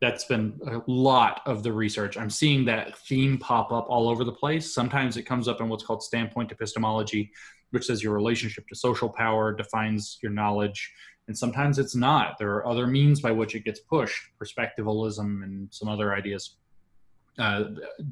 [0.00, 2.16] That's been a lot of the research.
[2.16, 4.72] I'm seeing that theme pop up all over the place.
[4.72, 7.30] Sometimes it comes up in what's called standpoint epistemology,
[7.70, 10.90] which says your relationship to social power defines your knowledge.
[11.28, 12.38] And sometimes it's not.
[12.38, 16.56] There are other means by which it gets pushed, perspectivalism and some other ideas
[17.38, 17.64] uh,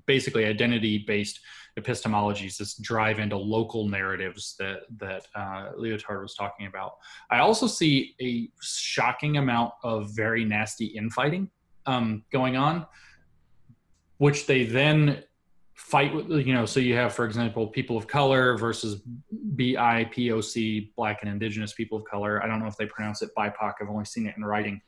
[0.06, 1.40] basically identity-based
[1.78, 6.94] epistemologies, this drive into local narratives that that uh, Lyotard was talking about.
[7.30, 11.50] I also see a shocking amount of very nasty infighting
[11.88, 12.86] um, going on,
[14.18, 15.24] which they then
[15.74, 16.30] fight with.
[16.30, 19.02] You know, so you have, for example, people of color versus
[19.56, 22.42] BIPOC, Black and Indigenous people of color.
[22.42, 23.74] I don't know if they pronounce it BIPOC.
[23.80, 24.80] I've only seen it in writing,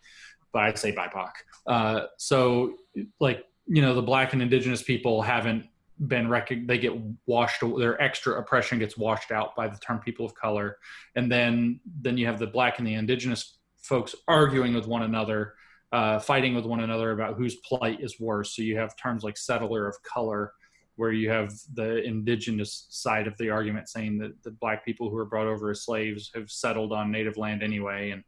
[0.53, 1.31] but I say BIPOC.
[1.67, 2.75] Uh, so
[3.19, 5.65] like you know the black and indigenous people haven't
[6.09, 6.93] been rec- they get
[7.27, 10.79] washed their extra oppression gets washed out by the term people of color
[11.15, 15.55] and then then you have the black and the indigenous folks arguing with one another
[15.93, 19.37] uh, fighting with one another about whose plight is worse so you have terms like
[19.37, 20.53] settler of color
[20.97, 25.17] where you have the indigenous side of the argument saying that the black people who
[25.17, 28.23] were brought over as slaves have settled on native land anyway and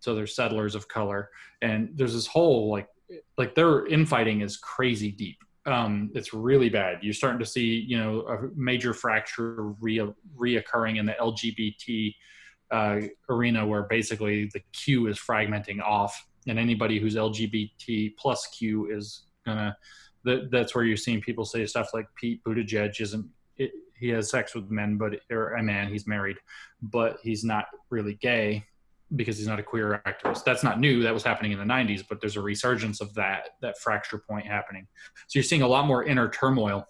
[0.00, 1.30] so they're settlers of color
[1.62, 2.88] and there's this whole like
[3.36, 5.38] like their infighting is crazy deep.
[5.66, 6.98] Um, it's really bad.
[7.02, 12.14] You're starting to see, you know, a major fracture re- reoccurring in the LGBT
[12.70, 18.90] uh, arena, where basically the Q is fragmenting off, and anybody who's LGBT plus Q
[18.90, 19.76] is gonna.
[20.24, 23.26] That, that's where you're seeing people say stuff like Pete Buttigieg isn't.
[23.56, 26.36] It, he has sex with men, but or a man, he's married,
[26.82, 28.64] but he's not really gay
[29.16, 30.44] because he's not a queer activist.
[30.44, 31.02] That's not new.
[31.02, 34.46] That was happening in the 90s, but there's a resurgence of that that fracture point
[34.46, 34.86] happening.
[35.28, 36.86] So you're seeing a lot more inner turmoil.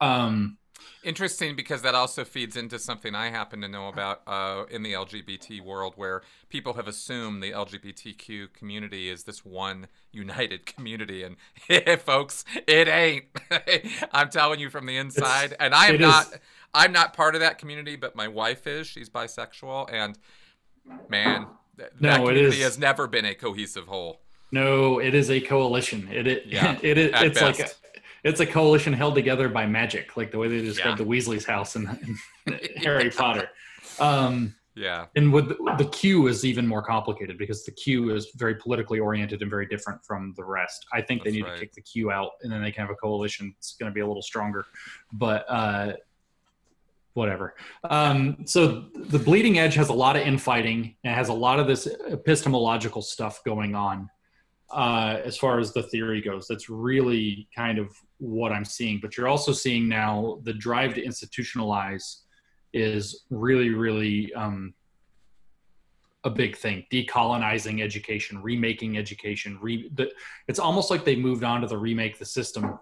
[0.00, 0.58] Um,
[1.02, 4.92] Interesting because that also feeds into something I happen to know about uh, in the
[4.92, 11.36] LGBT world, where people have assumed the LGBTQ community is this one united community, and
[12.00, 13.24] folks, it ain't.
[14.12, 16.32] I'm telling you from the inside, it's, and I am not.
[16.32, 16.38] Is.
[16.72, 18.86] I'm not part of that community, but my wife is.
[18.86, 20.18] She's bisexual, and
[21.08, 21.46] man,
[21.76, 24.20] that no, community has never been a cohesive whole.
[24.50, 26.08] No, it is a coalition.
[26.12, 27.58] It, it yeah, it, it it's best.
[27.58, 27.93] like a,
[28.24, 31.04] it's a coalition held together by magic, like the way they describe yeah.
[31.04, 33.50] the Weasley's house in, in Harry Potter.
[34.00, 38.32] Um, yeah, and with the, the Q is even more complicated because the Q is
[38.34, 40.86] very politically oriented and very different from the rest.
[40.92, 41.54] I think That's they need right.
[41.54, 43.54] to kick the Q out, and then they can have a coalition.
[43.58, 44.64] It's going to be a little stronger,
[45.12, 45.92] but uh,
[47.12, 47.54] whatever.
[47.88, 51.68] Um, so the Bleeding Edge has a lot of infighting and has a lot of
[51.68, 54.10] this epistemological stuff going on
[54.74, 56.46] uh, as far as the theory goes.
[56.48, 58.98] That's really kind of what I'm seeing.
[59.00, 62.22] But you're also seeing now the drive to institutionalize
[62.72, 64.74] is really, really um,
[66.24, 66.84] a big thing.
[66.92, 69.58] Decolonizing education, remaking education.
[69.62, 70.10] Re- the,
[70.48, 72.78] it's almost like they moved on to the remake the system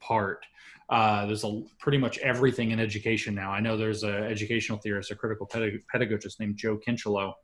[0.00, 0.46] part.
[0.88, 3.50] Uh, there's a pretty much everything in education now.
[3.52, 7.34] I know there's an educational theorist, a critical pedag- pedagogist named Joe Kincheloe.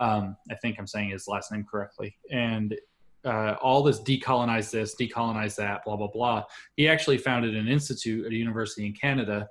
[0.00, 2.74] Um, I think I'm saying his last name correctly, and
[3.26, 6.44] uh, all this decolonize this, decolonize that, blah blah blah.
[6.76, 9.48] He actually founded an institute at a university in Canada,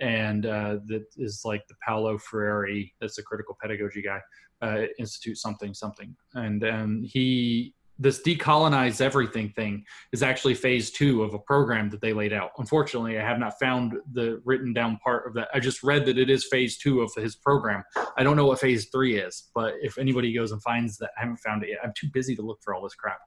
[0.00, 2.84] and uh, that is like the Paulo Freire.
[3.00, 4.20] That's a critical pedagogy guy.
[4.62, 11.22] Uh, institute something something, and um, he this decolonize everything thing is actually phase two
[11.22, 12.50] of a program that they laid out.
[12.58, 15.48] Unfortunately, I have not found the written down part of that.
[15.54, 17.82] I just read that it is phase two of his program.
[18.16, 21.22] I don't know what phase three is, but if anybody goes and finds that, I
[21.22, 21.78] haven't found it yet.
[21.82, 23.18] I'm too busy to look for all this crap.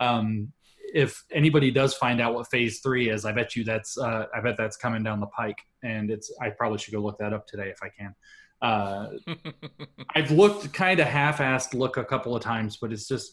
[0.00, 0.52] Um,
[0.92, 4.40] if anybody does find out what phase three is, I bet you that's uh, I
[4.40, 7.46] bet that's coming down the pike, and it's I probably should go look that up
[7.46, 8.14] today if I can.
[8.60, 9.08] Uh,
[10.14, 13.32] I've looked kind of half-assed look a couple of times, but it's just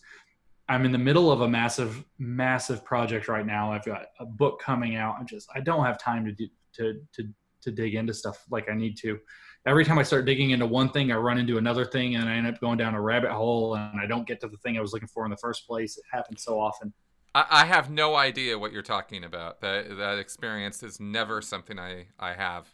[0.67, 3.71] I'm in the middle of a massive, massive project right now.
[3.71, 5.15] I've got a book coming out.
[5.19, 7.29] I'm just, I don't have time to do, to, to,
[7.61, 9.19] to dig into stuff like I need to.
[9.67, 12.33] Every time I start digging into one thing, I run into another thing and I
[12.35, 14.81] end up going down a rabbit hole and I don't get to the thing I
[14.81, 15.97] was looking for in the first place.
[15.97, 16.93] It happens so often.
[17.37, 19.59] I, have no idea what you're talking about.
[19.59, 22.67] That, that experience is never something I, I have.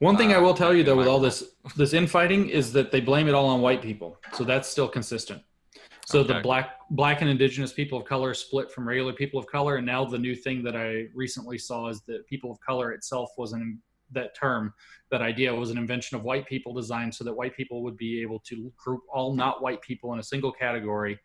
[0.00, 1.44] One thing uh, I will tell you though, with all this,
[1.76, 4.18] this infighting is that they blame it all on white people.
[4.32, 5.42] So that's still consistent.
[6.12, 6.34] So okay.
[6.34, 9.86] the black black and indigenous people of color split from regular people of color, and
[9.86, 13.54] now the new thing that I recently saw is that people of color itself was
[13.54, 14.74] an that term,
[15.10, 18.20] that idea was an invention of white people designed so that white people would be
[18.20, 21.18] able to group all not white people in a single category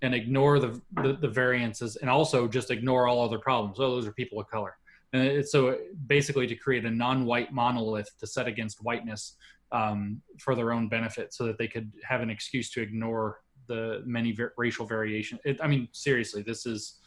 [0.00, 3.78] and ignore the, the, the variances and also just ignore all other problems.
[3.78, 4.74] Oh, those are people of color.
[5.12, 9.36] And it's so basically to create a non-white monolith to set against whiteness
[9.72, 14.02] um, for their own benefit so that they could have an excuse to ignore the
[14.04, 15.38] many racial variation.
[15.44, 17.00] It, I mean, seriously, this is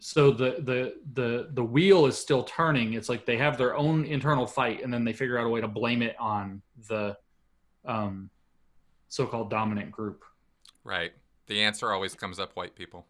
[0.00, 2.94] so the the the the wheel is still turning.
[2.94, 5.60] It's like they have their own internal fight, and then they figure out a way
[5.60, 7.16] to blame it on the
[7.84, 8.30] um,
[9.08, 10.24] so-called dominant group.
[10.84, 11.12] Right.
[11.46, 13.06] The answer always comes up: white people.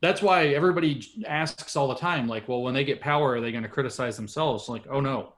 [0.00, 3.50] That's why everybody asks all the time, like, well, when they get power, are they
[3.50, 4.68] going to criticize themselves?
[4.68, 5.34] Like, oh no,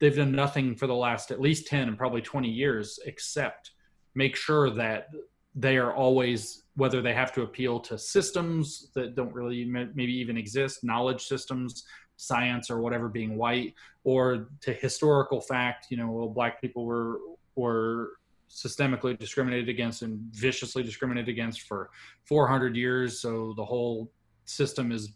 [0.00, 3.72] they've done nothing for the last at least 10 and probably 20 years except
[4.14, 5.08] make sure that
[5.54, 10.36] they are always whether they have to appeal to systems that don't really maybe even
[10.36, 11.84] exist knowledge systems
[12.16, 17.18] science or whatever being white or to historical fact you know well black people were
[17.56, 18.12] were
[18.50, 21.90] systemically discriminated against and viciously discriminated against for
[22.24, 24.10] 400 years so the whole
[24.44, 25.12] system is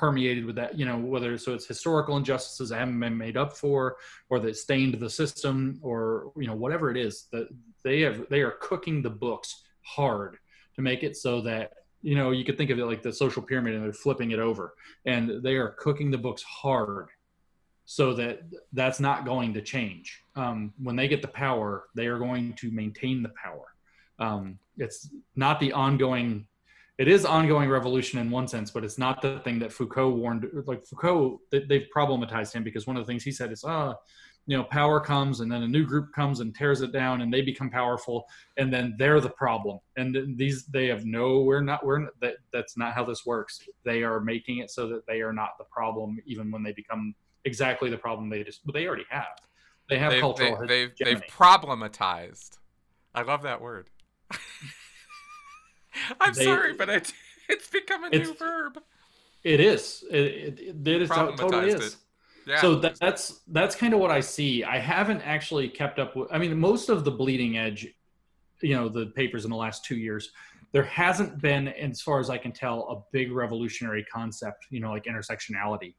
[0.00, 3.52] permeated with that you know whether so it's historical injustices that haven't been made up
[3.54, 3.96] for
[4.30, 7.46] or that stained the system or you know whatever it is that
[7.84, 10.38] they have they are cooking the books hard
[10.74, 11.72] to make it so that
[12.02, 14.38] you know you could think of it like the social pyramid and they're flipping it
[14.38, 14.74] over.
[15.04, 17.08] And they are cooking the books hard
[17.84, 20.22] so that that's not going to change.
[20.36, 23.66] Um, when they get the power they are going to maintain the power.
[24.18, 26.46] Um, it's not the ongoing
[27.00, 30.46] it is ongoing revolution in one sense, but it's not the thing that Foucault warned.
[30.66, 34.00] Like Foucault, they've problematized him because one of the things he said is, ah, oh,
[34.44, 37.32] you know, power comes and then a new group comes and tears it down and
[37.32, 38.26] they become powerful
[38.58, 39.78] and then they're the problem.
[39.96, 43.62] And these, they have no, we're not, we're not, that, that's not how this works.
[43.82, 47.14] They are making it so that they are not the problem, even when they become
[47.46, 49.38] exactly the problem they just, but they already have.
[49.88, 50.66] They have they've, cultural.
[50.66, 52.58] They, they've, they've problematized.
[53.14, 53.88] I love that word.
[56.20, 57.12] I'm they, sorry, but it,
[57.48, 58.80] it's become a new verb.
[59.42, 60.04] It is.
[60.10, 61.08] It, it, it is.
[61.08, 61.94] Totally is.
[61.94, 61.96] It.
[62.46, 62.60] Yeah.
[62.60, 64.64] So that, that's that's kind of what I see.
[64.64, 66.28] I haven't actually kept up with.
[66.32, 67.88] I mean, most of the bleeding edge,
[68.60, 70.30] you know, the papers in the last two years,
[70.72, 74.66] there hasn't been, as far as I can tell, a big revolutionary concept.
[74.70, 75.94] You know, like intersectionality,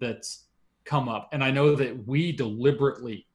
[0.00, 0.46] that's
[0.84, 1.28] come up.
[1.32, 3.26] And I know that we deliberately,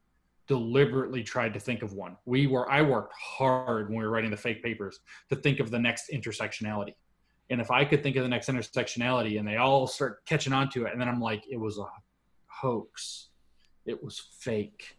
[0.50, 2.18] deliberately tried to think of one.
[2.26, 2.70] We were.
[2.70, 6.10] I worked hard when we were writing the fake papers to think of the next
[6.12, 6.96] intersectionality.
[7.52, 10.70] And if I could think of the next intersectionality, and they all start catching on
[10.72, 11.86] to it, and then I'm like, it was a
[12.48, 13.30] hoax.
[13.86, 14.98] It was fake.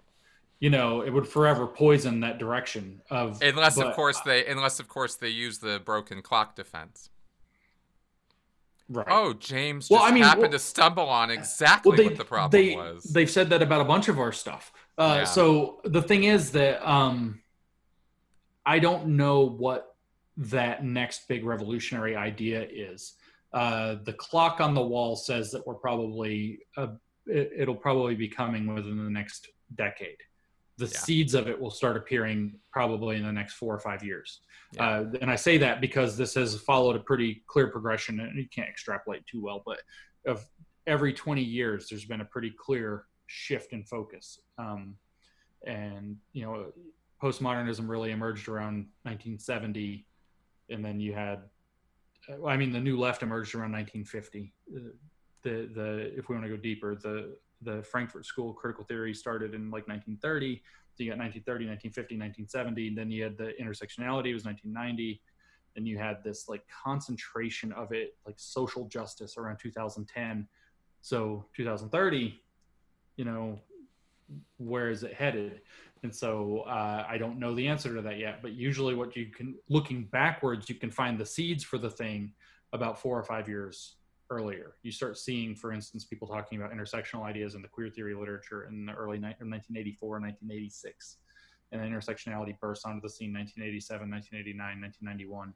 [0.60, 4.78] You know, it would forever poison that direction of unless but- of course they unless
[4.78, 7.10] of course they use the broken clock defense.
[8.88, 9.06] right.
[9.08, 12.16] Oh, James just Well, I mean, happened well- to stumble on exactly well, they, what
[12.16, 13.04] the problem they, was.
[13.04, 14.72] They've said that about a bunch of our stuff.
[15.00, 15.24] Uh, Yeah.
[15.24, 17.40] So the thing is that um,
[18.66, 19.96] I don't know what
[20.36, 23.14] that next big revolutionary idea is.
[23.52, 26.88] Uh, the clock on the wall says that we're probably uh,
[27.26, 30.16] it, it'll probably be coming within the next decade.
[30.78, 30.98] The Yeah.
[30.98, 34.40] seeds of it will start appearing probably in the next four or five years.
[34.72, 34.88] Yeah.
[34.88, 38.48] Uh, and I say that because this has followed a pretty clear progression, and you
[38.54, 39.80] can't extrapolate too well, but
[40.26, 40.44] of
[40.86, 44.41] every 20 years, there's been a pretty clear shift in focus.
[44.59, 44.97] Um,
[45.67, 46.73] and, you know,
[47.23, 50.05] postmodernism really emerged around 1970.
[50.70, 51.41] And then you had,
[52.47, 54.52] I mean, the new left emerged around 1950.
[54.75, 54.81] Uh,
[55.42, 59.15] The, the, if we want to go deeper, the, the Frankfurt School of Critical Theory
[59.15, 60.62] started in like 1930.
[60.94, 62.89] So you got 1930, 1950, 1970.
[62.89, 65.20] And then you had the intersectionality, it was 1990
[65.76, 70.47] and you had this like concentration of it like social justice around 2010
[71.00, 72.41] so 2030
[73.20, 73.58] you know
[74.57, 75.60] where is it headed?
[76.02, 79.26] And so uh, i don't know the answer to that yet but usually what you
[79.26, 82.32] can looking backwards you can find the seeds for the thing
[82.73, 83.97] about four or five years
[84.31, 84.76] earlier.
[84.82, 88.65] You start seeing for instance people talking about intersectional ideas in the queer theory literature
[88.65, 91.16] in the early ni- 1984 1986
[91.73, 95.55] and intersectionality burst onto the scene 1987 1989 1991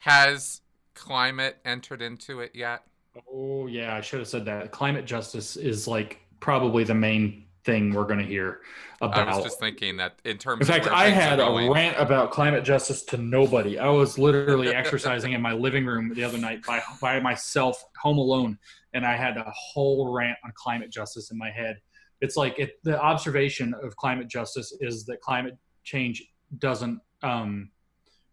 [0.00, 0.60] Has
[0.94, 2.84] climate entered into it yet?
[3.32, 4.70] Oh yeah, I should have said that.
[4.70, 8.60] Climate justice is like probably the main thing we're going to hear
[9.00, 9.28] about.
[9.28, 12.64] I was just thinking that in terms In fact, I had a rant about climate
[12.64, 13.78] justice to nobody.
[13.78, 18.18] I was literally exercising in my living room the other night by by myself, home
[18.18, 18.58] alone,
[18.94, 21.78] and I had a whole rant on climate justice in my head.
[22.20, 26.22] It's like it, the observation of climate justice is that climate change
[26.58, 27.70] doesn't um,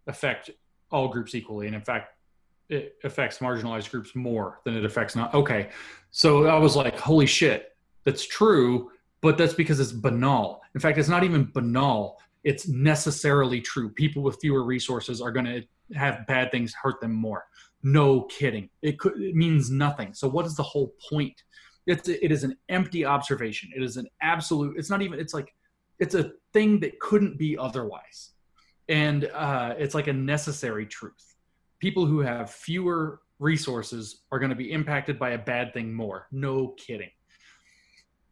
[0.07, 0.49] affect
[0.91, 2.14] all groups equally, and in fact,
[2.69, 5.33] it affects marginalized groups more than it affects not.
[5.33, 5.69] Okay,
[6.11, 10.61] so I was like, holy shit, that's true but that's because it's banal.
[10.75, 12.17] In fact, it's not even banal.
[12.43, 13.89] It's necessarily true.
[13.89, 15.63] People with fewer resources are going to
[15.95, 17.45] have bad things hurt them more.
[17.83, 18.69] No kidding.
[18.81, 20.13] It could it means nothing.
[20.13, 21.43] So what is the whole point?
[21.85, 23.69] It's it is an empty observation.
[23.75, 24.77] It is an absolute.
[24.77, 25.19] It's not even.
[25.19, 25.53] It's like
[25.99, 28.31] it's a thing that couldn't be otherwise,
[28.89, 31.35] and uh, it's like a necessary truth.
[31.80, 36.27] People who have fewer resources are going to be impacted by a bad thing more.
[36.31, 37.09] No kidding.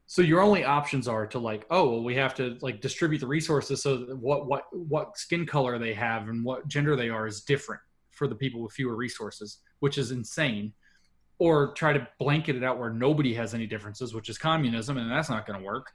[0.08, 3.28] So your only options are to like oh well we have to like distribute the
[3.28, 7.26] resources so that what what what skin color they have and what gender they are
[7.26, 10.74] is different for the people with fewer resources which is insane.
[11.38, 15.12] Or try to blanket it out where nobody has any differences which is communism and
[15.12, 15.92] that's not going to work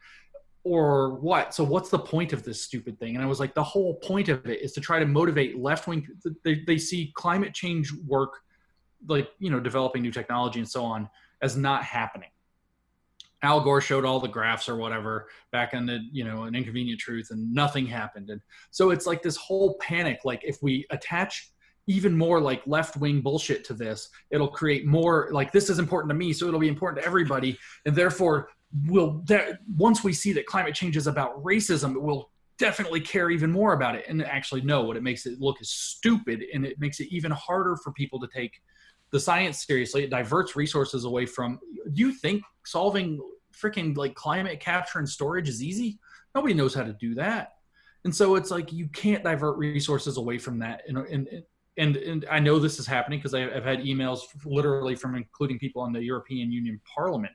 [0.64, 3.62] or what so what's the point of this stupid thing and i was like the
[3.62, 6.06] whole point of it is to try to motivate left wing
[6.44, 8.40] they, they see climate change work
[9.08, 11.08] like you know developing new technology and so on
[11.42, 12.28] as not happening
[13.42, 17.00] Al Gore showed all the graphs or whatever back in the, you know, an inconvenient
[17.00, 18.28] truth and nothing happened.
[18.30, 18.40] And
[18.70, 20.20] so it's like this whole panic.
[20.24, 21.50] Like if we attach
[21.86, 26.10] even more like left wing bullshit to this, it'll create more like this is important
[26.10, 26.32] to me.
[26.32, 27.58] So it'll be important to everybody.
[27.86, 28.50] And therefore
[28.86, 33.50] we'll, that once we see that climate change is about racism, we'll definitely care even
[33.50, 34.05] more about it.
[34.08, 37.31] And actually no, what it makes it look is stupid and it makes it even
[37.32, 38.60] harder for people to take
[39.10, 40.05] the science seriously.
[40.05, 41.58] It diverts resources away from.
[41.92, 43.20] Do you think solving
[43.52, 45.99] freaking like climate capture and storage is easy?
[46.34, 47.55] Nobody knows how to do that,
[48.05, 50.82] and so it's like you can't divert resources away from that.
[50.86, 51.42] And and
[51.76, 55.84] and, and I know this is happening because I've had emails literally from including people
[55.86, 57.32] in the European Union Parliament.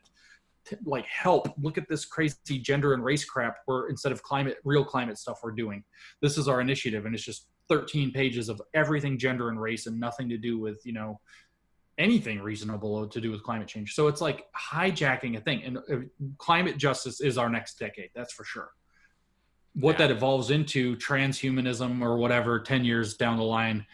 [0.85, 4.84] Like help look at this crazy gender and race crap where instead of climate real
[4.84, 5.84] climate stuff we're doing
[6.22, 10.00] this is our initiative and it's just 13 pages of everything gender and race and
[10.00, 11.19] nothing to do with you know
[11.98, 13.94] anything reasonable to do with climate change.
[13.94, 15.64] So it's like hijacking a thing.
[15.64, 15.82] And uh,
[16.38, 18.72] climate justice is our next decade, that's for sure.
[19.74, 20.08] What Yeah.
[20.08, 23.85] that evolves into, transhumanism or whatever, 10 years down the line,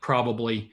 [0.00, 0.72] probably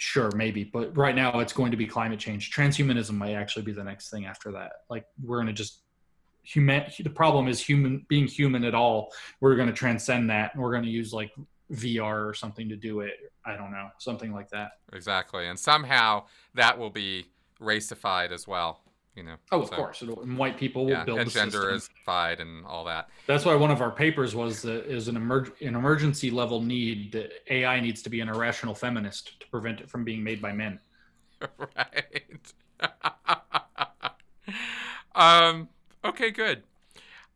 [0.00, 2.50] sure, maybe, but right now it's going to be climate change.
[2.50, 4.72] Transhumanism might actually be the next thing after that.
[4.88, 5.82] Like we're going to just
[6.42, 6.84] human.
[6.98, 9.12] The problem is human being human at all.
[9.40, 11.30] We're going to transcend that, and we're going to use like
[11.72, 13.12] VR or something to do it.
[13.44, 14.72] I don't know, something like that.
[14.92, 17.26] Exactly, and somehow that will be
[17.58, 18.80] racified as well.
[19.16, 19.36] You know.
[19.50, 22.84] Oh, of so, course, It'll, and white people will yeah, build and genderified and all
[22.84, 23.08] that.
[23.26, 27.12] That's why one of our papers was that is an emerg- an emergency level need
[27.12, 30.52] that AI needs to be an irrational feminist to prevent it from being made by
[30.52, 30.78] men.
[31.76, 32.52] right.
[35.14, 35.68] um.
[36.04, 36.30] Okay.
[36.30, 36.62] Good.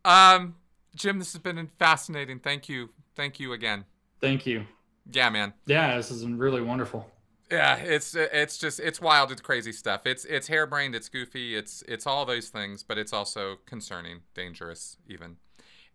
[0.04, 0.54] Um.
[0.94, 2.38] Jim, this has been fascinating.
[2.38, 2.90] Thank you.
[3.16, 3.84] Thank you again.
[4.20, 4.64] Thank you.
[5.10, 5.52] Yeah, man.
[5.66, 7.10] Yeah, this is really wonderful.
[7.54, 10.06] Yeah, it's it's just it's wild, it's crazy stuff.
[10.06, 14.96] It's it's harebrained, it's goofy, it's it's all those things, but it's also concerning, dangerous,
[15.08, 15.36] even.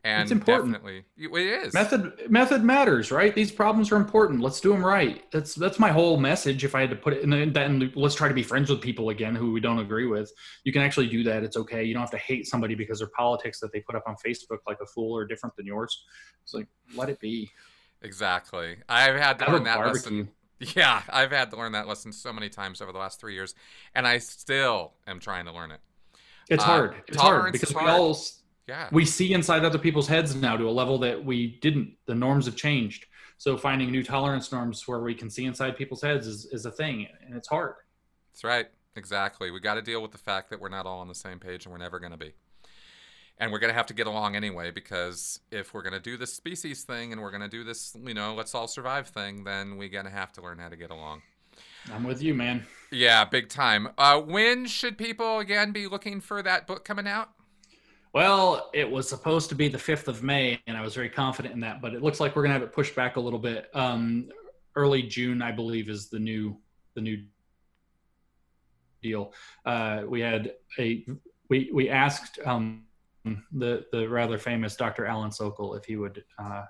[0.01, 0.71] And it's important.
[0.71, 1.73] definitely, it is.
[1.73, 3.35] Method method matters, right?
[3.35, 4.39] These problems are important.
[4.39, 5.29] Let's do them right.
[5.33, 6.63] That's that's my whole message.
[6.63, 8.69] If I had to put it, in that, and then let's try to be friends
[8.69, 10.31] with people again who we don't agree with.
[10.63, 11.43] You can actually do that.
[11.43, 11.83] It's okay.
[11.83, 14.59] You don't have to hate somebody because their politics that they put up on Facebook
[14.65, 16.05] like a fool or different than yours.
[16.43, 17.51] It's like let it be.
[18.01, 18.77] Exactly.
[18.87, 20.19] I've had to learn that barbecue.
[20.19, 20.29] lesson.
[20.75, 23.55] Yeah, I've had to learn that lesson so many times over the last three years,
[23.95, 25.79] and I still am trying to learn it.
[26.49, 26.95] It's uh, hard.
[27.07, 28.17] It's hard because we all
[28.67, 31.93] yeah we see inside other people's heads now to a level that we didn't.
[32.07, 33.05] The norms have changed.
[33.37, 36.71] So finding new tolerance norms where we can see inside people's heads is, is a
[36.71, 37.75] thing, and it's hard.
[38.33, 38.67] That's right.
[38.97, 39.49] Exactly.
[39.49, 41.65] We got to deal with the fact that we're not all on the same page,
[41.65, 42.33] and we're never going to be
[43.39, 46.17] and we're going to have to get along anyway because if we're going to do
[46.17, 49.43] this species thing and we're going to do this you know let's all survive thing
[49.43, 51.21] then we're going to have to learn how to get along.
[51.93, 52.65] I'm with you man.
[52.91, 53.89] Yeah big time.
[53.97, 57.29] Uh, when should people again be looking for that book coming out?
[58.13, 61.53] Well it was supposed to be the 5th of may and i was very confident
[61.53, 63.39] in that but it looks like we're going to have it pushed back a little
[63.39, 63.69] bit.
[63.73, 64.29] Um,
[64.75, 66.55] early june i believe is the new
[66.93, 67.23] the new
[69.01, 69.33] deal.
[69.65, 71.05] Uh, we had a
[71.49, 72.83] we we asked um,
[73.51, 75.05] the the rather famous Dr.
[75.05, 76.63] Alan Sokal if he would uh,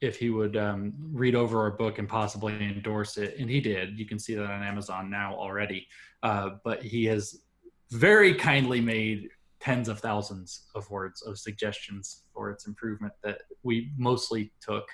[0.00, 3.98] if he would um, read over our book and possibly endorse it, and he did.
[3.98, 5.86] You can see that on Amazon now already.
[6.24, 7.42] Uh, but he has
[7.90, 9.28] very kindly made
[9.60, 14.88] tens of thousands of words of suggestions for its improvement that we mostly took.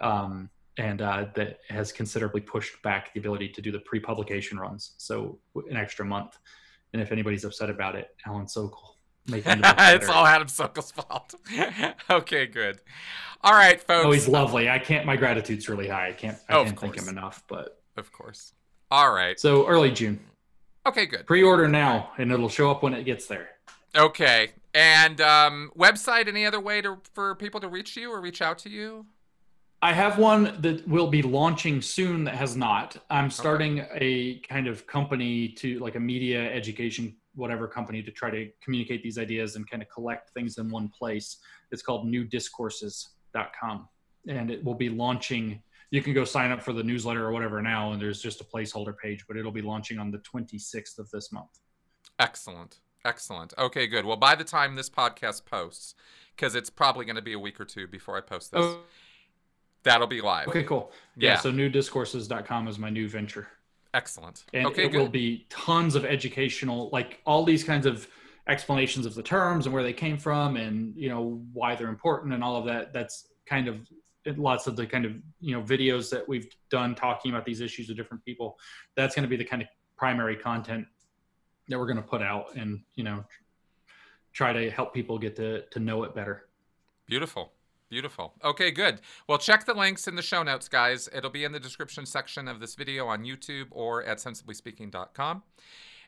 [0.00, 4.94] Um, and uh, that has considerably pushed back the ability to do the pre-publication runs,
[4.98, 5.38] so
[5.70, 6.36] an extra month.
[6.92, 8.48] And if anybody's upset about it, Alan
[9.28, 11.34] Sokal it's all Alan Sokal's fault.
[12.10, 12.80] okay, good.
[13.42, 14.06] All right, folks.
[14.06, 14.70] Oh, he's lovely.
[14.70, 15.06] I can't.
[15.06, 16.08] My gratitude's really high.
[16.08, 16.38] I can't.
[16.48, 17.42] I oh, can't thank him enough.
[17.48, 18.52] But of course.
[18.90, 19.38] All right.
[19.38, 20.20] So early June.
[20.86, 21.26] Okay, good.
[21.26, 23.48] Pre-order now, and it'll show up when it gets there.
[23.96, 24.50] Okay.
[24.74, 26.28] And um, website?
[26.28, 29.06] Any other way to for people to reach you or reach out to you?
[29.80, 32.96] I have one that will be launching soon that has not.
[33.10, 33.98] I'm starting okay.
[34.00, 39.02] a kind of company to like a media education whatever company to try to communicate
[39.02, 41.38] these ideas and kind of collect things in one place.
[41.70, 43.88] It's called newdiscourses.com
[44.28, 45.62] and it will be launching.
[45.90, 48.44] You can go sign up for the newsletter or whatever now, and there's just a
[48.44, 51.50] placeholder page, but it'll be launching on the 26th of this month.
[52.18, 52.80] Excellent.
[53.04, 53.52] Excellent.
[53.58, 54.06] Okay, good.
[54.06, 55.94] Well, by the time this podcast posts,
[56.34, 58.80] because it's probably going to be a week or two before I post this, oh.
[59.82, 60.48] that'll be live.
[60.48, 60.90] Okay, cool.
[61.16, 61.32] Yeah.
[61.32, 63.48] yeah so newdiscourses.com is my new venture.
[63.94, 64.44] Excellent.
[64.52, 64.98] And okay, it good.
[64.98, 68.06] will be tons of educational, like all these kinds of
[68.48, 72.34] explanations of the terms and where they came from and, you know, why they're important
[72.34, 72.92] and all of that.
[72.92, 73.88] That's kind of
[74.36, 77.88] lots of the kind of, you know, videos that we've done talking about these issues
[77.88, 78.58] with different people.
[78.96, 80.86] That's going to be the kind of primary content
[81.68, 83.24] that we're going to put out and, you know,
[84.32, 86.48] try to help people get to, to know it better.
[87.06, 87.52] Beautiful.
[87.94, 88.34] Beautiful.
[88.42, 89.00] Okay, good.
[89.28, 91.08] Well, check the links in the show notes, guys.
[91.14, 95.44] It'll be in the description section of this video on YouTube or at sensiblyspeaking.com.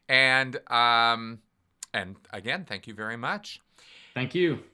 [0.09, 1.39] And um,
[1.95, 3.61] and again, thank you very much.
[4.15, 4.65] Thank you.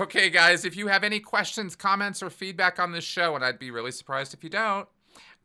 [0.00, 3.58] Okay, guys, if you have any questions, comments, or feedback on this show, and I'd
[3.58, 4.88] be really surprised if you don't,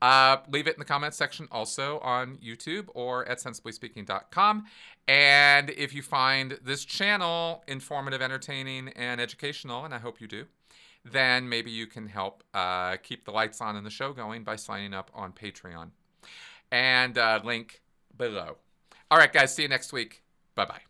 [0.02, 4.68] uh, leave it in the comments section also on YouTube or at sensiblyspeaking.com.
[5.10, 10.46] And if you find this channel informative, entertaining, and educational, and I hope you do,
[11.04, 14.56] then maybe you can help uh, keep the lights on and the show going by
[14.56, 15.92] signing up on Patreon.
[16.72, 17.82] And uh, link
[18.16, 18.58] below.
[19.10, 20.24] All right, guys, see you next week.
[20.56, 20.89] Bye bye.